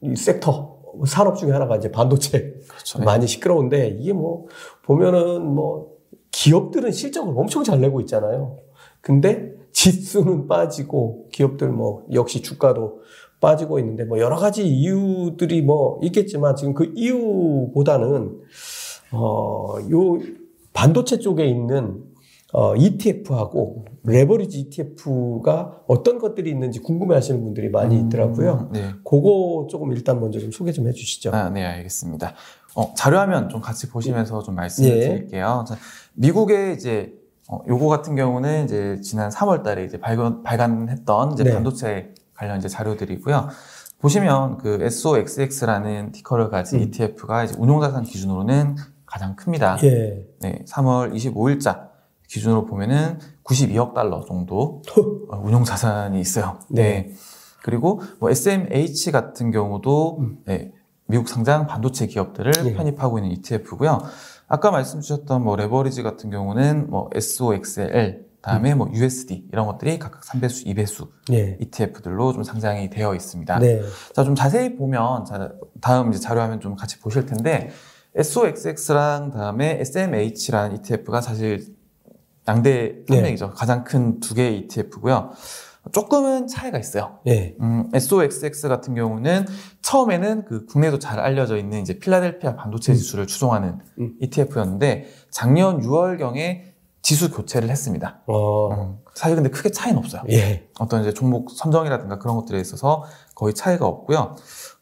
이 0.00 0.14
섹터 0.14 0.80
산업 1.06 1.36
중에 1.36 1.50
하나가 1.50 1.76
이제 1.76 1.90
반도체 1.90 2.54
그렇죠. 2.68 3.00
많이 3.00 3.26
시끄러운데 3.26 3.96
이게 3.98 4.12
뭐 4.12 4.46
보면은 4.84 5.44
뭐 5.44 5.96
기업들은 6.30 6.92
실적을 6.92 7.34
엄청 7.36 7.64
잘 7.64 7.80
내고 7.80 8.00
있잖아요. 8.00 8.58
근데 9.00 9.52
지수는 9.72 10.46
빠지고 10.46 11.28
기업들 11.32 11.68
뭐 11.68 12.04
역시 12.12 12.42
주가도 12.42 13.00
빠지고 13.42 13.78
있는데 13.80 14.04
뭐 14.04 14.18
여러 14.18 14.36
가지 14.36 14.66
이유들이 14.66 15.60
뭐 15.60 15.98
있겠지만 16.02 16.56
지금 16.56 16.72
그 16.72 16.92
이유보다는 16.94 18.40
어요 19.12 20.18
반도체 20.72 21.18
쪽에 21.18 21.44
있는 21.44 22.04
어 22.54 22.74
ETF하고 22.76 23.84
레버리지 24.04 24.60
ETF가 24.60 25.80
어떤 25.86 26.18
것들이 26.18 26.50
있는지 26.50 26.80
궁금해 26.80 27.14
하시는 27.14 27.42
분들이 27.42 27.68
많이 27.70 27.98
음, 27.98 28.06
있더라고요. 28.06 28.68
음, 28.68 28.72
네. 28.72 28.90
그거 29.04 29.66
조금 29.70 29.92
일단 29.92 30.20
먼저 30.20 30.38
좀 30.38 30.50
소개 30.50 30.70
좀 30.72 30.86
해 30.86 30.92
주시죠. 30.92 31.30
아, 31.32 31.50
네, 31.50 31.64
알겠습니다. 31.64 32.34
어, 32.74 32.94
자료화면 32.94 33.48
좀 33.48 33.60
같이 33.60 33.88
보시면서 33.88 34.42
좀 34.42 34.54
말씀을 34.54 34.88
예. 34.90 35.00
드릴게요. 35.00 35.64
자, 35.66 35.76
미국의 36.14 36.74
이제 36.74 37.14
어, 37.48 37.60
요거 37.68 37.86
같은 37.88 38.16
경우는 38.16 38.64
이제 38.64 39.00
지난 39.02 39.30
3월 39.30 39.62
달에 39.62 39.84
이제 39.84 39.98
발견, 39.98 40.42
발간했던 40.42 41.32
이제 41.32 41.44
네. 41.44 41.52
반도체 41.54 42.14
관련 42.42 42.58
이제 42.58 42.68
자료들이고요. 42.68 43.48
보시면 44.00 44.58
그 44.58 44.78
SOXX라는 44.82 46.10
티커를 46.10 46.50
가진 46.50 46.80
음. 46.80 46.84
ETF가 46.84 47.44
이제 47.44 47.54
운용자산 47.56 48.02
기준으로는 48.02 48.74
가장 49.06 49.36
큽니다. 49.36 49.78
예. 49.84 50.26
네, 50.40 50.64
3월 50.66 51.14
25일자 51.14 51.90
기준으로 52.28 52.66
보면은 52.66 53.20
92억 53.44 53.94
달러 53.94 54.24
정도 54.26 54.82
어, 55.30 55.36
운용자산이 55.38 56.18
있어요. 56.20 56.58
네. 56.68 56.82
네. 56.82 57.14
그리고 57.62 58.00
뭐 58.18 58.28
SMH 58.28 59.12
같은 59.12 59.52
경우도 59.52 60.18
음. 60.18 60.38
네, 60.46 60.72
미국 61.06 61.28
상장 61.28 61.68
반도체 61.68 62.08
기업들을 62.08 62.52
예. 62.64 62.74
편입하고 62.74 63.18
있는 63.18 63.30
ETF고요. 63.32 64.00
아까 64.48 64.72
말씀 64.72 65.00
주셨던 65.00 65.44
뭐 65.44 65.54
레버리지 65.54 66.02
같은 66.02 66.30
경우는 66.30 66.90
뭐 66.90 67.08
SOXL 67.14 68.31
다음에 68.42 68.72
음. 68.72 68.78
뭐 68.78 68.90
USD 68.92 69.46
이런 69.52 69.66
것들이 69.66 69.98
각각 69.98 70.22
3배수, 70.22 70.66
2배수 70.66 71.08
네. 71.28 71.56
ETF들로 71.60 72.32
좀 72.32 72.42
상장이 72.42 72.90
되어 72.90 73.14
있습니다. 73.14 73.58
네. 73.60 73.82
자, 74.14 74.24
좀 74.24 74.34
자세히 74.34 74.76
보면 74.76 75.24
자, 75.24 75.52
다음 75.80 76.10
이제 76.10 76.18
자료화면 76.18 76.60
좀 76.60 76.74
같이 76.74 76.98
보실 76.98 77.26
텐데 77.26 77.70
SOXX랑 78.16 79.30
다음에 79.30 79.78
SMH라는 79.80 80.76
ETF가 80.76 81.20
사실 81.20 81.74
양대 82.48 82.96
산맥이죠. 83.08 83.46
네. 83.46 83.52
가장 83.54 83.84
큰 83.84 84.18
두 84.20 84.34
개의 84.34 84.58
ETF고요. 84.58 85.30
조금은 85.90 86.46
차이가 86.46 86.78
있어요. 86.78 87.18
네. 87.24 87.56
음, 87.60 87.88
SOXX 87.92 88.68
같은 88.68 88.94
경우는 88.94 89.46
처음에는 89.82 90.44
그 90.44 90.66
국내도 90.66 90.98
잘 91.00 91.18
알려져 91.18 91.56
있는 91.56 91.80
이제 91.80 91.98
필라델피아 91.98 92.54
반도체 92.54 92.92
음. 92.92 92.94
지수를 92.94 93.24
음. 93.24 93.26
추종하는 93.26 93.78
음. 93.98 94.14
ETF였는데 94.20 95.06
작년 95.30 95.80
6월경에 95.80 96.71
지수 97.02 97.30
교체를 97.30 97.68
했습니다. 97.68 98.22
어. 98.26 98.70
음, 98.70 98.98
사실 99.14 99.34
근데 99.36 99.50
크게 99.50 99.70
차이는 99.70 99.98
없어요. 99.98 100.22
예. 100.30 100.68
어떤 100.78 101.02
이제 101.02 101.12
종목 101.12 101.50
선정이라든가 101.50 102.18
그런 102.18 102.36
것들에 102.36 102.60
있어서 102.60 103.04
거의 103.34 103.54
차이가 103.54 103.86
없고요. 103.86 104.36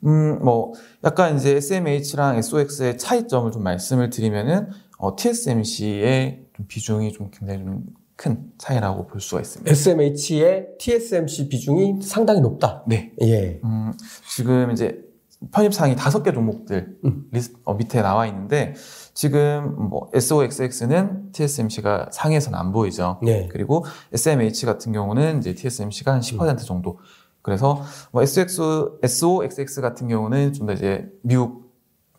음, 0.05 0.45
뭐 0.45 0.73
약간 1.03 1.37
이제 1.37 1.57
SMH랑 1.57 2.37
SOX의 2.37 2.99
차이점을 2.99 3.51
좀 3.53 3.62
말씀을 3.62 4.11
드리면은 4.11 4.68
어, 4.99 5.16
TSMC의 5.16 6.47
좀 6.55 6.66
비중이 6.68 7.12
좀 7.12 7.31
굉장히 7.33 7.64
좀 7.64 8.01
큰 8.21 8.53
차이라고 8.59 9.07
볼 9.07 9.18
수가 9.18 9.41
있습니다. 9.41 9.71
SMH의 9.71 10.77
TSMC 10.79 11.49
비중이 11.49 12.03
상당히 12.03 12.43
높다. 12.43 12.85
네. 12.87 13.12
예. 13.23 13.59
음, 13.64 13.95
지금 14.29 14.71
이제 14.73 15.03
편입상이 15.55 15.97
다섯 15.97 16.23
개 16.23 16.31
종목들 16.31 16.99
음. 17.07 17.25
리스트 17.33 17.57
어, 17.64 17.73
밑에 17.73 18.03
나와 18.03 18.27
있는데 18.27 18.75
지금 19.21 19.75
뭐 19.91 20.09
SOXX는 20.14 21.33
TSMC가 21.33 22.09
상위에서는 22.11 22.59
안 22.59 22.73
보이죠. 22.73 23.18
네. 23.23 23.49
그리고 23.53 23.85
SMH 24.14 24.64
같은 24.64 24.93
경우는 24.93 25.41
이제 25.41 25.53
TSMC가 25.55 26.14
한 26.14 26.21
10% 26.21 26.41
음. 26.41 26.57
정도. 26.57 26.99
그래서 27.43 27.83
뭐 28.12 28.23
SX, 28.23 28.93
SOXX 29.03 29.83
같은 29.83 30.09
경우는 30.09 30.55
좀 30.55 30.66
더 30.66 30.73
이제 30.73 31.07
미국 31.21 31.68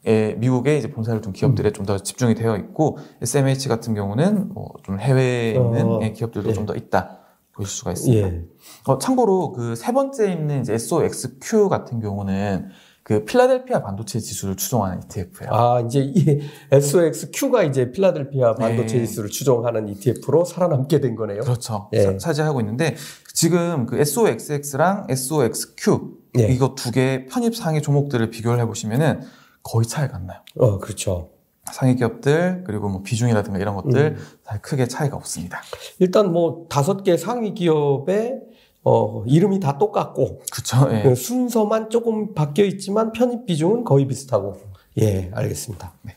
에 0.05 0.35
미국의 0.35 0.77
이제 0.77 0.91
본사를 0.91 1.19
둔 1.21 1.33
기업들에 1.33 1.69
음. 1.69 1.73
좀더 1.73 1.97
집중이 1.97 2.35
되어 2.35 2.55
있고 2.57 2.99
SMH 3.23 3.67
같은 3.67 3.95
경우는 3.95 4.53
뭐 4.53 4.67
좀 4.83 4.99
해외에 4.99 5.53
있는 5.53 5.85
어, 5.87 5.99
기업들도 6.13 6.49
예. 6.49 6.53
좀더 6.53 6.75
있다 6.75 7.17
보실 7.53 7.71
수가 7.77 7.93
있습니다. 7.93 8.27
예. 8.27 8.43
어, 8.85 8.99
참고로 8.99 9.53
그 9.53 9.75
세 9.75 9.91
번째 9.91 10.31
있는 10.31 10.61
이제 10.61 10.73
SOXQ 10.75 11.67
같은 11.69 11.99
경우는 11.99 12.69
그 13.03 13.25
필라델피아 13.25 13.81
반도체 13.81 14.19
지수를 14.19 14.55
추종하는 14.55 15.01
ETF예요. 15.05 15.51
아, 15.51 15.79
이제 15.81 16.01
이 16.01 16.39
SOXQ가 16.71 17.63
이제 17.63 17.91
필라델피아 17.91 18.55
반도체 18.55 18.99
네. 18.99 19.05
지수를 19.05 19.29
추종하는 19.29 19.87
ETF로 19.89 20.45
살아남게 20.45 20.99
된 21.01 21.15
거네요. 21.15 21.41
그렇죠. 21.41 21.89
네. 21.91 22.17
차지하고 22.17 22.59
있는데 22.61 22.95
지금 23.33 23.87
그 23.87 23.97
SOXX랑 23.99 25.07
SOXQ 25.09 25.99
네. 26.33 26.47
이거 26.53 26.75
두 26.75 26.91
개 26.91 27.25
편입 27.25 27.55
상위 27.55 27.81
종목들을 27.81 28.29
비교를 28.29 28.59
해 28.59 28.65
보시면은 28.65 29.21
거의 29.63 29.87
차이가 29.87 30.17
안 30.17 30.27
나요. 30.27 30.39
어, 30.57 30.77
그렇죠. 30.77 31.29
상위 31.71 31.95
기업들 31.95 32.63
그리고 32.65 32.89
뭐 32.89 33.01
비중이라든가 33.01 33.59
이런 33.59 33.75
것들 33.75 34.17
음. 34.17 34.25
다 34.43 34.59
크게 34.61 34.87
차이가 34.87 35.15
없습니다. 35.15 35.61
일단 35.99 36.31
뭐 36.31 36.65
다섯 36.69 37.03
개 37.03 37.17
상위 37.17 37.53
기업의 37.53 38.41
어, 38.83 39.23
이름이 39.25 39.59
다 39.59 39.77
똑같고. 39.77 40.39
그쵸, 40.51 40.87
예. 40.91 41.03
그 41.03 41.15
순서만 41.15 41.89
조금 41.89 42.33
바뀌어 42.33 42.65
있지만 42.65 43.11
편입 43.11 43.45
비중은 43.45 43.83
거의 43.83 44.07
비슷하고. 44.07 44.57
예, 44.99 45.31
알겠습니다. 45.33 45.93
네. 46.01 46.15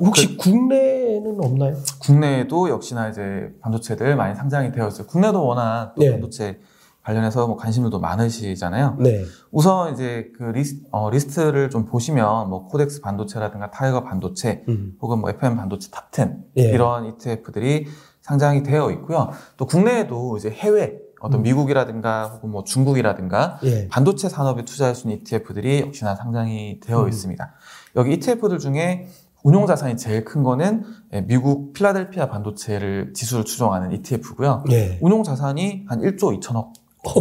혹시 0.00 0.36
그, 0.36 0.50
국내에는 0.50 1.44
없나요? 1.44 1.76
국내에도 2.00 2.70
역시나 2.70 3.10
이제 3.10 3.52
반도체들 3.60 4.16
많이 4.16 4.34
상장이 4.34 4.72
되어 4.72 4.88
있어요. 4.88 5.06
국내도 5.06 5.44
워낙 5.44 5.94
네. 5.98 6.10
반도체 6.10 6.60
관련해서 7.02 7.46
뭐 7.46 7.56
관심들도 7.56 8.00
많으시잖아요. 8.00 8.96
네. 9.00 9.24
우선 9.50 9.92
이제 9.92 10.32
그 10.38 10.44
리스, 10.44 10.80
어, 10.90 11.10
리스트를 11.10 11.68
좀 11.68 11.84
보시면 11.84 12.48
뭐 12.48 12.66
KODEX 12.66 13.02
반도체라든가 13.02 13.70
TIGER 13.70 14.02
반도체 14.04 14.64
음. 14.68 14.94
혹은 15.02 15.18
뭐 15.18 15.28
FN 15.28 15.56
반도체 15.56 15.90
top10 15.90 16.36
예. 16.56 16.62
이런 16.62 17.04
ETF들이 17.04 17.86
상장이 18.22 18.62
되어 18.62 18.90
있고요. 18.92 19.30
또 19.58 19.66
국내에도 19.66 20.38
이제 20.38 20.48
해외 20.48 20.98
어떤 21.24 21.40
음. 21.40 21.42
미국이라든가 21.42 22.26
혹은 22.26 22.50
뭐 22.50 22.64
중국이라든가 22.64 23.58
예. 23.64 23.88
반도체 23.88 24.28
산업에 24.28 24.64
투자할 24.64 24.94
수 24.94 25.08
있는 25.08 25.22
ETF들이 25.22 25.80
역시나 25.80 26.16
상장이 26.16 26.80
되어 26.80 27.04
음. 27.04 27.08
있습니다. 27.08 27.54
여기 27.96 28.12
ETF들 28.12 28.58
중에 28.58 29.08
운용 29.42 29.66
자산이 29.66 29.96
제일 29.96 30.24
큰 30.24 30.42
거는 30.42 30.84
예, 31.14 31.22
미국 31.22 31.72
필라델피아 31.72 32.28
반도체를 32.28 33.14
지수를 33.14 33.44
추종하는 33.44 33.92
ETF고요. 33.92 34.64
예. 34.70 34.98
운용 35.00 35.22
자산이 35.22 35.86
한 35.88 36.00
1조 36.00 36.38
2천억 36.38 36.72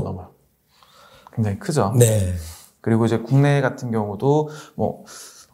넘어요. 0.04 0.32
굉장히 1.34 1.58
크죠. 1.60 1.93
네. 1.97 2.34
그리고 2.82 3.06
이제 3.06 3.20
국내 3.20 3.62
같은 3.62 3.89
경우도 3.91 4.49
뭐 4.76 5.06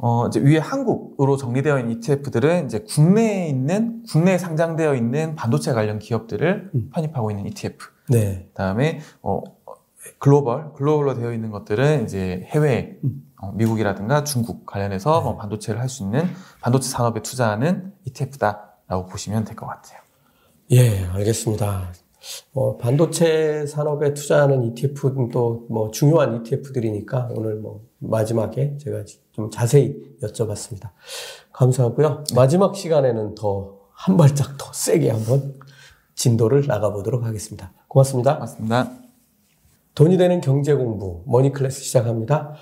어, 0.02 0.28
이제 0.28 0.39
위에 0.39 0.58
한국으로 0.58 1.38
정리되어 1.38 1.78
있는 1.78 1.97
ETF들은 1.97 2.66
이제 2.66 2.80
국내에 2.80 3.50
있는, 3.50 4.02
국내에 4.10 4.38
상장되어 4.38 4.95
있는 4.95 5.36
반도체 5.36 5.74
관련 5.74 6.00
기업들을 6.00 6.72
음. 6.74 6.89
편입하고 6.93 7.30
있는 7.32 7.45
ETF. 7.47 7.99
네. 8.10 8.49
다음에 8.53 8.99
어, 9.22 9.41
글로벌 10.18 10.74
글로벌로 10.74 11.14
되어 11.16 11.34
있는 11.34 11.51
것들은 11.51 12.05
이제 12.05 12.43
해외 12.47 12.97
음. 13.03 13.26
어, 13.41 13.51
미국이라든가 13.53 14.24
중국 14.24 14.66
관련해서 14.66 15.18
네. 15.20 15.24
뭐 15.24 15.38
반도체를 15.38 15.80
할 15.80 15.89
수 15.89 16.03
있는 16.03 16.24
반도체 16.62 16.89
산업에 16.89 17.22
투자하는 17.22 17.93
ETF다라고 18.05 19.05
보시면 19.07 19.43
될 19.45 19.55
것 19.55 19.66
같아요. 19.68 19.99
예, 20.72 21.05
알겠습니다. 21.05 21.93
뭐 22.51 22.78
반도체 22.78 23.66
산업에 23.66 24.14
투자하는 24.14 24.64
ETF는 24.66 25.30
또 25.30 25.66
뭐 25.70 25.89
중요한 25.91 26.36
ETF들이니까 26.45 27.30
오늘 27.32 27.55
뭐 27.55 27.86
마지막에 27.99 28.78
제가 28.78 29.03
좀 29.32 29.49
자세히 29.49 29.95
여쭤봤습니다. 30.22 30.89
감사하고요. 31.53 32.24
마지막 32.36 32.76
시간에는 32.76 33.36
더 33.36 33.80
한 33.99 34.16
발짝 34.16 34.57
더 34.57 34.72
세게 34.72 35.10
한번 35.10 35.60
진도를 36.16 36.66
나가보도록 36.68 37.26
하겠습니다. 37.26 37.74
고맙습니다. 37.89 38.35
고맙습니다. 38.35 38.91
돈이 39.95 40.17
되는 40.17 40.39
경제 40.39 40.73
공부 40.73 41.23
머니 41.25 41.51
클래스 41.51 41.81
시작합니다. 41.81 42.53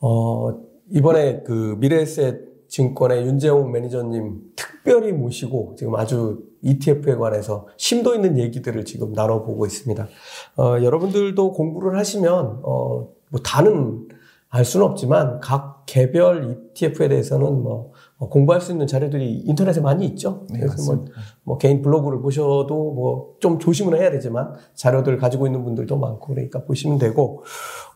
어, 0.00 0.60
이번에 0.90 1.42
그 1.42 1.76
미래에셋 1.78 2.68
증권의 2.68 3.24
윤재홍 3.26 3.70
매니저님 3.70 4.40
특별히 4.56 5.12
모시고 5.12 5.76
지금 5.78 5.94
아주 5.94 6.44
ETF에 6.62 7.14
관해서 7.14 7.68
심도 7.76 8.14
있는 8.14 8.38
얘기들을 8.38 8.84
지금 8.84 9.12
나눠보고 9.12 9.66
있습니다. 9.66 10.08
어, 10.58 10.82
여러분들도 10.82 11.52
공부를 11.52 11.96
하시면 11.96 12.60
어, 12.64 13.08
뭐 13.28 13.40
다는 13.44 14.08
알 14.48 14.64
수는 14.64 14.86
없지만 14.86 15.40
각 15.40 15.84
개별 15.86 16.58
ETF에 16.74 17.08
대해서는 17.08 17.62
뭐 17.62 17.92
어, 18.18 18.28
공부할 18.28 18.60
수 18.60 18.72
있는 18.72 18.86
자료들이 18.86 19.42
인터넷에 19.44 19.80
많이 19.80 20.06
있죠. 20.06 20.46
네, 20.50 20.60
그래서 20.60 20.94
뭐, 20.94 21.04
뭐, 21.42 21.58
개인 21.58 21.82
블로그를 21.82 22.20
보셔도 22.20 22.92
뭐 22.92 23.36
좀 23.40 23.58
조심을 23.58 23.98
해야 23.98 24.10
되지만 24.10 24.54
자료들 24.74 25.18
가지고 25.18 25.46
있는 25.46 25.62
분들도 25.64 25.96
많고 25.98 26.28
그러니까 26.28 26.64
보시면 26.64 26.98
되고 26.98 27.44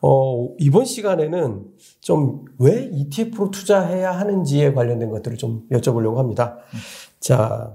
어 0.02 0.48
이번 0.58 0.84
시간에는 0.84 1.64
좀 2.00 2.44
왜 2.58 2.90
ETF로 2.92 3.50
투자해야 3.50 4.12
하는지에 4.12 4.72
관련된 4.74 5.10
것들을 5.10 5.36
좀 5.38 5.66
여쭤보려고 5.70 6.16
합니다. 6.16 6.58
자. 7.20 7.74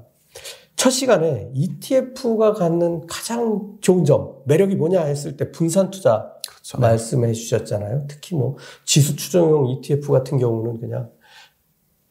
첫 0.75 0.89
시간에 0.89 1.49
ETF가 1.53 2.51
갖는 2.53 3.07
가장 3.07 3.77
좋은 3.79 4.03
점, 4.03 4.35
매력이 4.45 4.75
뭐냐 4.75 5.03
했을 5.03 5.37
때 5.37 5.49
분산 5.51 5.89
투자 5.89 6.34
그렇죠. 6.65 6.79
말씀해 6.79 7.33
주셨잖아요. 7.33 8.05
특히 8.07 8.35
뭐 8.35 8.57
지수 8.85 9.15
추정용 9.15 9.67
ETF 9.69 10.11
같은 10.11 10.39
경우는 10.39 10.79
그냥 10.79 11.11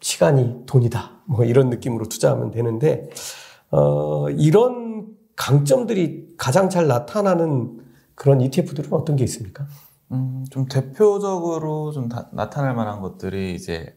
시간이 0.01 0.65
돈이다. 0.67 1.23
뭐 1.27 1.45
이런 1.45 1.71
느낌으로 1.71 2.09
투자하면 2.09 2.51
되는데, 2.53 3.09
어, 3.71 4.31
이런 4.31 5.09
강점들이 5.35 6.35
가장 6.37 6.69
잘 6.69 6.87
나타나는 6.87 7.81
그런 8.15 8.41
ETF들은 8.41 8.93
어떤 8.93 9.17
게 9.17 9.25
있습니까? 9.25 9.67
음, 10.13 10.45
좀 10.51 10.67
대표적으로 10.67 11.91
좀 11.91 12.09
다, 12.09 12.29
나타날 12.33 12.75
만한 12.75 13.01
것들이 13.01 13.55
이제 13.55 13.97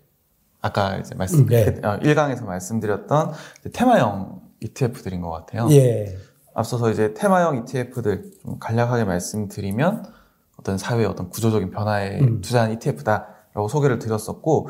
아까 0.61 0.97
이제 0.97 1.13
말씀, 1.13 1.41
음, 1.41 1.47
네. 1.47 1.65
1강에서 1.75 2.39
그, 2.39 2.43
어, 2.45 2.47
말씀드렸던 2.47 3.33
테마형 3.73 4.41
ETF들인 4.61 5.21
것 5.21 5.29
같아요. 5.29 5.67
예. 5.71 6.17
앞서서 6.55 6.89
이제 6.89 7.13
테마형 7.13 7.57
ETF들 7.57 8.31
좀 8.41 8.57
간략하게 8.57 9.03
말씀드리면 9.03 10.16
어떤 10.57 10.77
사회의 10.77 11.05
어떤 11.05 11.29
구조적인 11.29 11.71
변화에 11.71 12.19
음. 12.19 12.41
투자한 12.41 12.71
ETF다라고 12.73 13.67
소개를 13.69 13.99
드렸었고, 13.99 14.69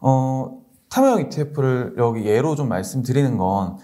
어, 0.00 0.62
참여형 0.88 1.20
ETF를 1.22 1.94
여기 1.98 2.24
예로 2.26 2.54
좀 2.54 2.68
말씀드리는 2.68 3.36
건 3.36 3.78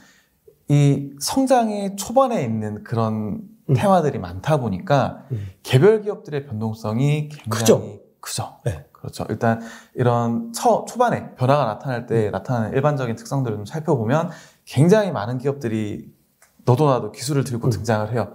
이 0.68 1.14
성장의 1.18 1.96
초반에 1.96 2.42
있는 2.42 2.84
그런 2.84 3.40
음. 3.70 3.74
테마들이 3.74 4.18
많다 4.18 4.58
보니까 4.58 5.24
음. 5.32 5.48
개별 5.62 6.02
기업들의 6.02 6.46
변동성이 6.46 7.28
굉장히 7.28 7.48
크죠. 7.48 8.00
크죠. 8.20 8.58
네. 8.64 8.84
그렇죠. 8.92 9.24
일단 9.30 9.60
이런 9.94 10.52
초, 10.52 10.84
초반에 10.86 11.34
변화가 11.36 11.64
나타날 11.64 12.06
때 12.06 12.26
음. 12.26 12.32
나타나는 12.32 12.72
일반적인 12.74 13.16
특성들을 13.16 13.56
좀 13.56 13.64
살펴보면 13.64 14.30
굉장히 14.64 15.10
많은 15.10 15.38
기업들이 15.38 16.12
너도 16.64 16.90
나도 16.90 17.12
기술을 17.12 17.44
들고 17.44 17.68
음. 17.68 17.70
등장을 17.70 18.12
해요. 18.12 18.34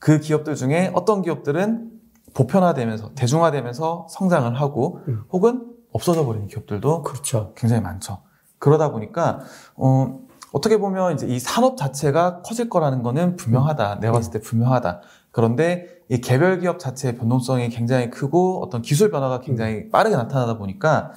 그 0.00 0.18
기업들 0.18 0.56
중에 0.56 0.90
어떤 0.94 1.22
기업들은 1.22 1.90
보편화되면서 2.38 3.14
대중화되면서 3.14 4.06
성장을 4.08 4.60
하고 4.60 5.00
음. 5.08 5.24
혹은 5.30 5.66
없어져 5.92 6.24
버리는 6.24 6.46
기업들도 6.46 7.02
그렇죠. 7.02 7.52
굉장히 7.56 7.82
많죠. 7.82 8.18
그러다 8.58 8.92
보니까 8.92 9.40
어, 9.74 10.20
어떻게 10.52 10.78
보면 10.78 11.14
이제 11.14 11.26
이 11.26 11.40
산업 11.40 11.76
자체가 11.76 12.42
커질 12.42 12.68
거라는 12.68 13.02
거는 13.02 13.36
분명하다. 13.36 13.98
내가 14.00 14.12
봤을 14.12 14.32
때 14.32 14.40
분명하다. 14.40 15.00
그런데 15.32 15.88
이 16.08 16.20
개별 16.20 16.60
기업 16.60 16.78
자체의 16.78 17.16
변동성이 17.16 17.70
굉장히 17.70 18.08
크고 18.08 18.62
어떤 18.62 18.82
기술 18.82 19.10
변화가 19.10 19.40
굉장히 19.40 19.74
음. 19.74 19.90
빠르게 19.90 20.14
나타나다 20.14 20.58
보니까 20.58 21.12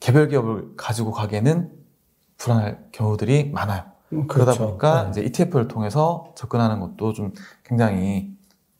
개별 0.00 0.28
기업을 0.28 0.76
가지고 0.76 1.12
가기에는 1.12 1.72
불안할 2.36 2.88
경우들이 2.92 3.50
많아요. 3.52 3.84
음, 4.12 4.26
그러다 4.26 4.52
그렇죠. 4.52 4.66
보니까 4.66 5.04
네. 5.04 5.10
이제 5.10 5.20
ETF를 5.22 5.68
통해서 5.68 6.32
접근하는 6.34 6.80
것도 6.80 7.12
좀 7.14 7.32
굉장히 7.64 8.29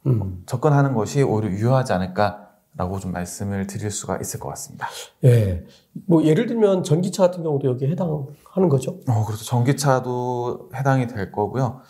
음. 0.07 0.43
접근하는 0.47 0.95
것이 0.95 1.23
오히려 1.23 1.51
유효하지 1.51 1.93
않을까 1.93 2.49
라고 2.77 2.99
좀 3.01 3.13
말씀을 3.13 3.67
드릴 3.67 3.91
수가 3.91 4.19
있을 4.19 4.39
것 4.41 4.49
같습니다. 4.51 4.87
예. 5.25 5.65
뭐 6.07 6.23
예를 6.25 6.47
들면 6.47 6.85
전기차 6.85 7.25
같은 7.27 7.43
경우도 7.43 7.67
여기에 7.69 7.89
해당하는 7.91 8.69
거죠? 8.71 9.01
어, 9.09 9.25
그렇죠. 9.27 9.45
전기차도 9.45 10.71
해당이 10.75 11.07
될 11.09 11.33
거고요. 11.33 11.81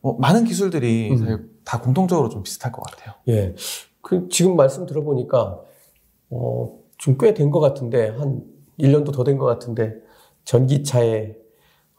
뭐 0.00 0.16
많은 0.18 0.44
기술들이 0.44 1.12
음. 1.12 1.50
다 1.64 1.80
공통적으로 1.80 2.28
좀 2.28 2.42
비슷할 2.42 2.72
것 2.72 2.82
같아요. 2.82 3.14
예. 3.28 3.54
그 4.02 4.28
지금 4.28 4.56
말씀 4.56 4.86
들어보니까 4.86 5.60
어, 6.30 6.78
좀 6.98 7.16
꽤 7.16 7.32
된 7.34 7.50
것 7.50 7.60
같은데 7.60 8.08
한 8.10 8.42
1년도 8.78 9.12
더 9.14 9.24
된 9.24 9.38
것 9.38 9.46
같은데 9.46 9.94
전기차에 10.44 11.36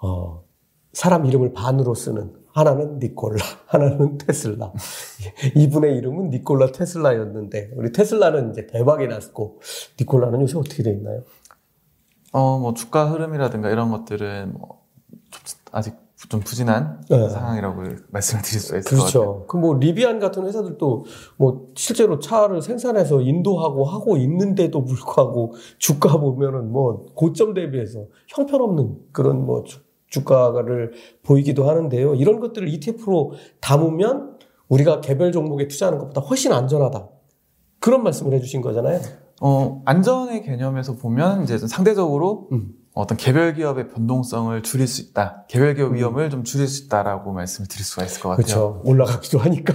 어, 0.03 0.43
사람 0.93 1.25
이름을 1.25 1.53
반으로 1.53 1.93
쓰는 1.95 2.33
하나는 2.55 2.99
니콜라, 2.99 3.43
하나는 3.67 4.17
테슬라. 4.17 4.71
이분의 5.55 5.97
이름은 5.97 6.29
니콜라 6.29 6.71
테슬라였는데, 6.71 7.71
우리 7.75 7.91
테슬라는 7.91 8.51
이제 8.51 8.65
대박이 8.65 9.07
났고, 9.07 9.59
니콜라는 9.99 10.39
요새 10.39 10.57
어떻게 10.57 10.81
돼 10.81 10.91
있나요? 10.91 11.23
어, 12.31 12.57
뭐, 12.57 12.73
주가 12.73 13.11
흐름이라든가 13.11 13.69
이런 13.69 13.91
것들은 13.91 14.53
뭐, 14.53 14.85
아직 15.73 15.95
좀 16.29 16.39
부진한 16.39 17.01
네. 17.09 17.29
상황이라고 17.29 17.83
말씀을 18.09 18.41
드릴 18.41 18.61
수가 18.61 18.77
있을 18.79 18.89
그렇죠. 18.89 19.19
것 19.19 19.25
같아요. 19.25 19.47
그뭐 19.47 19.77
리비안 19.77 20.19
같은 20.19 20.45
회사들도 20.47 21.05
뭐 21.35 21.67
실제로 21.75 22.19
차를 22.19 22.61
생산해서 22.61 23.21
인도하고 23.21 23.83
하고 23.83 24.17
있는데도 24.17 24.85
불구하고 24.85 25.53
주가 25.77 26.17
보면은 26.17 26.71
뭐 26.71 27.05
고점 27.13 27.53
대비해서 27.53 28.05
형편없는 28.29 28.97
그런 29.11 29.45
뭐 29.45 29.63
주, 29.63 29.84
주가를 30.15 30.93
보이기도 31.23 31.69
하는데요. 31.69 32.15
이런 32.15 32.39
것들을 32.39 32.67
ETF로 32.69 33.33
담으면 33.59 34.37
우리가 34.69 35.01
개별 35.01 35.31
종목에 35.31 35.67
투자하는 35.67 35.99
것보다 35.99 36.21
훨씬 36.21 36.53
안전하다. 36.53 37.07
그런 37.79 38.03
말씀을 38.03 38.33
해주신 38.33 38.61
거잖아요. 38.61 38.99
어, 39.41 39.81
안전의 39.85 40.43
개념에서 40.43 40.95
보면 40.95 41.43
이제 41.43 41.57
상대적으로 41.57 42.47
음. 42.51 42.73
어떤 42.93 43.17
개별 43.17 43.53
기업의 43.53 43.89
변동성을 43.89 44.63
줄일 44.63 44.87
수 44.87 45.01
있다. 45.01 45.45
개별 45.49 45.75
기업 45.75 45.91
음. 45.91 45.95
위험을 45.95 46.29
좀 46.29 46.43
줄일 46.43 46.67
수 46.67 46.85
있다라고 46.85 47.33
말씀을 47.33 47.67
드릴 47.67 47.83
수가 47.83 48.05
있을 48.05 48.21
것 48.21 48.29
같아요. 48.29 48.45
그렇죠. 48.45 48.81
올라가기도 48.85 49.39
하니까. 49.39 49.73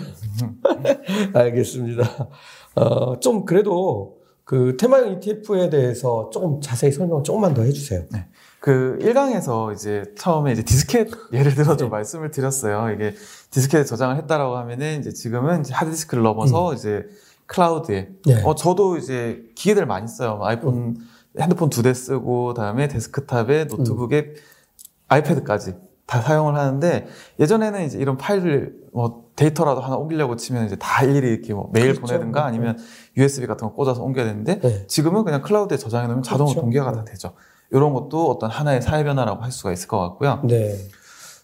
알겠습니다. 1.35 2.29
어, 2.77 3.21
좀 3.21 3.45
그래도 3.45 4.17
그 4.45 4.77
테마형 4.77 5.13
ETF에 5.13 5.71
대해서 5.71 6.31
조금 6.33 6.61
자세히 6.61 6.91
설명 6.91 7.23
조금만 7.23 7.55
더 7.55 7.63
해주세요. 7.63 8.07
네. 8.11 8.27
그 8.61 8.99
1강에서 9.01 9.73
이제 9.75 10.05
처음에 10.19 10.53
이제 10.53 10.63
디스켓 10.63 11.09
예를 11.33 11.55
들어 11.55 11.77
좀 11.77 11.89
네. 11.89 11.91
말씀을 11.93 12.31
드렸어요. 12.31 12.91
이게 12.95 13.15
디스켓 13.51 13.87
저장을 13.87 14.17
했다라고 14.17 14.57
하면은 14.59 15.01
이제 15.01 15.13
지금은 15.13 15.61
이제 15.61 15.73
하드디스크를 15.75 16.23
넘어서 16.23 16.71
음. 16.71 16.75
이제 16.75 17.07
클라우드에. 17.47 18.09
네. 18.27 18.43
어, 18.45 18.55
저도 18.55 18.99
이제 18.99 19.43
기계들 19.55 19.87
많이 19.87 20.07
써요. 20.09 20.39
아이폰 20.43 20.75
음. 20.75 20.95
핸드폰 21.41 21.71
두 21.71 21.83
대 21.83 21.95
쓰고 21.95 22.55
다음에 22.55 22.87
데스크탑에 22.89 23.65
노트북에 23.65 24.19
음. 24.19 24.35
아이패드까지 25.09 25.75
다 26.07 26.21
사용을 26.21 26.57
하는데 26.57 27.07
예전에는 27.39 27.85
이제 27.87 27.99
이런 27.99 28.17
파일을 28.19 28.75
뭐 28.93 29.31
데이터라도 29.37 29.81
하나 29.81 29.97
옮기려고 29.97 30.37
치면 30.37 30.67
이제 30.67 30.77
다 30.77 31.03
일일이 31.05 31.29
이렇게 31.33 31.55
뭐 31.55 31.71
메일 31.73 31.95
그렇죠. 31.95 32.01
보내든가 32.03 32.45
아니면 32.45 32.77
네. 32.77 33.23
USB 33.23 33.47
같은 33.47 33.69
거 33.69 33.75
꽂아서 33.75 34.03
옮겨야 34.03 34.27
되는데 34.27 34.61
네. 34.61 34.87
지금은 34.87 35.25
그냥 35.25 35.41
클라우드에 35.41 35.79
저장해 35.79 36.09
놓으면 36.09 36.23
자동으로 36.25 36.47
그렇죠. 36.55 36.61
동기화가 36.63 36.93
다 36.93 37.05
되죠. 37.05 37.33
이런 37.73 37.93
것도 37.93 38.31
어떤 38.31 38.51
하나의 38.51 38.83
사회 38.83 39.05
변화라고 39.05 39.43
할 39.43 39.53
수가 39.53 39.73
있을 39.73 39.89
것 39.89 39.99
같고요. 40.01 40.41
네. 40.45 40.77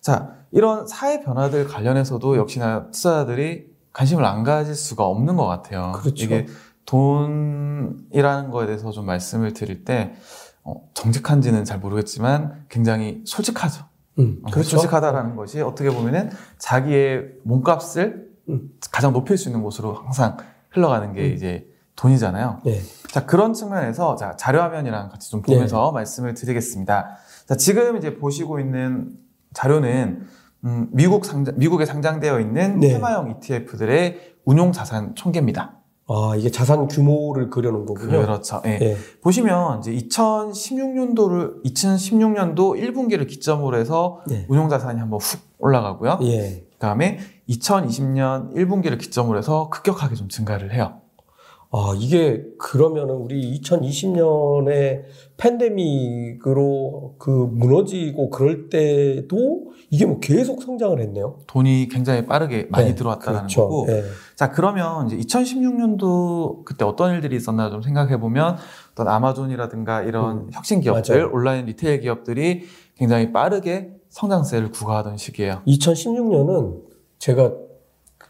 자, 0.00 0.34
이런 0.50 0.86
사회 0.86 1.20
변화들 1.20 1.66
관련해서도 1.66 2.36
역시나 2.36 2.90
투자자들이 2.90 3.66
관심을 3.92 4.24
안 4.24 4.42
가질 4.44 4.74
수가 4.74 5.04
없는 5.06 5.36
것 5.36 5.46
같아요. 5.46 5.92
그렇죠. 5.96 6.24
이게 6.24 6.46
돈이라는 6.84 8.50
거에 8.50 8.66
대해서 8.66 8.90
좀 8.90 9.06
말씀을 9.06 9.52
드릴 9.52 9.84
때 9.84 10.14
어, 10.62 10.88
정직한지는 10.94 11.64
잘 11.64 11.78
모르겠지만 11.78 12.66
굉장히 12.68 13.22
솔직하죠. 13.24 13.84
음, 14.18 14.40
어, 14.42 14.50
그렇죠. 14.50 14.70
솔직하다라는 14.70 15.36
것이 15.36 15.60
어떻게 15.60 15.90
보면은 15.90 16.30
자기의 16.58 17.32
몸값을 17.44 18.28
음. 18.48 18.70
가장 18.90 19.12
높일 19.12 19.38
수 19.38 19.48
있는 19.48 19.62
곳으로 19.62 19.94
항상 19.94 20.36
흘러가는 20.70 21.12
게 21.12 21.22
음. 21.22 21.32
이제 21.32 21.66
돈이잖아요. 21.96 22.60
네. 22.64 22.80
자 23.10 23.24
그런 23.26 23.54
측면에서 23.54 24.16
자 24.16 24.36
자료화면이랑 24.36 25.08
같이 25.08 25.30
좀 25.30 25.42
보면서 25.42 25.90
네. 25.92 25.94
말씀을 25.94 26.34
드리겠습니다. 26.34 27.16
자 27.46 27.56
지금 27.56 27.96
이제 27.96 28.16
보시고 28.16 28.60
있는 28.60 29.14
자료는 29.54 30.26
음, 30.64 30.88
미국 30.92 31.24
상장, 31.24 31.54
미국에 31.56 31.86
상장되어 31.86 32.40
있는 32.40 32.80
네. 32.80 32.88
테마형 32.88 33.36
ETF들의 33.38 34.34
운용 34.44 34.72
자산 34.72 35.14
총계입니다. 35.14 35.76
아, 36.08 36.34
이게 36.36 36.50
자산 36.50 36.86
규모를 36.86 37.50
그려놓은 37.50 37.84
거군요. 37.84 38.20
그렇죠. 38.20 38.62
예. 38.64 38.78
네. 38.78 38.96
보시면 39.22 39.80
이제 39.80 39.92
2016년도를 39.92 41.64
2016년도 41.64 42.80
1분기를 42.80 43.26
기점으로 43.26 43.76
해서 43.76 44.20
네. 44.28 44.46
운용 44.48 44.68
자산이 44.68 45.00
한번 45.00 45.18
훅 45.20 45.40
올라가고요. 45.58 46.18
예. 46.22 46.64
그다음에 46.74 47.18
2020년 47.48 48.54
1분기를 48.54 48.98
기점으로 48.98 49.38
해서 49.38 49.68
급격하게 49.70 50.14
좀 50.14 50.28
증가를 50.28 50.72
해요. 50.72 51.00
아, 51.78 51.92
이게 51.94 52.42
그러면은 52.58 53.16
우리 53.16 53.60
2020년에 53.60 55.02
팬데믹으로 55.36 57.16
그 57.18 57.30
무너지고 57.30 58.30
그럴 58.30 58.70
때도 58.70 59.72
이게 59.90 60.06
뭐 60.06 60.18
계속 60.18 60.62
성장을 60.62 60.98
했네요. 60.98 61.40
돈이 61.46 61.88
굉장히 61.90 62.24
빠르게 62.24 62.66
많이 62.70 62.88
네, 62.88 62.94
들어왔다는 62.94 63.40
그렇죠. 63.40 63.68
거고. 63.68 63.86
네. 63.88 64.04
자, 64.34 64.50
그러면 64.50 65.08
이제 65.08 65.18
2016년도 65.18 66.64
그때 66.64 66.86
어떤 66.86 67.14
일들이 67.14 67.36
있었나 67.36 67.68
좀 67.68 67.82
생각해 67.82 68.18
보면 68.20 68.56
어떤 68.92 69.08
아마존이라든가 69.08 70.00
이런 70.00 70.38
음, 70.38 70.50
혁신 70.54 70.80
기업들, 70.80 71.14
맞아요. 71.14 71.30
온라인 71.30 71.66
리테일 71.66 72.00
기업들이 72.00 72.62
굉장히 72.96 73.34
빠르게 73.34 73.90
성장세를 74.08 74.70
구가하던 74.70 75.18
시기예요. 75.18 75.60
2016년은 75.66 76.84
제가 77.18 77.65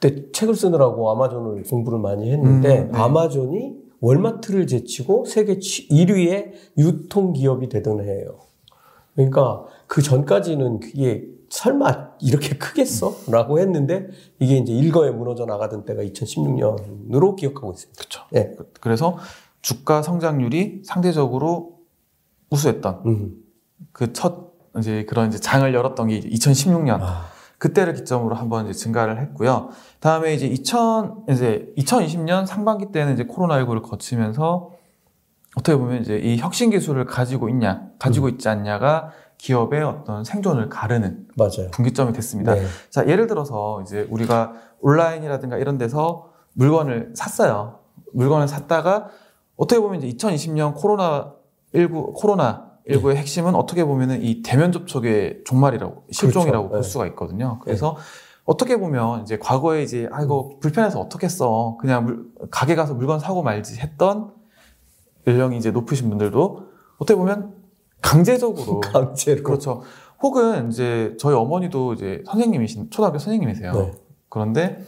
그때 0.06 0.30
책을 0.32 0.54
쓰느라고 0.54 1.10
아마존을 1.10 1.64
공부를 1.64 1.98
많이 1.98 2.30
했는데 2.30 2.82
음, 2.82 2.92
네. 2.92 2.98
아마존이 2.98 3.74
월마트를 4.00 4.66
제치고 4.66 5.24
세계 5.24 5.58
1위의 5.58 6.52
유통 6.78 7.32
기업이 7.32 7.68
되던 7.68 8.00
해예요. 8.00 8.38
그러니까 9.14 9.64
그 9.86 10.02
전까지는 10.02 10.80
그게 10.80 11.26
설마 11.48 12.10
이렇게 12.20 12.56
크겠어? 12.56 13.14
라고 13.30 13.58
했는데 13.58 14.08
이게 14.38 14.58
이제 14.58 14.72
일거에 14.72 15.10
무너져 15.10 15.46
나가던 15.46 15.84
때가 15.84 16.02
2016년으로 16.02 17.36
기억하고 17.36 17.72
있습니다. 17.72 17.98
그렇죠. 17.98 18.22
네. 18.30 18.54
그래서 18.80 19.16
주가 19.62 20.02
성장률이 20.02 20.82
상대적으로 20.84 21.78
우수했던 22.50 23.02
음. 23.06 23.34
그첫 23.92 24.52
이제 24.78 25.04
그런 25.04 25.28
이제 25.28 25.38
장을 25.38 25.72
열었던 25.72 26.08
게 26.08 26.20
2016년. 26.20 26.98
아. 27.00 27.35
그때를 27.58 27.94
기점으로 27.94 28.34
한번 28.34 28.68
이제 28.68 28.78
증가를 28.78 29.20
했고요. 29.20 29.70
다음에 30.00 30.34
이제 30.34 30.46
2000 30.46 31.24
이제 31.30 31.72
2020년 31.78 32.46
상반기 32.46 32.92
때는 32.92 33.14
이제 33.14 33.24
코로나19를 33.24 33.82
거치면서 33.82 34.70
어떻게 35.56 35.76
보면 35.76 36.02
이제 36.02 36.18
이 36.18 36.36
혁신 36.36 36.70
기술을 36.70 37.06
가지고 37.06 37.48
있냐, 37.48 37.88
가지고 37.98 38.26
음. 38.26 38.30
있지 38.30 38.48
않냐가 38.48 39.10
기업의 39.38 39.82
어떤 39.82 40.22
생존을 40.22 40.68
가르는 40.68 41.28
맞아요. 41.36 41.70
분기점이 41.72 42.12
됐습니다. 42.12 42.54
네. 42.54 42.66
자, 42.90 43.06
예를 43.06 43.26
들어서 43.26 43.80
이제 43.82 44.06
우리가 44.10 44.52
온라인이라든가 44.80 45.56
이런 45.56 45.78
데서 45.78 46.30
물건을 46.54 47.12
샀어요. 47.14 47.80
물건을 48.12 48.48
샀다가 48.48 49.08
어떻게 49.56 49.80
보면 49.80 50.02
이제 50.02 50.16
2020년 50.16 50.74
코로나 50.74 51.32
19 51.74 52.12
코로나 52.14 52.65
일부의 52.86 53.14
네. 53.16 53.20
핵심은 53.20 53.54
어떻게 53.54 53.84
보면은 53.84 54.22
이 54.22 54.42
대면 54.42 54.72
접촉의 54.72 55.42
종말이라고 55.44 56.04
실종이라고 56.10 56.68
그렇죠. 56.68 56.70
볼 56.70 56.82
네. 56.82 56.88
수가 56.88 57.06
있거든요. 57.08 57.58
그래서 57.62 57.96
네. 57.96 58.02
어떻게 58.44 58.76
보면 58.76 59.22
이제 59.22 59.38
과거에 59.38 59.82
이제 59.82 60.08
아 60.12 60.22
이거 60.22 60.56
불편해서 60.60 61.00
어떻게 61.00 61.28
써 61.28 61.76
그냥 61.80 62.04
물, 62.04 62.30
가게 62.50 62.76
가서 62.76 62.94
물건 62.94 63.18
사고 63.18 63.42
말지 63.42 63.80
했던 63.80 64.32
연령이 65.26 65.58
이제 65.58 65.72
높으신 65.72 66.08
분들도 66.08 66.68
어떻게 66.98 67.16
보면 67.16 67.54
강제적으로 68.00 68.80
강제로 68.92 69.42
그렇죠. 69.42 69.82
혹은 70.22 70.70
이제 70.70 71.16
저희 71.18 71.34
어머니도 71.34 71.94
이제 71.94 72.22
선생님이신 72.26 72.90
초등학교 72.90 73.18
선생님이세요. 73.18 73.72
네. 73.72 73.92
그런데 74.28 74.80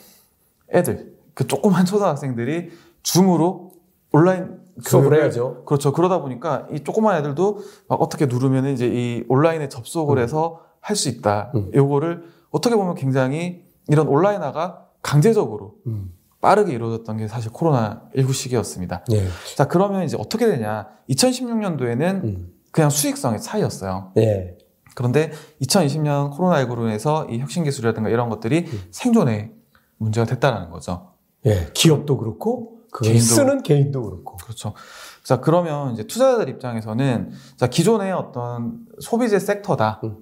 애들 0.72 1.16
그 1.34 1.46
조그만 1.48 1.84
초등학생들이 1.84 2.70
줌으로 3.02 3.72
온라인 4.12 4.57
수업을 4.82 5.18
해야죠. 5.18 5.64
그렇죠. 5.64 5.92
그러다 5.92 6.20
보니까 6.20 6.66
이 6.72 6.80
조그만 6.80 7.16
애들도 7.18 7.58
막 7.88 8.00
어떻게 8.00 8.26
누르면 8.26 8.66
이제 8.66 8.86
이 8.86 9.24
온라인에 9.28 9.68
접속을 9.68 10.18
음. 10.18 10.22
해서 10.22 10.60
할 10.80 10.96
수 10.96 11.08
있다. 11.08 11.52
음. 11.54 11.70
요거를 11.74 12.24
어떻게 12.50 12.76
보면 12.76 12.94
굉장히 12.94 13.64
이런 13.88 14.08
온라인화가 14.08 14.86
강제적으로 15.02 15.74
음. 15.86 16.12
빠르게 16.40 16.72
이루어졌던 16.72 17.16
게 17.16 17.28
사실 17.28 17.50
코로나19 17.52 18.32
시기였습니다. 18.32 19.04
네. 19.08 19.26
자, 19.56 19.66
그러면 19.66 20.04
이제 20.04 20.16
어떻게 20.18 20.46
되냐. 20.46 20.88
2016년도에는 21.10 22.24
음. 22.24 22.52
그냥 22.70 22.90
수익성의 22.90 23.40
차이였어요. 23.40 24.12
네. 24.14 24.56
그런데 24.94 25.32
2020년 25.62 26.32
코로나19로 26.36 26.82
인해서 26.82 27.26
이 27.28 27.38
혁신 27.38 27.64
기술이라든가 27.64 28.08
이런 28.08 28.28
것들이 28.28 28.66
음. 28.66 28.80
생존에 28.90 29.52
문제가 29.96 30.26
됐다는 30.26 30.70
거죠. 30.70 31.12
예, 31.46 31.68
기업도 31.72 32.16
그렇고 32.18 32.77
개인도, 32.92 33.20
쓰는 33.20 33.62
개인도 33.62 34.02
그렇고. 34.02 34.36
그렇죠. 34.36 34.74
자, 35.22 35.40
그러면 35.40 35.92
이제 35.92 36.04
투자자들 36.04 36.48
입장에서는 36.48 37.32
자, 37.56 37.66
기존의 37.66 38.12
어떤 38.12 38.80
소비재 39.00 39.38
섹터다. 39.38 40.00
음. 40.04 40.16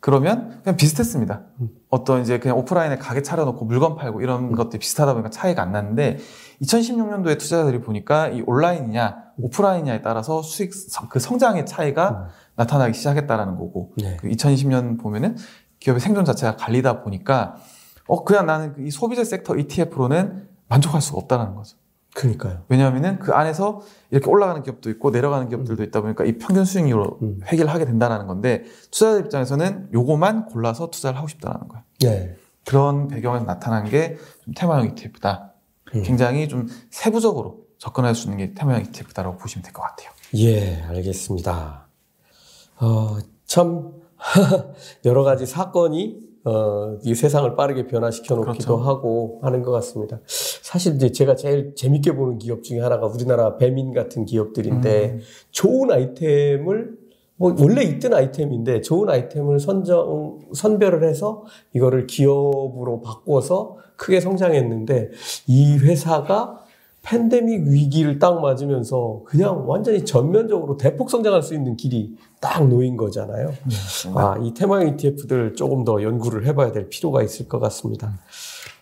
그러면 0.00 0.60
그냥 0.62 0.76
비슷했습니다. 0.76 1.42
음. 1.60 1.68
어떤 1.90 2.22
이제 2.22 2.38
그냥 2.38 2.58
오프라인에 2.58 2.96
가게 2.96 3.22
차려놓고 3.22 3.64
물건 3.64 3.96
팔고 3.96 4.20
이런 4.20 4.44
음. 4.44 4.52
것들이 4.54 4.78
비슷하다 4.78 5.14
보니까 5.14 5.30
차이가 5.30 5.62
안 5.62 5.72
났는데 5.72 6.18
2016년도에 6.62 7.38
투자자들이 7.38 7.80
보니까 7.80 8.28
이 8.28 8.42
온라인이냐 8.46 9.16
오프라인이냐에 9.38 10.02
따라서 10.02 10.42
수익 10.42 10.70
그 11.10 11.18
성장의 11.18 11.66
차이가 11.66 12.10
음. 12.10 12.26
나타나기 12.54 12.94
시작했다라는 12.94 13.56
거고 13.56 13.92
네. 13.96 14.16
그 14.20 14.28
2020년 14.28 15.00
보면은 15.00 15.36
기업의 15.80 16.00
생존 16.00 16.24
자체가 16.24 16.56
갈리다 16.56 17.02
보니까 17.02 17.56
어 18.06 18.24
그냥 18.24 18.46
나는 18.46 18.74
이 18.78 18.90
소비재 18.90 19.24
섹터 19.24 19.56
ETF로는 19.56 20.48
만족할 20.68 21.00
수가 21.00 21.18
없다는 21.18 21.54
거죠. 21.54 21.76
그러니까요. 22.14 22.62
왜냐하면은 22.68 23.18
그 23.18 23.32
안에서 23.32 23.82
이렇게 24.10 24.30
올라가는 24.30 24.62
기업도 24.62 24.88
있고 24.90 25.10
내려가는 25.10 25.48
기업들도 25.48 25.82
음. 25.82 25.86
있다 25.86 26.00
보니까 26.00 26.24
이 26.24 26.38
평균 26.38 26.64
수익률로 26.64 27.18
음. 27.20 27.40
회계를 27.44 27.70
하게 27.72 27.84
된다는 27.84 28.26
건데 28.26 28.64
투자자 28.90 29.18
입장에서는 29.18 29.90
요거만 29.92 30.46
골라서 30.46 30.88
투자를 30.90 31.18
하고 31.18 31.28
싶다는 31.28 31.68
거예요. 31.68 31.84
네. 32.00 32.36
그런 32.64 33.08
배경에서 33.08 33.44
나타난 33.44 33.84
게 33.84 34.16
테마형 34.56 34.86
ETF다. 34.86 35.52
음. 35.94 36.02
굉장히 36.02 36.48
좀 36.48 36.66
세부적으로 36.90 37.66
접근할 37.78 38.14
수 38.14 38.24
있는 38.28 38.38
게 38.38 38.54
테마형 38.54 38.80
ETF다라고 38.86 39.36
보시면 39.36 39.62
될 39.62 39.72
것 39.74 39.82
같아요. 39.82 40.10
예, 40.36 40.82
알겠습니다. 40.88 41.86
어, 42.80 43.18
참 43.44 43.92
여러 45.04 45.22
가지 45.22 45.44
사건이 45.44 46.16
어, 46.44 46.96
이 47.02 47.14
세상을 47.14 47.54
빠르게 47.56 47.86
변화시켜 47.86 48.36
놓기도 48.36 48.76
그렇죠. 48.76 48.76
하고 48.78 49.40
하는 49.42 49.62
것 49.62 49.70
같습니다. 49.72 50.18
사실 50.66 50.96
이제 50.96 51.12
제가 51.12 51.36
제일 51.36 51.76
재밌게 51.76 52.16
보는 52.16 52.38
기업 52.38 52.64
중에 52.64 52.80
하나가 52.80 53.06
우리나라 53.06 53.56
배민 53.56 53.92
같은 53.92 54.24
기업들인데 54.24 55.10
음. 55.12 55.20
좋은 55.52 55.92
아이템을 55.92 56.90
뭐 57.36 57.54
원래 57.60 57.84
있던 57.84 58.12
아이템인데 58.12 58.80
좋은 58.80 59.08
아이템을 59.08 59.60
선정 59.60 60.40
선별을 60.52 61.04
해서 61.04 61.44
이거를 61.72 62.08
기업으로 62.08 63.00
바꿔서 63.00 63.76
크게 63.94 64.18
성장했는데 64.18 65.10
이 65.46 65.76
회사가 65.76 66.64
팬데믹 67.02 67.68
위기를 67.68 68.18
딱 68.18 68.40
맞으면서 68.40 69.22
그냥 69.24 69.68
완전히 69.68 70.04
전면적으로 70.04 70.76
대폭 70.76 71.10
성장할 71.10 71.44
수 71.44 71.54
있는 71.54 71.76
길이 71.76 72.16
딱 72.40 72.66
놓인 72.66 72.96
거잖아요. 72.96 73.50
네, 73.50 74.12
아, 74.16 74.36
이 74.42 74.52
테마형 74.52 74.88
ETF들 74.88 75.54
조금 75.54 75.84
더 75.84 76.02
연구를 76.02 76.44
해봐야 76.44 76.72
될 76.72 76.88
필요가 76.88 77.22
있을 77.22 77.46
것 77.46 77.60
같습니다. 77.60 78.18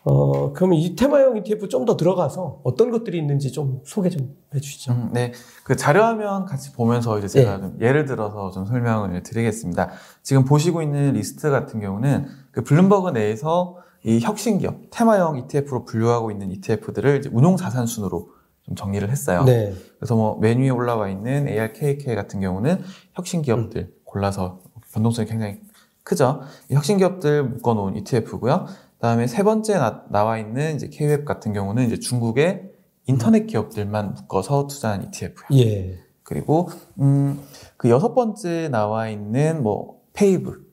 어, 0.05 0.53
그러면 0.53 0.79
이 0.79 0.95
테마형 0.97 1.39
ETF 1.39 1.69
좀 1.69 1.85
더 1.85 1.97
들어가서 1.97 2.61
어떤 2.63 2.91
것들이 2.91 3.19
있는지 3.19 3.53
좀 3.53 3.81
소개 3.85 4.09
좀 4.09 4.35
해주시죠. 4.55 4.93
음, 4.93 5.11
네. 5.13 5.33
그 5.65 5.77
자료화면 5.77 6.47
같이 6.47 6.73
보면서 6.73 7.19
이제 7.19 7.29
제가 7.29 7.57
네. 7.57 7.63
좀 7.63 7.79
예를 7.81 8.05
들어서 8.07 8.51
좀 8.51 8.65
설명을 8.65 9.23
드리겠습니다. 9.23 9.91
지금 10.23 10.45
보시고 10.45 10.83
있는 10.83 11.13
리스트 11.13 11.51
같은 11.51 11.81
경우는 11.81 12.27
그 12.53 12.63
블룸버그 12.63 13.11
내에서 13.11 13.77
이 14.03 14.21
혁신기업, 14.21 14.91
테마형 14.91 15.39
ETF로 15.39 15.85
분류하고 15.85 16.31
있는 16.31 16.51
ETF들을 16.53 17.31
운용 17.33 17.57
자산 17.57 17.87
순으로 17.87 18.31
좀 18.63 18.77
정리를 18.77 19.09
했어요. 19.11 19.45
네. 19.45 19.75
그래서 19.99 20.15
뭐 20.15 20.39
메뉴에 20.41 20.71
올라와 20.71 21.09
있는 21.09 21.49
ARKK 21.49 22.15
같은 22.15 22.41
경우는 22.41 22.83
혁신 23.15 23.43
기업들 23.43 23.81
음. 23.83 23.93
골라서 24.05 24.61
변동성이 24.93 25.29
굉장히 25.29 25.61
크죠. 26.03 26.43
혁신 26.71 26.99
기업들 26.99 27.45
묶어놓은 27.45 27.97
ETF고요. 27.97 28.67
그다음에 29.05 29.27
세 29.27 29.43
번째 29.43 29.77
나, 29.77 30.25
와 30.25 30.39
있는 30.39 30.77
이제 30.77 30.89
KWEB 30.89 31.27
같은 31.27 31.53
경우는 31.53 31.85
이제 31.85 31.99
중국의 31.99 32.71
인터넷 33.07 33.45
기업들만 33.45 34.15
묶어서 34.15 34.67
투자한 34.67 35.03
ETF예요. 35.03 35.63
예. 35.63 35.99
그리고 36.23 36.71
음, 37.01 37.39
그 37.77 37.91
여섯 37.91 38.15
번째 38.15 38.71
나와 38.71 39.11
있는 39.11 39.63
뭐 39.63 40.01
PAVE, 40.15 40.67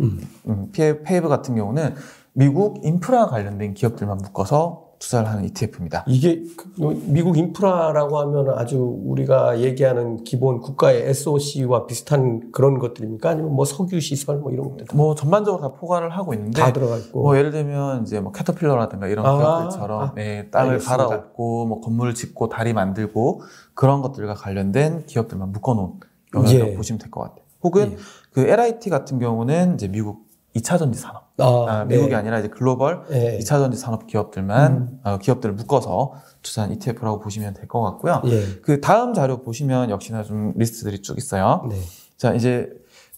음. 0.00 0.20
음, 0.48 0.72
PAVE 0.72 1.28
같은 1.28 1.54
경우는 1.54 1.94
미국 2.32 2.84
인프라 2.84 3.26
관련된 3.26 3.74
기업들만 3.74 4.18
묶어서 4.18 4.89
투자를 5.00 5.28
하는 5.30 5.44
ETF입니다. 5.46 6.04
이게 6.06 6.44
그, 6.56 6.70
뭐 6.78 6.94
미국 7.06 7.36
인프라라고 7.38 8.18
하면 8.20 8.50
아주 8.58 8.78
우리가 8.78 9.60
얘기하는 9.60 10.22
기본 10.24 10.60
국가의 10.60 11.08
SOC와 11.08 11.86
비슷한 11.86 12.52
그런 12.52 12.78
것들입니까? 12.78 13.30
아니면 13.30 13.52
뭐 13.54 13.64
석유 13.64 13.98
시설 13.98 14.36
뭐 14.38 14.52
이런 14.52 14.70
것들? 14.70 14.86
뭐 14.94 15.14
전반적으로 15.14 15.62
다 15.62 15.72
포괄을 15.72 16.10
하고 16.10 16.34
있는데 16.34 16.60
다 16.60 16.72
들어가 16.72 16.98
있고. 16.98 17.22
뭐 17.22 17.36
예를 17.38 17.50
들면 17.50 18.02
이제 18.02 18.20
뭐 18.20 18.30
캐터필러라든가 18.30 19.08
이런 19.08 19.24
아, 19.24 19.36
기업들처럼 19.38 20.02
아, 20.02 20.12
네, 20.14 20.50
땅을 20.50 20.78
갈아엎고 20.78 21.66
뭐 21.66 21.80
건물을 21.80 22.14
짓고 22.14 22.50
다리 22.50 22.74
만들고 22.74 23.40
그런 23.74 24.02
것들과 24.02 24.34
관련된 24.34 25.06
기업들만 25.06 25.50
묶어놓은 25.50 25.94
영역이라고 26.34 26.72
예. 26.72 26.76
보시면 26.76 26.98
될 26.98 27.10
것 27.10 27.22
같아요. 27.22 27.40
혹은 27.62 27.92
예. 27.92 27.96
그 28.32 28.42
LIT 28.42 28.90
같은 28.90 29.18
경우는 29.18 29.74
이제 29.74 29.88
미국 29.88 30.29
2차 30.56 30.78
전지 30.78 30.98
산업. 30.98 31.30
아, 31.38 31.66
아, 31.68 31.84
미국이 31.84 32.10
네. 32.10 32.14
아니라 32.16 32.38
이제 32.38 32.48
글로벌 32.48 33.02
네. 33.08 33.38
2차 33.38 33.44
전지 33.58 33.78
산업 33.78 34.06
기업들만 34.06 34.72
음. 34.72 35.00
어, 35.04 35.18
기업들을 35.18 35.54
묶어서 35.54 36.14
투자한 36.42 36.72
ETF라고 36.72 37.20
보시면 37.20 37.54
될 37.54 37.68
것 37.68 37.80
같고요. 37.82 38.22
예. 38.26 38.60
그 38.62 38.80
다음 38.80 39.14
자료 39.14 39.42
보시면 39.42 39.90
역시나 39.90 40.22
좀 40.24 40.52
리스트들이 40.56 41.02
쭉 41.02 41.18
있어요. 41.18 41.66
네. 41.70 41.76
자 42.16 42.34
이제 42.34 42.68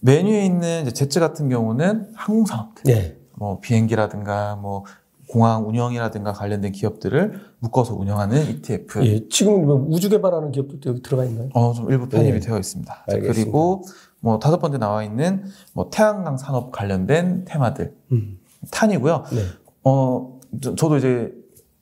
메뉴에 0.01 0.45
있는 0.45 0.83
이제 0.83 0.91
제츠 0.91 1.19
같은 1.19 1.49
경우는 1.49 2.11
항공산업들, 2.13 2.83
네. 2.93 3.17
뭐 3.35 3.59
비행기라든가 3.61 4.55
뭐 4.57 4.83
공항 5.27 5.67
운영이라든가 5.67 6.33
관련된 6.33 6.73
기업들을 6.73 7.39
묶어서 7.59 7.95
운영하는 7.95 8.43
ETF. 8.49 9.03
예, 9.05 9.27
지금 9.29 9.65
뭐 9.65 9.87
우주 9.89 10.09
개발하는 10.09 10.51
기업들도 10.51 10.89
여기 10.89 11.01
들어가 11.01 11.25
있나요? 11.25 11.49
어, 11.53 11.73
좀 11.73 11.89
일부 11.89 12.07
편입이 12.07 12.33
네. 12.33 12.39
되어 12.39 12.59
있습니다. 12.59 13.05
알겠습니다. 13.07 13.33
그리고 13.33 13.83
뭐 14.23 14.39
다섯 14.39 14.57
번째 14.59 14.77
나와 14.77 15.03
있는 15.03 15.43
뭐 15.73 15.89
태양광 15.91 16.37
산업 16.37 16.71
관련된 16.71 17.43
테마들 17.45 17.93
음. 18.13 18.39
탄이고요. 18.71 19.25
네. 19.33 19.41
어 19.83 20.39
저, 20.61 20.75
도 20.75 20.95
이제 20.97 21.33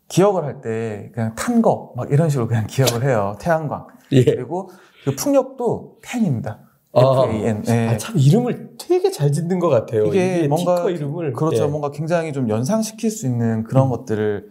기억을 0.07 0.43
할 0.43 0.61
때 0.61 1.11
그냥 1.13 1.35
탄 1.35 1.61
거 1.61 1.93
막 1.95 2.11
이런 2.11 2.29
식으로 2.29 2.47
그냥 2.47 2.65
기억을 2.65 3.03
해요. 3.07 3.35
태양광 3.39 3.85
예. 4.11 4.23
그리고 4.25 4.71
그 5.05 5.15
풍력도 5.15 5.99
팬입니다. 6.01 6.59
아, 6.93 7.23
FAN. 7.25 7.61
네. 7.61 7.87
아, 7.89 7.97
참 7.97 8.17
이름을 8.17 8.71
되게 8.79 9.11
잘 9.11 9.31
짓는 9.31 9.59
것 9.59 9.69
같아요. 9.69 10.05
이게, 10.07 10.39
이게 10.39 10.47
뭔가 10.47 10.89
이름을 10.89 11.33
그렇죠. 11.33 11.63
예. 11.63 11.67
뭔가 11.67 11.91
굉장히 11.91 12.33
좀 12.33 12.49
연상시킬 12.49 13.11
수 13.11 13.27
있는 13.27 13.63
그런 13.65 13.85
음. 13.85 13.89
것들을 13.91 14.49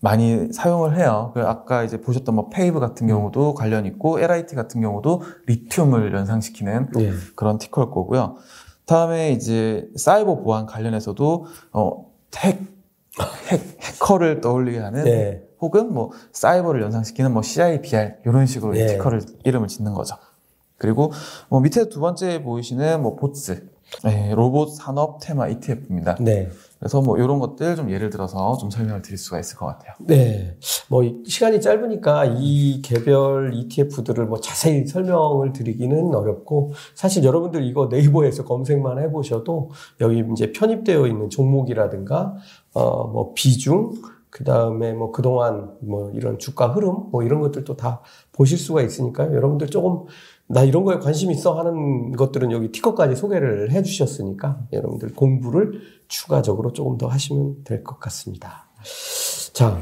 많이 0.00 0.52
사용을 0.52 0.96
해요. 0.96 1.32
그 1.34 1.42
아까 1.42 1.82
이제 1.82 2.00
보셨던 2.00 2.34
뭐 2.34 2.48
PAVE 2.48 2.78
같은 2.80 3.06
음. 3.06 3.08
경우도 3.08 3.54
관련 3.54 3.84
있고 3.86 4.20
LIT 4.20 4.54
같은 4.54 4.80
경우도 4.80 5.22
리튬을 5.46 6.14
연상시키는 6.14 6.90
예. 7.00 7.12
그런 7.34 7.58
티커일 7.58 7.90
거고요. 7.90 8.36
다음에 8.86 9.32
이제 9.32 9.88
사이버 9.96 10.36
보안 10.36 10.66
관련해서도 10.66 11.46
어 11.72 12.06
핵, 12.36 12.60
핵 13.48 13.78
해커를 13.80 14.40
떠올리게 14.40 14.78
하는 14.78 15.06
예. 15.06 15.42
혹은 15.60 15.92
뭐 15.92 16.12
사이버를 16.32 16.80
연상시키는 16.82 17.32
뭐 17.32 17.42
CIBR 17.42 18.18
이런 18.24 18.46
식으로 18.46 18.76
예. 18.76 18.86
티커를 18.86 19.22
이름을 19.44 19.68
짓는 19.68 19.94
거죠. 19.94 20.16
그리고 20.76 21.12
뭐 21.48 21.60
밑에 21.60 21.88
두 21.88 21.98
번째 21.98 22.42
보이시는 22.42 23.02
뭐 23.02 23.16
BOTZ 23.16 23.68
네, 24.04 24.34
로봇 24.34 24.74
산업 24.74 25.18
테마 25.20 25.48
ETF입니다. 25.48 26.16
네. 26.20 26.48
그래서 26.78 27.00
뭐 27.00 27.18
이런 27.18 27.40
것들 27.40 27.74
좀 27.74 27.90
예를 27.90 28.10
들어서 28.10 28.56
좀 28.58 28.70
설명을 28.70 29.02
드릴 29.02 29.18
수가 29.18 29.40
있을 29.40 29.56
것 29.56 29.66
같아요. 29.66 29.94
네. 29.98 30.56
뭐 30.88 31.02
시간이 31.26 31.60
짧으니까 31.60 32.36
이 32.38 32.80
개별 32.82 33.52
ETF들을 33.54 34.26
뭐 34.26 34.40
자세히 34.40 34.86
설명을 34.86 35.52
드리기는 35.52 36.14
어렵고 36.14 36.72
사실 36.94 37.24
여러분들 37.24 37.64
이거 37.64 37.88
네이버에서 37.90 38.44
검색만 38.44 39.00
해보셔도 39.00 39.70
여기 40.00 40.22
이제 40.32 40.52
편입되어 40.52 41.06
있는 41.06 41.30
종목이라든가 41.30 42.36
어 42.74 43.08
뭐 43.08 43.32
비중 43.34 43.94
그 44.30 44.44
다음에 44.44 44.92
뭐 44.92 45.10
그동안 45.10 45.72
뭐 45.80 46.10
이런 46.12 46.38
주가 46.38 46.68
흐름 46.68 47.10
뭐 47.10 47.22
이런 47.22 47.40
것들도 47.40 47.76
다 47.76 48.02
보실 48.32 48.58
수가 48.58 48.82
있으니까요. 48.82 49.34
여러분들 49.34 49.68
조금 49.68 50.04
나 50.48 50.64
이런 50.64 50.84
거에 50.84 50.98
관심 50.98 51.30
있어 51.30 51.58
하는 51.58 52.12
것들은 52.12 52.50
여기 52.52 52.72
티커까지 52.72 53.16
소개를 53.16 53.70
해 53.70 53.82
주셨으니까 53.82 54.60
여러분들 54.72 55.12
공부를 55.14 55.80
추가적으로 56.08 56.72
조금 56.72 56.96
더 56.96 57.06
하시면 57.06 57.64
될 57.64 57.84
것 57.84 58.00
같습니다. 58.00 58.68
자, 59.52 59.78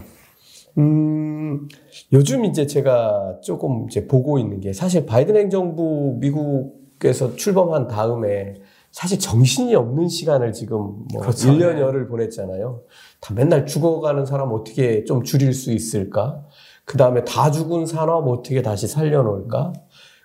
음, 0.78 1.68
요즘 2.12 2.44
이제 2.44 2.66
제가 2.66 3.38
조금 3.42 3.86
이제 3.88 4.06
보고 4.06 4.38
있는 4.38 4.60
게 4.60 4.72
사실 4.72 5.06
바이든 5.06 5.36
행정부 5.36 6.16
미국에서 6.20 7.36
출범한 7.36 7.86
다음에 7.86 8.54
사실 8.90 9.18
정신이 9.18 9.74
없는 9.74 10.08
시간을 10.08 10.52
지금 10.52 11.04
뭐 11.12 11.20
그렇죠. 11.20 11.50
1년여를 11.50 12.08
보냈잖아요. 12.08 12.80
다 13.20 13.34
맨날 13.34 13.66
죽어가는 13.66 14.24
사람 14.26 14.52
어떻게 14.52 15.04
좀 15.04 15.22
줄일 15.22 15.52
수 15.52 15.70
있을까? 15.72 16.42
그 16.84 16.96
다음에 16.96 17.24
다 17.24 17.50
죽은 17.50 17.84
산업 17.86 18.26
어떻게 18.28 18.62
다시 18.62 18.86
살려놓을까? 18.86 19.72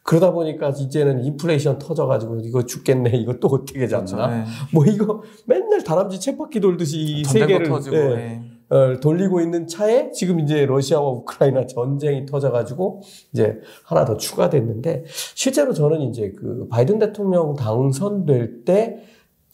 그러다 0.04 0.32
보니까 0.32 0.70
이제는 0.70 1.24
인플레이션 1.24 1.78
터져가지고 1.80 2.39
이거 2.39 2.66
죽겠네 2.66 3.12
이거 3.18 3.34
또 3.39 3.47
어떻게 3.49 3.88
잡나 3.88 4.06
그렇죠, 4.06 4.28
네. 4.28 4.43
뭐 4.74 4.86
이거 4.86 5.22
맨날 5.45 5.84
다람쥐 5.84 6.20
쳇바퀴 6.20 6.60
돌듯이 6.60 7.24
세계를 7.26 7.68
터지고, 7.68 7.95
네. 7.95 8.16
네. 8.16 8.41
어, 8.72 8.99
돌리고 8.99 9.41
있는 9.41 9.68
차에 9.68 10.12
지금 10.12 10.39
이제 10.39 10.66
러시아와 10.66 11.10
우크라이나 11.10 11.68
전쟁이 11.68 12.26
터져가지고 12.26 13.02
이제 13.34 13.60
하나 13.84 14.06
더 14.06 14.16
추가됐는데 14.16 15.04
실제로 15.36 15.74
저는 15.74 16.02
이제 16.02 16.34
그 16.38 16.68
바이든 16.70 16.97
대통령 16.99 17.54
당선될 17.56 18.64
때 18.64 19.04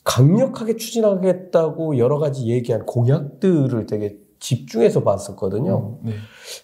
강력하게 0.04 0.78
추진하겠다고 0.78 1.98
여러 1.98 2.20
가지 2.20 2.48
얘기한 2.48 2.86
공약들을 2.86 3.88
되게 3.88 4.18
집중해서 4.40 5.04
봤었거든요. 5.04 5.98
음, 6.04 6.06
네. 6.06 6.14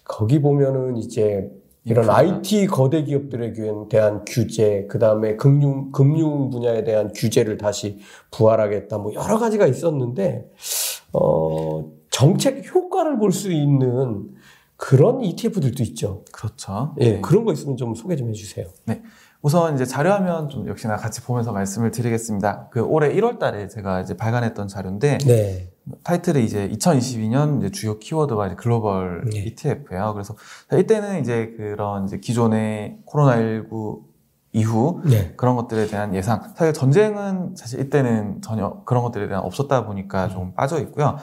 거기 0.04 0.40
보면은 0.40 0.96
이제 0.96 1.50
이런 1.84 2.08
IT 2.08 2.66
거대 2.66 3.04
기업들에 3.04 3.52
대한 3.90 4.24
규제, 4.26 4.86
그 4.88 4.98
다음에 4.98 5.36
금융, 5.36 5.92
금융 5.92 6.48
분야에 6.50 6.82
대한 6.84 7.12
규제를 7.14 7.58
다시 7.58 7.98
부활하겠다, 8.30 8.98
뭐 8.98 9.12
여러 9.14 9.38
가지가 9.38 9.66
있었는데, 9.66 10.46
어, 11.12 11.92
정책 12.10 12.64
효과를 12.74 13.18
볼 13.18 13.32
수 13.32 13.52
있는 13.52 14.30
그런 14.76 15.22
ETF들도 15.22 15.82
있죠. 15.84 16.24
그렇죠. 16.32 16.94
예, 17.00 17.12
네. 17.12 17.20
그런 17.20 17.44
거 17.44 17.52
있으면 17.52 17.76
좀 17.76 17.94
소개 17.94 18.16
좀 18.16 18.28
해주세요. 18.28 18.66
네. 18.86 19.02
우선 19.44 19.74
이제 19.74 19.84
자료화면 19.84 20.48
좀 20.48 20.66
역시나 20.66 20.96
같이 20.96 21.20
보면서 21.20 21.52
말씀을 21.52 21.90
드리겠습니다. 21.90 22.68
그 22.70 22.80
올해 22.80 23.14
1월 23.14 23.38
달에 23.38 23.68
제가 23.68 24.00
이제 24.00 24.16
발간했던 24.16 24.68
자료인데 24.68 25.18
네. 25.18 25.70
타이틀이 26.02 26.42
이제 26.42 26.66
2022년 26.70 27.58
이제 27.58 27.70
주요 27.70 27.98
키워드가 27.98 28.46
이제 28.46 28.56
글로벌 28.56 29.22
네. 29.30 29.40
ETF예요. 29.40 30.14
그래서 30.14 30.34
이때는 30.72 31.20
이제 31.20 31.52
그런 31.58 32.06
이제 32.06 32.16
기존의 32.16 33.00
코로나19 33.06 34.00
이후 34.54 35.02
네. 35.04 35.34
그런 35.36 35.56
것들에 35.56 35.88
대한 35.88 36.14
예상. 36.14 36.54
사실 36.56 36.72
전쟁은 36.72 37.54
사실 37.54 37.80
이때는 37.80 38.40
전혀 38.40 38.80
그런 38.86 39.02
것들에 39.02 39.28
대한 39.28 39.44
없었다 39.44 39.84
보니까 39.84 40.24
음. 40.24 40.30
좀 40.30 40.54
빠져 40.54 40.80
있고요. 40.80 41.18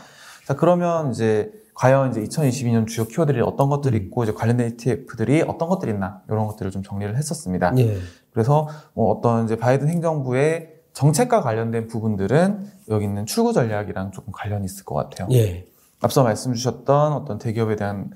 자, 0.45 0.53
그러면 0.53 1.09
이제 1.09 1.51
과연 1.73 2.11
이제 2.11 2.21
2022년 2.23 2.87
주요 2.87 3.05
키워드들이 3.07 3.41
어떤 3.41 3.69
것들이 3.69 3.97
음. 3.97 4.03
있고 4.05 4.23
이제 4.23 4.33
관련된 4.33 4.71
ETF들이 4.71 5.43
어떤 5.47 5.69
것들이 5.69 5.91
있나 5.91 6.21
이런 6.29 6.47
것들을 6.47 6.71
좀 6.71 6.83
정리를 6.83 7.15
했었습니다. 7.15 7.73
예. 7.77 7.97
그래서 8.31 8.67
뭐 8.93 9.11
어떤 9.11 9.45
이제 9.45 9.55
바이든 9.55 9.87
행정부의 9.87 10.73
정책과 10.93 11.41
관련된 11.41 11.87
부분들은 11.87 12.67
여기 12.89 13.05
있는 13.05 13.25
출구 13.25 13.53
전략이랑 13.53 14.11
조금 14.11 14.31
관련이 14.33 14.65
있을 14.65 14.83
것 14.85 14.95
같아요. 14.95 15.27
예. 15.31 15.65
앞서 16.01 16.23
말씀 16.23 16.53
주셨던 16.53 17.13
어떤 17.13 17.37
대기업에 17.37 17.75
대한 17.75 18.11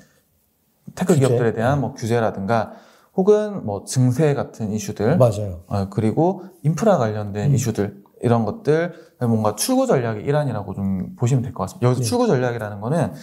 테크 0.96 1.16
기업들에 1.16 1.54
대한 1.54 1.82
뭐 1.82 1.94
규제라든가 1.94 2.74
혹은 3.16 3.66
뭐 3.66 3.86
증세 3.86 4.34
같은 4.34 4.72
이슈들 4.72 5.18
맞아요. 5.18 5.62
어, 5.68 5.88
그리고 5.90 6.44
인프라 6.64 6.98
관련된 6.98 7.52
음. 7.52 7.56
이슈들 7.56 8.04
이런 8.22 8.44
것들 8.46 8.94
뭔가 9.20 9.56
출구 9.56 9.88
전략의 9.88 10.24
일환이라고 10.24 10.74
좀 10.74 11.16
보시면 11.16 11.44
될 11.44 11.54
것 11.54 11.64
같습니다. 11.64 11.88
여기서 11.88 12.02
예. 12.02 12.06
출구 12.06 12.28
전략이라는 12.28 12.82
거는 12.82 13.14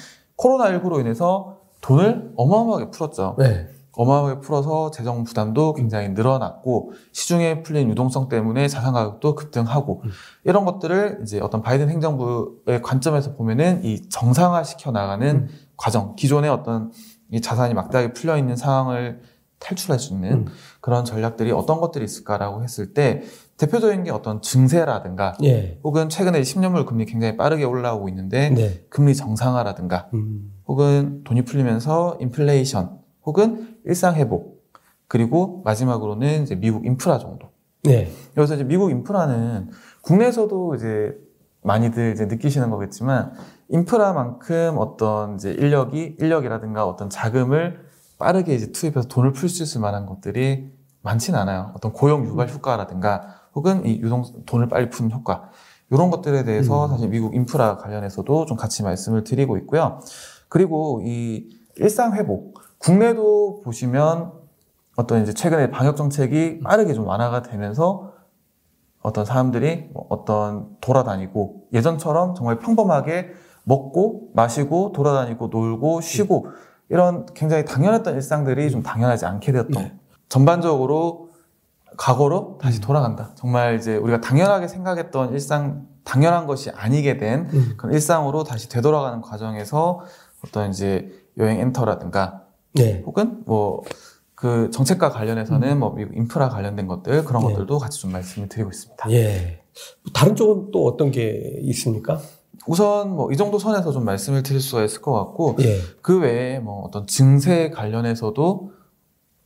코로나19로 0.42 1.00
인해서 1.00 1.58
돈을 1.80 2.32
어마어마하게 2.36 2.90
풀었죠. 2.90 3.36
네. 3.38 3.68
어마어마하게 3.92 4.40
풀어서 4.40 4.90
재정 4.90 5.24
부담도 5.24 5.74
굉장히 5.74 6.08
늘어났고 6.10 6.92
시중에 7.12 7.62
풀린 7.62 7.90
유동성 7.90 8.28
때문에 8.28 8.66
자산 8.68 8.94
가격도 8.94 9.34
급등하고 9.34 10.02
음. 10.04 10.10
이런 10.44 10.64
것들을 10.64 11.20
이제 11.22 11.40
어떤 11.40 11.60
바이든 11.60 11.90
행정부의 11.90 12.80
관점에서 12.82 13.34
보면은 13.34 13.84
이 13.84 14.08
정상화 14.08 14.62
시켜 14.64 14.90
나가는 14.90 15.26
음. 15.26 15.48
과정 15.76 16.14
기존의 16.16 16.50
어떤 16.50 16.90
이 17.30 17.40
자산이 17.40 17.74
막다하게 17.74 18.12
풀려 18.14 18.38
있는 18.38 18.56
상황을 18.56 19.20
탈출할 19.62 19.98
수 19.98 20.12
있는 20.12 20.32
음. 20.32 20.46
그런 20.80 21.04
전략들이 21.04 21.52
어떤 21.52 21.80
것들이 21.80 22.04
있을까라고 22.04 22.62
했을 22.62 22.92
때 22.92 23.22
대표적인 23.56 24.04
게 24.04 24.10
어떤 24.10 24.42
증세라든가 24.42 25.36
예. 25.44 25.78
혹은 25.84 26.08
최근에 26.08 26.40
10년물 26.40 26.84
금리 26.84 27.06
굉장히 27.06 27.36
빠르게 27.36 27.64
올라오고 27.64 28.08
있는데 28.08 28.50
네. 28.50 28.84
금리 28.88 29.14
정상화라든가 29.14 30.08
음. 30.14 30.52
혹은 30.66 31.22
돈이 31.24 31.42
풀리면서 31.42 32.18
인플레이션 32.20 32.98
혹은 33.24 33.76
일상 33.84 34.16
회복 34.16 34.62
그리고 35.06 35.62
마지막으로는 35.64 36.42
이제 36.42 36.54
미국 36.54 36.86
인프라 36.86 37.18
정도. 37.18 37.50
네. 37.84 38.10
여기서 38.36 38.54
이제 38.54 38.64
미국 38.64 38.90
인프라는 38.90 39.70
국내에서도 40.02 40.74
이제 40.74 41.14
많이들 41.62 42.12
이제 42.12 42.26
느끼시는 42.26 42.70
거겠지만 42.70 43.34
인프라만큼 43.68 44.76
어떤 44.78 45.34
이제 45.34 45.52
인력이 45.52 46.16
인력이라든가 46.18 46.86
어떤 46.86 47.10
자금을 47.10 47.91
빠르게 48.22 48.54
이제 48.54 48.70
투입해서 48.70 49.08
돈을 49.08 49.32
풀 49.32 49.48
수 49.48 49.64
있을 49.64 49.80
만한 49.80 50.06
것들이 50.06 50.70
많지는 51.02 51.38
않아요. 51.40 51.72
어떤 51.74 51.92
고용 51.92 52.24
유발 52.24 52.48
효과라든가 52.48 53.22
혹은 53.54 53.84
이 53.84 54.00
유동 54.00 54.22
돈을 54.46 54.68
빨리 54.68 54.88
푸는 54.88 55.10
효과 55.10 55.50
이런 55.90 56.10
것들에 56.10 56.44
대해서 56.44 56.86
음. 56.86 56.90
사실 56.90 57.08
미국 57.08 57.34
인프라 57.34 57.76
관련해서도 57.76 58.46
좀 58.46 58.56
같이 58.56 58.84
말씀을 58.84 59.24
드리고 59.24 59.58
있고요. 59.58 59.98
그리고 60.48 61.02
이 61.04 61.48
일상 61.76 62.14
회복 62.14 62.54
국내도 62.78 63.62
보시면 63.64 64.32
어떤 64.96 65.22
이제 65.22 65.32
최근에 65.32 65.70
방역 65.70 65.96
정책이 65.96 66.60
빠르게 66.60 66.94
좀 66.94 67.06
완화가 67.06 67.42
되면서 67.42 68.12
어떤 69.00 69.24
사람들이 69.24 69.90
뭐 69.92 70.06
어떤 70.10 70.76
돌아다니고 70.80 71.66
예전처럼 71.72 72.34
정말 72.36 72.60
평범하게 72.60 73.32
먹고 73.64 74.30
마시고 74.34 74.92
돌아다니고 74.92 75.48
놀고 75.48 76.00
쉬고 76.00 76.46
이런 76.92 77.24
굉장히 77.32 77.64
당연했던 77.64 78.14
일상들이 78.14 78.70
좀 78.70 78.82
당연하지 78.82 79.24
않게 79.24 79.50
되었던 79.50 79.82
네. 79.82 79.94
전반적으로 80.28 81.30
과거로 81.96 82.58
다시 82.60 82.80
음. 82.80 82.82
돌아간다. 82.82 83.30
정말 83.34 83.76
이제 83.76 83.96
우리가 83.96 84.20
당연하게 84.20 84.68
생각했던 84.68 85.32
일상, 85.32 85.86
당연한 86.04 86.46
것이 86.46 86.68
아니게 86.68 87.16
된 87.16 87.48
음. 87.50 87.74
그런 87.78 87.94
일상으로 87.94 88.44
다시 88.44 88.68
되돌아가는 88.68 89.22
과정에서 89.22 90.02
어떤 90.44 90.68
이제 90.68 91.10
여행 91.38 91.60
엔터라든가 91.60 92.42
네. 92.74 93.02
혹은 93.06 93.42
뭐그 93.46 94.68
정책과 94.70 95.08
관련해서는 95.08 95.72
음. 95.72 95.78
뭐 95.78 95.96
인프라 95.98 96.50
관련된 96.50 96.86
것들 96.86 97.24
그런 97.24 97.46
네. 97.46 97.54
것들도 97.54 97.78
같이 97.78 98.00
좀 98.00 98.12
말씀을 98.12 98.50
드리고 98.50 98.68
있습니다. 98.68 99.10
예. 99.12 99.62
다른 100.12 100.36
쪽은 100.36 100.72
또 100.72 100.84
어떤 100.86 101.10
게 101.10 101.58
있습니까? 101.62 102.20
우선 102.66 103.10
뭐 103.16 103.32
이 103.32 103.36
정도 103.36 103.58
선에서 103.58 103.92
좀 103.92 104.04
말씀을 104.04 104.42
드릴 104.42 104.60
수가 104.60 104.84
있을 104.84 105.00
것 105.00 105.12
같고 105.12 105.56
예. 105.60 105.78
그 106.02 106.20
외에 106.20 106.58
뭐 106.58 106.82
어떤 106.84 107.06
증세 107.06 107.70
관련해서도 107.70 108.72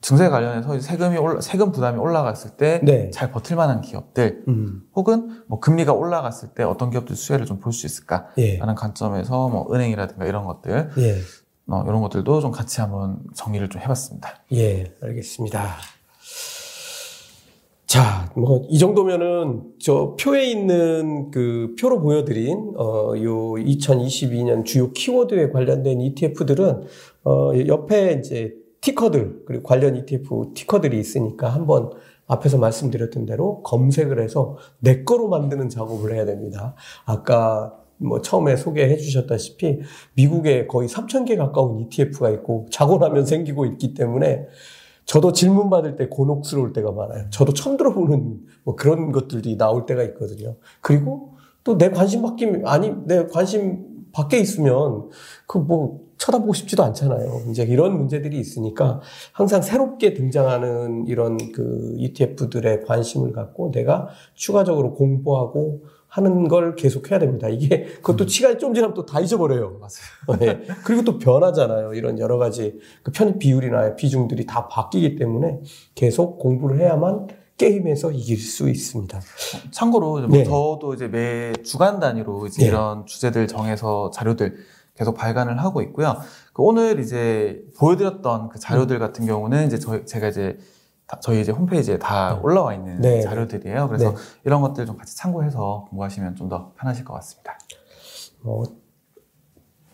증세 0.02 0.28
관련해서 0.28 0.78
세금이 0.78 1.16
올라, 1.16 1.40
세금 1.40 1.72
부담이 1.72 1.98
올라갔을 1.98 2.50
때잘 2.50 2.84
네. 2.84 3.32
버틸 3.32 3.56
만한 3.56 3.80
기업들 3.80 4.44
음. 4.46 4.82
혹은 4.94 5.42
뭐 5.48 5.58
금리가 5.58 5.92
올라갔을 5.92 6.50
때 6.50 6.62
어떤 6.62 6.90
기업들 6.90 7.16
수혜를 7.16 7.46
좀 7.46 7.58
볼 7.60 7.72
수 7.72 7.86
있을까라는 7.86 8.34
예. 8.38 8.58
관점에서 8.76 9.48
뭐 9.48 9.66
은행이라든가 9.74 10.26
이런 10.26 10.44
것들 10.44 10.90
예. 10.98 11.16
어, 11.68 11.82
이런 11.86 12.00
것들도 12.02 12.40
좀 12.40 12.50
같이 12.52 12.80
한번 12.80 13.18
정리를 13.34 13.68
좀 13.70 13.80
해봤습니다. 13.82 14.28
예, 14.52 14.94
알겠습니다. 15.02 15.74
자, 17.86 18.32
뭐, 18.36 18.62
이 18.68 18.78
정도면은, 18.78 19.62
저, 19.78 20.16
표에 20.20 20.50
있는 20.50 21.30
그, 21.30 21.74
표로 21.78 22.00
보여드린, 22.00 22.74
어, 22.76 23.14
요, 23.22 23.52
2022년 23.54 24.64
주요 24.64 24.90
키워드에 24.92 25.50
관련된 25.50 26.00
ETF들은, 26.00 26.82
어, 27.24 27.52
옆에 27.66 28.18
이제 28.18 28.54
티커들 28.80 29.42
그리고 29.46 29.62
관련 29.64 29.96
ETF 29.96 30.52
티커들이 30.54 30.98
있으니까 30.98 31.48
한번 31.48 31.90
앞에서 32.28 32.58
말씀드렸던 32.58 33.26
대로 33.26 33.62
검색을 33.62 34.20
해서 34.20 34.56
내 34.78 35.02
거로 35.02 35.28
만드는 35.28 35.68
작업을 35.68 36.14
해야 36.14 36.24
됩니다. 36.24 36.74
아까 37.04 37.76
뭐 37.96 38.20
처음에 38.20 38.56
소개해 38.56 38.96
주셨다시피 38.96 39.80
미국에 40.14 40.66
거의 40.66 40.88
3,000개 40.88 41.36
가까운 41.36 41.80
ETF가 41.80 42.30
있고 42.30 42.66
자고 42.70 42.98
나면 42.98 43.24
생기고 43.24 43.66
있기 43.66 43.94
때문에 43.94 44.46
저도 45.06 45.32
질문 45.32 45.70
받을 45.70 45.96
때 45.96 46.08
곤혹스러울 46.08 46.72
때가 46.72 46.92
많아요. 46.92 47.30
저도 47.30 47.54
처음 47.54 47.76
들어보는 47.76 48.40
뭐 48.64 48.76
그런 48.76 49.12
것들이 49.12 49.56
나올 49.56 49.86
때가 49.86 50.02
있거든요. 50.04 50.56
그리고 50.80 51.36
또 51.64 51.78
내 51.78 51.90
관심 51.90 52.22
바뀌면, 52.22 52.66
아니, 52.66 52.92
내 53.06 53.26
관심 53.26 53.84
밖에 54.12 54.38
있으면 54.38 55.08
그 55.46 55.58
뭐 55.58 56.06
쳐다보고 56.18 56.54
싶지도 56.54 56.82
않잖아요. 56.84 57.42
이제 57.50 57.62
이런 57.62 57.98
문제들이 57.98 58.38
있으니까 58.38 59.00
항상 59.32 59.60
새롭게 59.62 60.14
등장하는 60.14 61.06
이런 61.08 61.36
그 61.52 61.92
ETF들의 61.98 62.84
관심을 62.84 63.32
갖고 63.32 63.70
내가 63.70 64.08
추가적으로 64.34 64.94
공부하고 64.94 65.82
하는 66.16 66.48
걸 66.48 66.74
계속 66.76 67.10
해야 67.10 67.18
됩니다. 67.18 67.46
이게 67.46 67.84
그것도 67.96 68.24
음. 68.24 68.28
시간이 68.28 68.58
좀 68.58 68.72
지나면 68.72 68.94
또 68.94 69.04
다 69.04 69.20
잊어버려요. 69.20 69.78
맞아요. 69.80 70.38
네. 70.40 70.62
그리고 70.82 71.04
또 71.04 71.18
변하잖아요. 71.18 71.92
이런 71.92 72.18
여러 72.18 72.38
가지 72.38 72.78
그 73.02 73.12
편입 73.12 73.38
비율이나 73.38 73.94
비중들이 73.96 74.46
다 74.46 74.66
바뀌기 74.66 75.16
때문에 75.16 75.60
계속 75.94 76.38
공부를 76.38 76.80
해야만 76.80 77.28
게임에서 77.58 78.12
이길 78.12 78.38
수 78.38 78.68
있습니다. 78.70 79.20
참고로 79.70 80.20
뭐 80.20 80.28
네. 80.28 80.44
저도 80.44 80.94
이제 80.94 81.06
매 81.06 81.52
주간 81.62 82.00
단위로 82.00 82.46
이제 82.46 82.62
네. 82.62 82.68
이런 82.68 83.04
주제들 83.04 83.46
정해서 83.46 84.10
자료들 84.10 84.56
계속 84.96 85.14
발간을 85.14 85.58
하고 85.62 85.82
있고요. 85.82 86.16
그 86.54 86.62
오늘 86.62 86.98
이제 86.98 87.62
보여드렸던 87.78 88.48
그 88.48 88.58
자료들 88.58 88.98
같은 88.98 89.26
경우는 89.26 89.66
이제 89.66 89.78
저희 89.78 90.06
제가 90.06 90.28
이제 90.28 90.56
저희 91.20 91.40
이제 91.40 91.52
홈페이지에 91.52 91.98
다 91.98 92.34
네. 92.34 92.40
올라와 92.42 92.74
있는 92.74 93.00
네. 93.00 93.20
자료들이에요. 93.20 93.88
그래서 93.88 94.10
네. 94.10 94.16
이런 94.44 94.60
것들 94.60 94.86
좀 94.86 94.96
같이 94.96 95.16
참고해서 95.16 95.86
공부하시면 95.90 96.34
좀 96.36 96.48
더 96.48 96.72
편하실 96.78 97.04
것 97.04 97.14
같습니다. 97.14 97.58
어, 98.44 98.62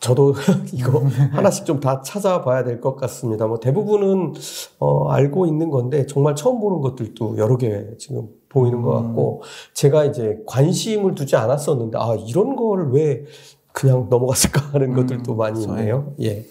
저도 0.01 0.35
이거 0.73 1.01
하나씩 1.33 1.65
좀 1.65 1.81
다 1.81 2.01
찾아봐야 2.03 2.65
될 2.65 2.81
것 2.81 2.97
같습니다. 2.97 3.47
뭐 3.47 3.61
대부분은 3.61 4.35
어, 4.79 5.09
알고 5.11 5.47
있는 5.47 5.71
건데 5.71 6.07
정말 6.07 6.35
처음 6.35 6.61
보는 6.61 6.81
것들도 6.81 7.39
여러 7.39 7.57
개 7.57 7.97
지금 7.99 8.29
보이는 8.49 8.83
것 8.83 8.99
음. 8.99 9.07
같고 9.09 9.43
제가 9.75 10.05
이제 10.05 10.39
관심을 10.47 11.15
두지 11.15 11.37
않았었는데 11.37 11.99
아 12.01 12.15
이런 12.27 12.57
걸 12.57 12.91
왜 12.93 13.25
그냥 13.73 14.09
넘어갔을까 14.11 14.61
하는 14.73 14.91
음, 14.91 14.97
것들도 14.97 15.35
많이 15.35 15.65
그렇죠. 15.65 15.79
있네요. 15.81 16.13
예. 16.21 16.45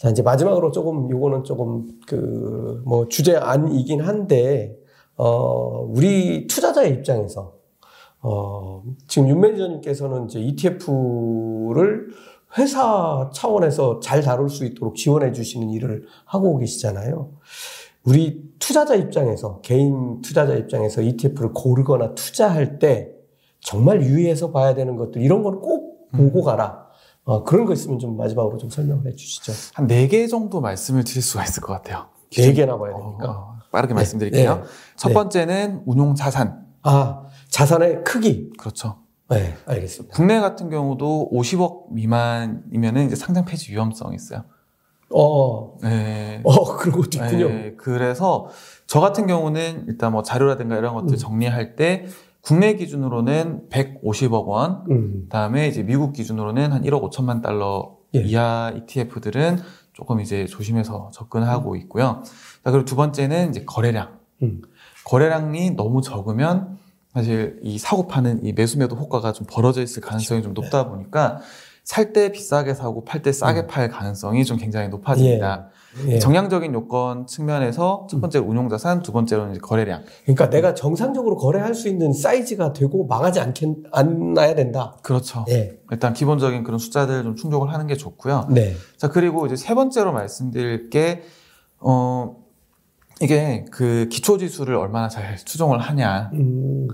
자 0.00 0.08
이제 0.08 0.22
마지막으로 0.22 0.70
조금 0.72 1.10
요거는 1.10 1.44
조금 1.44 1.86
그 2.06 2.82
뭐 2.86 3.06
주제 3.08 3.36
안이긴 3.36 4.00
한데 4.00 4.74
어 5.16 5.82
우리 5.94 6.46
투자자의 6.46 6.92
입장에서 6.92 7.54
어 8.22 8.82
지금 9.06 9.28
윤 9.28 9.40
매니저님께서는 9.40 10.24
이제 10.26 10.40
ETF를 10.40 12.08
회사 12.58 13.30
차원에서 13.34 14.00
잘 14.00 14.22
다룰 14.22 14.48
수 14.48 14.64
있도록 14.64 14.96
지원해 14.96 15.32
주시는 15.32 15.68
일을 15.70 16.04
하고 16.24 16.56
계시잖아요. 16.58 17.32
우리 18.04 18.42
투자자 18.58 18.94
입장에서, 18.94 19.60
개인 19.60 20.22
투자자 20.22 20.54
입장에서 20.54 21.02
ETF를 21.02 21.52
고르거나 21.52 22.14
투자할 22.14 22.78
때 22.78 23.12
정말 23.60 24.02
유의해서 24.02 24.52
봐야 24.52 24.74
되는 24.74 24.96
것들, 24.96 25.20
이런 25.22 25.42
건 25.42 25.60
꼭 25.60 26.10
보고 26.12 26.42
가라. 26.42 26.79
어, 27.30 27.44
그런 27.44 27.64
거 27.64 27.72
있으면 27.72 28.00
좀 28.00 28.16
마지막으로 28.16 28.58
좀 28.58 28.68
설명을 28.70 29.06
해 29.06 29.14
주시죠. 29.14 29.52
한 29.74 29.86
네 29.86 30.08
개 30.08 30.26
정도 30.26 30.60
말씀을 30.60 31.04
드릴 31.04 31.22
수가 31.22 31.44
있을 31.44 31.62
것 31.62 31.72
같아요. 31.74 32.06
네 32.36 32.52
개나 32.52 32.76
봐야 32.76 32.92
되니까. 32.96 33.30
어, 33.30 33.58
빠르게 33.70 33.94
네. 33.94 34.00
말씀드릴게요. 34.00 34.54
네. 34.56 34.62
첫 34.96 35.08
네. 35.10 35.14
번째는 35.14 35.82
운용 35.86 36.16
자산. 36.16 36.66
아, 36.82 37.22
자산의 37.48 38.02
크기. 38.02 38.50
그렇죠. 38.58 38.96
네, 39.28 39.54
알겠습니다. 39.66 40.12
국내 40.16 40.40
같은 40.40 40.70
경우도 40.70 41.30
50억 41.32 41.92
미만이면은 41.92 43.06
이제 43.06 43.14
상장 43.14 43.44
폐지 43.44 43.70
위험성이 43.70 44.16
있어요. 44.16 44.42
어, 45.14 45.76
네. 45.82 46.40
어, 46.44 46.76
그런 46.76 46.96
것도 47.00 47.10
있군요. 47.24 47.48
네, 47.48 47.74
그래서 47.76 48.48
저 48.88 48.98
같은 48.98 49.28
경우는 49.28 49.84
일단 49.86 50.10
뭐 50.12 50.22
자료라든가 50.24 50.76
이런 50.76 50.94
것들 50.94 51.14
음. 51.14 51.16
정리할 51.16 51.76
때 51.76 52.06
국내 52.42 52.74
기준으로는 52.74 53.68
150억 53.70 54.46
원, 54.46 54.84
음. 54.90 55.22
그다음에 55.24 55.68
이제 55.68 55.82
미국 55.82 56.12
기준으로는 56.12 56.72
한 56.72 56.82
1억 56.82 57.08
5천만 57.10 57.42
달러 57.42 57.96
예. 58.14 58.20
이하 58.22 58.72
ETF들은 58.76 59.58
조금 59.92 60.20
이제 60.20 60.46
조심해서 60.46 61.10
접근하고 61.12 61.76
있고요. 61.76 62.22
자, 62.64 62.70
그리고 62.70 62.84
두 62.84 62.96
번째는 62.96 63.50
이제 63.50 63.64
거래량. 63.66 64.18
음. 64.42 64.62
거래량이 65.04 65.72
너무 65.72 66.00
적으면 66.00 66.78
사실 67.12 67.58
이 67.62 67.76
사고 67.78 68.06
파는 68.06 68.44
이 68.44 68.52
매수 68.52 68.78
매도 68.78 68.96
효과가 68.96 69.32
좀 69.32 69.46
벌어져 69.50 69.82
있을 69.82 70.02
가능성이 70.02 70.40
그렇죠. 70.40 70.54
좀 70.54 70.64
높다 70.64 70.88
보니까 70.88 71.40
살 71.84 72.12
때 72.12 72.30
비싸게 72.32 72.74
사고 72.74 73.04
팔 73.04 73.20
때 73.22 73.32
싸게 73.32 73.62
음. 73.62 73.66
팔 73.66 73.88
가능성이 73.88 74.44
좀 74.44 74.56
굉장히 74.58 74.88
높아집니다. 74.88 75.68
예. 75.68 75.79
예. 76.06 76.18
정량적인 76.18 76.72
요건 76.72 77.26
측면에서 77.26 78.06
첫 78.08 78.20
번째 78.20 78.38
운용 78.38 78.68
자산, 78.68 79.02
두 79.02 79.12
번째로는 79.12 79.58
거래량. 79.58 80.02
그러니까 80.22 80.48
내가 80.48 80.74
정상적으로 80.74 81.36
거래할 81.36 81.74
수 81.74 81.88
있는 81.88 82.12
사이즈가 82.12 82.72
되고 82.72 83.06
망하지 83.06 83.40
않겠, 83.40 83.68
않아야 83.92 84.54
된다. 84.54 84.96
그렇죠. 85.02 85.44
예. 85.48 85.78
일단 85.90 86.12
기본적인 86.12 86.62
그런 86.62 86.78
숫자들 86.78 87.22
좀 87.24 87.34
충족을 87.34 87.72
하는 87.72 87.86
게 87.86 87.96
좋고요. 87.96 88.48
네. 88.50 88.74
자, 88.96 89.08
그리고 89.08 89.46
이제 89.46 89.56
세 89.56 89.74
번째로 89.74 90.12
말씀드릴 90.12 90.90
게, 90.90 91.22
어, 91.78 92.36
이게 93.20 93.66
그 93.70 94.08
기초 94.10 94.38
지수를 94.38 94.76
얼마나 94.76 95.08
잘 95.08 95.36
추정을 95.36 95.78
하냐. 95.78 96.30
음. 96.34 96.88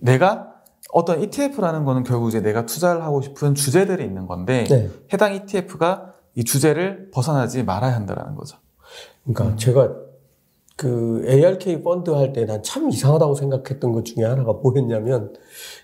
내가 0.00 0.52
어떤 0.92 1.20
ETF라는 1.20 1.84
거는 1.84 2.04
결국 2.04 2.28
이제 2.28 2.40
내가 2.40 2.64
투자를 2.64 3.02
하고 3.02 3.20
싶은 3.20 3.54
주제들이 3.54 4.04
있는 4.04 4.26
건데 4.26 4.64
네. 4.68 4.90
해당 5.12 5.34
ETF가 5.34 6.14
이 6.36 6.44
주제를 6.44 7.10
벗어나지 7.12 7.64
말아야 7.64 7.94
한다라는 7.96 8.36
거죠. 8.36 8.58
그러니까 9.24 9.46
음. 9.48 9.56
제가 9.56 9.92
그 10.76 11.24
ARK 11.26 11.82
펀드 11.82 12.10
할 12.10 12.32
때 12.32 12.44
난 12.44 12.62
참 12.62 12.90
이상하다고 12.90 13.34
생각했던 13.34 13.92
것 13.92 14.04
중에 14.04 14.24
하나가 14.24 14.52
뭐였냐면 14.52 15.32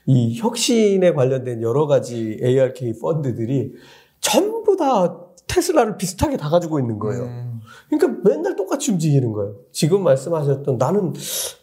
이 0.06 0.38
혁신에 0.38 1.12
관련된 1.14 1.62
여러 1.62 1.86
가지 1.86 2.38
ARK 2.42 2.98
펀드들이 3.00 3.72
전부 4.20 4.76
다 4.76 5.18
테슬라를 5.48 5.96
비슷하게 5.96 6.36
다 6.36 6.48
가지고 6.50 6.78
있는 6.78 6.98
거예요. 6.98 7.24
음. 7.24 7.60
그러니까 7.88 8.28
맨날 8.28 8.54
똑같이 8.56 8.90
움직이는 8.92 9.32
거예요. 9.32 9.56
지금 9.70 10.02
말씀하셨던 10.04 10.76
나는 10.78 11.12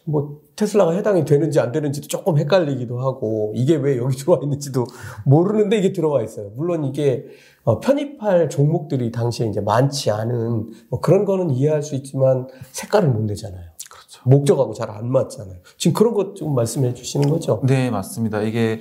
뭐 0.04 0.40
테슬라가 0.56 0.92
해당이 0.92 1.24
되는지 1.24 1.58
안 1.60 1.72
되는지도 1.72 2.06
조금 2.08 2.36
헷갈리기도 2.38 2.98
하고 3.00 3.52
이게 3.56 3.76
왜 3.76 3.96
여기 3.96 4.14
들어와 4.18 4.38
있는지도 4.42 4.86
모르는데 5.24 5.78
이게 5.78 5.92
들어와 5.92 6.22
있어요. 6.22 6.50
물론 6.56 6.84
이게 6.84 7.24
어, 7.64 7.78
편입할 7.80 8.48
종목들이 8.48 9.10
당시에 9.12 9.46
이제 9.48 9.60
많지 9.60 10.10
않은 10.10 10.70
뭐 10.88 11.00
그런 11.00 11.24
거는 11.24 11.50
이해할 11.50 11.82
수 11.82 11.94
있지만 11.94 12.46
색깔을 12.72 13.08
못 13.10 13.22
내잖아요. 13.24 13.64
그렇죠. 13.90 14.20
목적하고 14.24 14.72
잘 14.74 14.90
안 14.90 15.10
맞잖아요. 15.10 15.56
지금 15.76 15.94
그런 15.94 16.14
것 16.14 16.34
좀 16.34 16.54
말씀해 16.54 16.94
주시는 16.94 17.28
거죠? 17.28 17.60
네, 17.64 17.90
맞습니다. 17.90 18.40
이게 18.42 18.80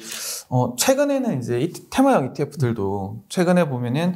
어 0.49 0.75
최근에는 0.77 1.39
이제 1.39 1.71
테마형 1.91 2.27
ETF들도 2.33 3.23
최근에 3.29 3.69
보면은 3.69 4.15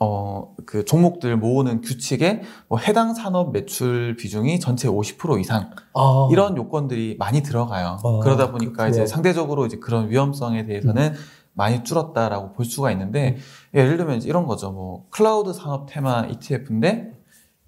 어, 0.00 0.54
그 0.64 0.84
종목들 0.84 1.36
모으는 1.36 1.80
규칙에 1.80 2.42
뭐 2.68 2.78
해당 2.78 3.14
산업 3.14 3.50
매출 3.52 4.14
비중이 4.16 4.60
전체 4.60 4.86
50% 4.88 5.40
이상 5.40 5.70
아. 5.92 6.28
이런 6.30 6.56
요건들이 6.56 7.16
많이 7.18 7.42
들어가요. 7.42 7.98
아, 8.02 8.18
그러다 8.22 8.52
보니까 8.52 8.84
그렇군요. 8.84 8.90
이제 8.90 9.06
상대적으로 9.06 9.66
이제 9.66 9.78
그런 9.78 10.08
위험성에 10.08 10.66
대해서는 10.66 11.02
음. 11.14 11.18
많이 11.54 11.82
줄었다라고 11.82 12.52
볼 12.52 12.64
수가 12.64 12.92
있는데 12.92 13.36
음. 13.38 13.42
예를 13.74 13.96
들면 13.96 14.22
이런 14.22 14.46
거죠. 14.46 14.70
뭐 14.70 15.06
클라우드 15.10 15.52
산업 15.52 15.86
테마 15.88 16.26
ETF인데 16.26 17.12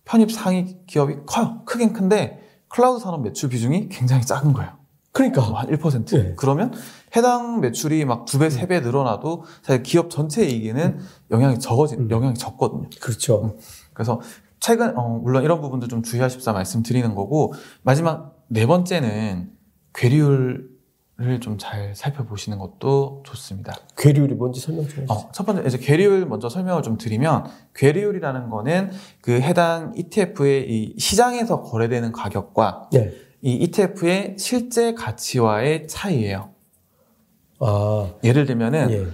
편입 0.04 0.32
상위 0.32 0.76
기업이 0.86 1.16
커요. 1.26 1.62
크긴 1.64 1.92
큰데 1.92 2.40
클라우드 2.68 3.02
산업 3.02 3.22
매출 3.22 3.48
비중이 3.48 3.88
굉장히 3.88 4.22
작은 4.24 4.52
거예요. 4.52 4.72
그러니까 5.12 5.42
한 5.42 5.66
1%. 5.68 6.22
네. 6.22 6.34
그러면 6.36 6.72
해당 7.16 7.60
매출이 7.60 8.04
막 8.04 8.24
두 8.26 8.38
배, 8.38 8.48
세 8.48 8.66
배 8.68 8.80
늘어나도 8.80 9.44
사실 9.62 9.82
기업 9.82 10.08
전체 10.10 10.44
이익에는 10.46 10.82
음. 10.98 11.06
영향이 11.32 11.58
적어진, 11.58 12.00
음. 12.02 12.10
영향이 12.10 12.34
적거든요. 12.34 12.88
그렇죠. 13.00 13.42
음. 13.44 13.58
그래서 13.92 14.20
최근, 14.60 14.96
어, 14.96 15.18
물론 15.22 15.42
이런 15.42 15.60
부분도 15.60 15.88
좀 15.88 16.02
주의하십사 16.02 16.52
말씀드리는 16.52 17.14
거고, 17.14 17.54
마지막 17.82 18.36
네 18.48 18.66
번째는 18.66 19.50
괴리율 19.94 20.30
을 20.32 20.69
좀 21.40 21.58
잘 21.58 21.94
살펴보시는 21.94 22.58
것도 22.58 23.22
좋습니다. 23.26 23.74
괴리율이 23.96 24.34
뭔지 24.34 24.60
설명 24.60 24.88
좀 24.88 25.02
해주세요. 25.02 25.18
어, 25.18 25.30
첫 25.32 25.44
번째 25.44 25.62
이제 25.66 25.78
괴리율 25.78 26.26
먼저 26.26 26.48
설명을 26.48 26.82
좀 26.82 26.96
드리면 26.96 27.44
괴리율이라는 27.74 28.48
거는 28.50 28.90
그 29.20 29.32
해당 29.40 29.92
ETF의 29.96 30.66
이 30.70 30.94
시장에서 30.98 31.62
거래되는 31.62 32.12
가격과 32.12 32.90
네. 32.92 33.12
이 33.42 33.54
ETF의 33.54 34.36
실제 34.38 34.94
가치와의 34.94 35.86
차이예요. 35.88 36.50
아, 37.60 38.12
예를 38.24 38.46
들면은 38.46 38.90
예. 38.90 39.06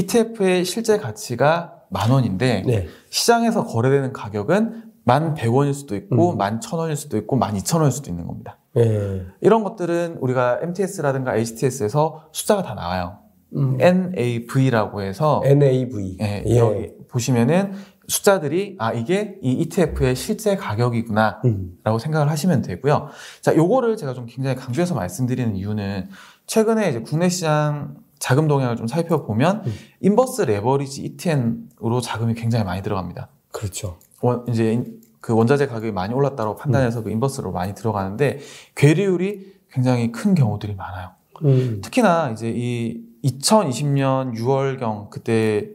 ETF의 0.00 0.64
실제 0.64 0.98
가치가 0.98 1.74
만 1.88 2.10
원인데 2.10 2.62
네. 2.66 2.88
시장에서 3.10 3.64
거래되는 3.64 4.12
가격은 4.12 4.82
만 5.04 5.34
백 5.34 5.54
원일 5.54 5.72
수도 5.72 5.94
있고 5.94 6.32
음. 6.32 6.36
만천 6.36 6.80
원일 6.80 6.96
수도 6.96 7.16
있고 7.16 7.36
만 7.36 7.54
이천 7.56 7.80
원일 7.80 7.92
수도 7.92 8.10
있는 8.10 8.26
겁니다. 8.26 8.58
예. 8.76 9.26
이런 9.40 9.64
것들은 9.64 10.18
우리가 10.20 10.60
MTS라든가 10.62 11.36
HTS에서 11.36 12.28
숫자가 12.32 12.62
다 12.62 12.74
나와요. 12.74 13.18
음. 13.54 13.78
NAV라고 13.80 15.02
해서 15.02 15.42
NAV 15.44 16.18
예, 16.20 16.44
예. 16.46 16.58
여기 16.58 16.90
보시면은 17.08 17.72
숫자들이 18.08 18.76
아 18.78 18.92
이게 18.92 19.36
이 19.42 19.52
ETF의 19.52 20.14
실제 20.14 20.56
가격이구나라고 20.56 21.48
음. 21.48 21.98
생각을 21.98 22.30
하시면 22.30 22.62
되고요. 22.62 23.08
자, 23.40 23.54
요거를 23.56 23.96
제가 23.96 24.14
좀 24.14 24.26
굉장히 24.26 24.56
강조해서 24.56 24.94
말씀드리는 24.94 25.56
이유는 25.56 26.08
최근에 26.46 26.90
이제 26.90 27.00
국내 27.00 27.28
시장 27.28 27.96
자금 28.18 28.48
동향을 28.48 28.76
좀 28.76 28.86
살펴보면 28.86 29.62
음. 29.66 29.74
인버스 30.00 30.42
레버리지 30.42 31.02
ETN으로 31.02 32.00
자금이 32.00 32.34
굉장히 32.34 32.64
많이 32.64 32.82
들어갑니다. 32.82 33.28
그렇죠. 33.52 33.98
원, 34.20 34.44
이제 34.48 34.84
그 35.26 35.34
원자재 35.34 35.66
가격이 35.66 35.90
많이 35.90 36.14
올랐다고 36.14 36.54
판단해서 36.54 37.00
음. 37.00 37.04
그 37.04 37.10
인버스로 37.10 37.50
많이 37.50 37.74
들어가는데 37.74 38.38
괴리율이 38.76 39.54
굉장히 39.72 40.12
큰 40.12 40.36
경우들이 40.36 40.76
많아요. 40.76 41.10
음. 41.44 41.80
특히나 41.82 42.30
이제 42.30 42.48
이 42.54 43.02
2020년 43.24 44.36
6월경 44.36 45.10
그때 45.10 45.68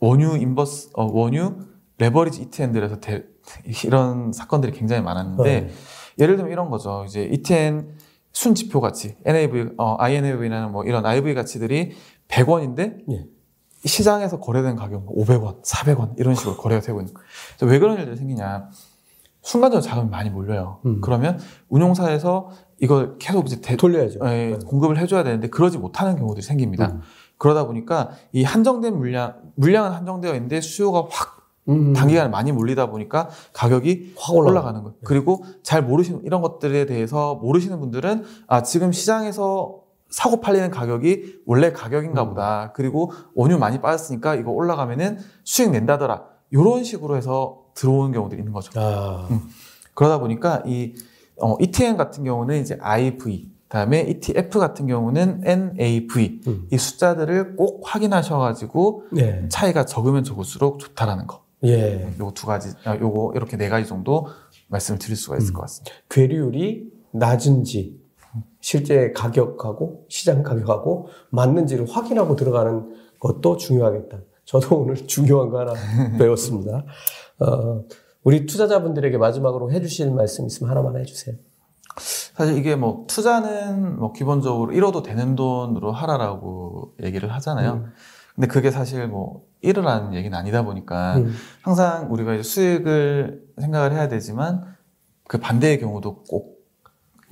원유 0.00 0.36
인버스 0.36 0.90
어, 0.92 1.04
원유 1.10 1.60
레버리지 1.96 2.42
ETN들에서 2.42 3.00
대, 3.00 3.24
이런 3.84 4.34
사건들이 4.34 4.72
굉장히 4.72 5.00
많았는데 5.00 5.60
네. 5.60 5.70
예를 6.18 6.36
들면 6.36 6.52
이런 6.52 6.68
거죠. 6.68 7.04
이제 7.06 7.22
ETN 7.22 7.88
순 8.32 8.54
지표 8.54 8.82
가치, 8.82 9.16
NAV, 9.24 9.70
어, 9.78 9.96
INAV라는 9.98 10.72
뭐 10.72 10.84
이런 10.84 11.06
IV 11.06 11.32
가치들이 11.32 11.92
100원인데 12.28 12.98
예. 13.10 13.24
시장에서 13.82 14.40
거래된 14.40 14.76
가격 14.76 15.06
500원, 15.06 15.40
뭐 15.40 15.62
400원 15.62 16.20
이런 16.20 16.34
식으로 16.34 16.58
거래가 16.58 16.82
되고 16.82 17.00
있는 17.00 17.14
거예요. 17.14 17.26
왜 17.62 17.78
그런 17.78 17.98
일들이 17.98 18.14
생기냐? 18.18 18.68
순간적으로 19.42 19.82
자금이 19.82 20.10
많이 20.10 20.30
몰려요. 20.30 20.80
음. 20.86 21.00
그러면 21.00 21.38
운용사에서 21.68 22.50
이걸 22.78 23.16
계속 23.18 23.46
이제 23.46 23.60
대, 23.60 23.76
돌려야죠. 23.76 24.20
예, 24.24 24.28
네. 24.28 24.58
공급을 24.66 24.98
해줘야 24.98 25.22
되는데 25.22 25.48
그러지 25.48 25.78
못하는 25.78 26.16
경우들이 26.16 26.42
생깁니다. 26.42 26.88
음. 26.88 27.00
그러다 27.38 27.66
보니까 27.66 28.10
이 28.32 28.42
한정된 28.42 28.96
물량, 28.96 29.34
물량은 29.56 29.90
한정되어 29.92 30.34
있는데 30.34 30.60
수요가 30.60 31.06
확 31.10 31.40
음. 31.68 31.92
단기간에 31.92 32.28
많이 32.28 32.52
몰리다 32.52 32.90
보니까 32.90 33.28
가격이 33.52 34.14
확 34.18 34.34
올라가는 34.34 34.80
거예요. 34.82 34.94
네. 34.94 35.00
그리고 35.04 35.44
잘 35.62 35.82
모르시는 35.82 36.22
이런 36.24 36.42
것들에 36.42 36.86
대해서 36.86 37.36
모르시는 37.36 37.80
분들은 37.80 38.24
아 38.46 38.62
지금 38.62 38.92
시장에서 38.92 39.80
사고 40.08 40.40
팔리는 40.40 40.70
가격이 40.70 41.42
원래 41.46 41.72
가격인가 41.72 42.22
음. 42.24 42.28
보다. 42.30 42.72
그리고 42.74 43.12
원유 43.34 43.58
많이 43.58 43.80
빠졌으니까 43.80 44.34
이거 44.34 44.50
올라가면은 44.50 45.18
수익 45.44 45.70
낸다더라. 45.70 46.24
이런 46.50 46.82
식으로 46.82 47.16
해서 47.16 47.59
들어오는 47.74 48.12
경우들이 48.12 48.40
있는 48.40 48.52
거죠. 48.52 48.78
아. 48.80 49.26
음. 49.30 49.40
그러다 49.94 50.18
보니까 50.18 50.62
이 50.66 50.94
어, 51.40 51.56
ETN 51.58 51.96
같은 51.96 52.24
경우는 52.24 52.60
이제 52.60 52.78
IV 52.80 53.50
다음에 53.68 54.00
ETF 54.02 54.58
같은 54.58 54.86
경우는 54.88 55.42
NAV 55.44 56.40
음. 56.48 56.66
이 56.72 56.76
숫자들을 56.76 57.54
꼭 57.56 57.82
확인하셔가지고 57.84 59.04
네. 59.12 59.46
차이가 59.48 59.86
적으면 59.86 60.24
적을수록 60.24 60.80
좋다라는 60.80 61.28
거. 61.28 61.44
예. 61.64 62.12
요거 62.18 62.32
두 62.32 62.46
가지, 62.46 62.72
아, 62.84 62.96
요거 62.96 63.34
이렇게 63.36 63.56
네 63.56 63.68
가지 63.68 63.86
정도 63.86 64.26
말씀을 64.68 64.98
드릴 64.98 65.16
수가 65.16 65.36
있을 65.36 65.52
음. 65.52 65.54
것 65.54 65.60
같습니다. 65.62 65.94
괴리율이 66.08 66.90
낮은지 67.12 68.00
실제 68.60 69.12
가격하고 69.12 70.06
시장 70.08 70.42
가격하고 70.42 71.08
맞는지를 71.30 71.86
확인하고 71.88 72.34
들어가는 72.34 72.94
것도 73.20 73.56
중요하겠다. 73.56 74.18
저도 74.44 74.80
오늘 74.80 74.96
중요한 75.06 75.50
거 75.50 75.60
하나 75.60 75.74
배웠습니다. 76.18 76.84
어, 77.40 77.84
우리 78.22 78.46
투자자분들에게 78.46 79.16
마지막으로 79.18 79.72
해주실 79.72 80.10
말씀 80.10 80.46
있으면 80.46 80.70
하나만 80.70 80.96
해주세요. 81.00 81.36
사실 81.96 82.56
이게 82.56 82.76
뭐 82.76 83.04
투자는 83.08 83.98
뭐 83.98 84.12
기본적으로 84.12 84.72
잃어도 84.72 85.02
되는 85.02 85.34
돈으로 85.36 85.92
하라라고 85.92 86.94
얘기를 87.02 87.32
하잖아요. 87.32 87.72
음. 87.72 87.92
근데 88.34 88.46
그게 88.46 88.70
사실 88.70 89.06
뭐 89.08 89.44
잃으라는 89.60 90.14
얘기는 90.14 90.36
아니다 90.36 90.62
보니까 90.62 91.16
음. 91.16 91.34
항상 91.62 92.12
우리가 92.12 92.34
이제 92.34 92.42
수익을 92.42 93.42
생각을 93.60 93.92
해야 93.92 94.08
되지만 94.08 94.64
그 95.28 95.38
반대의 95.38 95.80
경우도 95.80 96.24
꼭 96.24 96.60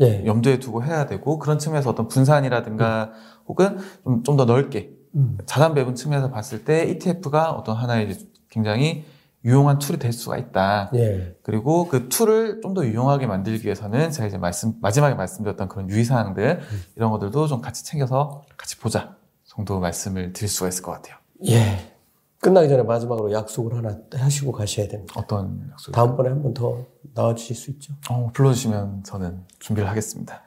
예. 0.01 0.25
염두에 0.27 0.59
두고 0.59 0.85
해야 0.85 1.07
되고 1.07 1.39
그런 1.39 1.59
측면에서 1.59 1.91
어떤 1.91 2.09
분산이라든가 2.09 3.13
음. 3.13 3.45
혹은 3.47 3.79
좀더 4.25 4.45
넓게 4.45 4.95
음. 5.15 5.39
자산 5.47 5.75
배분 5.75 5.95
측면에서 5.95 6.31
봤을 6.31 6.65
때 6.65 6.85
ETF가 6.85 7.53
어떤 7.53 7.77
하나의 7.77 8.17
굉장히 8.51 9.05
유용한 9.45 9.79
툴이 9.79 9.99
될 9.99 10.13
수가 10.13 10.37
있다. 10.39 10.91
예. 10.95 11.37
그리고 11.43 11.89
그 11.89 12.09
툴을 12.09 12.61
좀 12.63 12.75
더 12.75 12.85
유용하게 12.85 13.27
만들기 13.27 13.65
위해서는 13.65 14.11
제가 14.11 14.27
이제 14.29 14.37
말씀 14.39 14.75
마지막에 14.81 15.15
말씀드렸던 15.15 15.69
그런 15.69 15.89
유의사항들 15.89 16.61
음. 16.61 16.83
이런 16.97 17.11
것들도 17.13 17.47
좀 17.47 17.61
같이 17.61 17.85
챙겨서 17.85 18.43
같이 18.57 18.79
보자 18.79 19.17
정도 19.45 19.79
말씀을 19.81 20.33
드릴 20.33 20.49
수가 20.49 20.69
있을 20.69 20.83
것 20.83 20.93
같아요. 20.93 21.17
예. 21.47 21.93
끝나기 22.41 22.69
전에 22.69 22.83
마지막으로 22.85 23.33
약속을 23.33 23.77
하나 23.77 23.99
하시고 24.15 24.53
가셔야 24.53 24.87
됩니다. 24.89 25.13
어떤 25.17 25.69
약속? 25.73 25.93
다음번에 25.93 26.29
한 26.29 26.43
번 26.43 26.55
더 26.55 26.85
나와주실 27.15 27.57
수 27.57 27.71
있죠? 27.73 27.95
어, 28.11 28.31
불러주시면 28.33 29.03
저는 29.05 29.45
준비를 29.59 29.89
하겠습니다. 29.89 30.43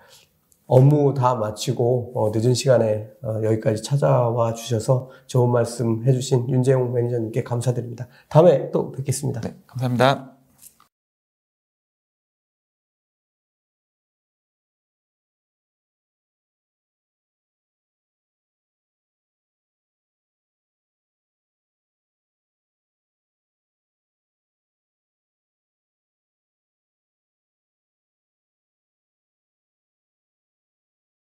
업무 0.71 1.13
다 1.13 1.35
마치고 1.35 2.13
어, 2.15 2.31
늦은 2.33 2.53
시간에 2.53 3.09
어, 3.21 3.41
여기까지 3.43 3.83
찾아와 3.83 4.53
주셔서 4.53 5.09
좋은 5.27 5.51
말씀 5.51 6.01
해주신 6.07 6.49
윤재용 6.49 6.93
매니저님께 6.93 7.43
감사드립니다. 7.43 8.07
다음에 8.29 8.71
또 8.71 8.89
뵙겠습니다. 8.93 9.41
네, 9.41 9.53
감사합니다. 9.67 10.30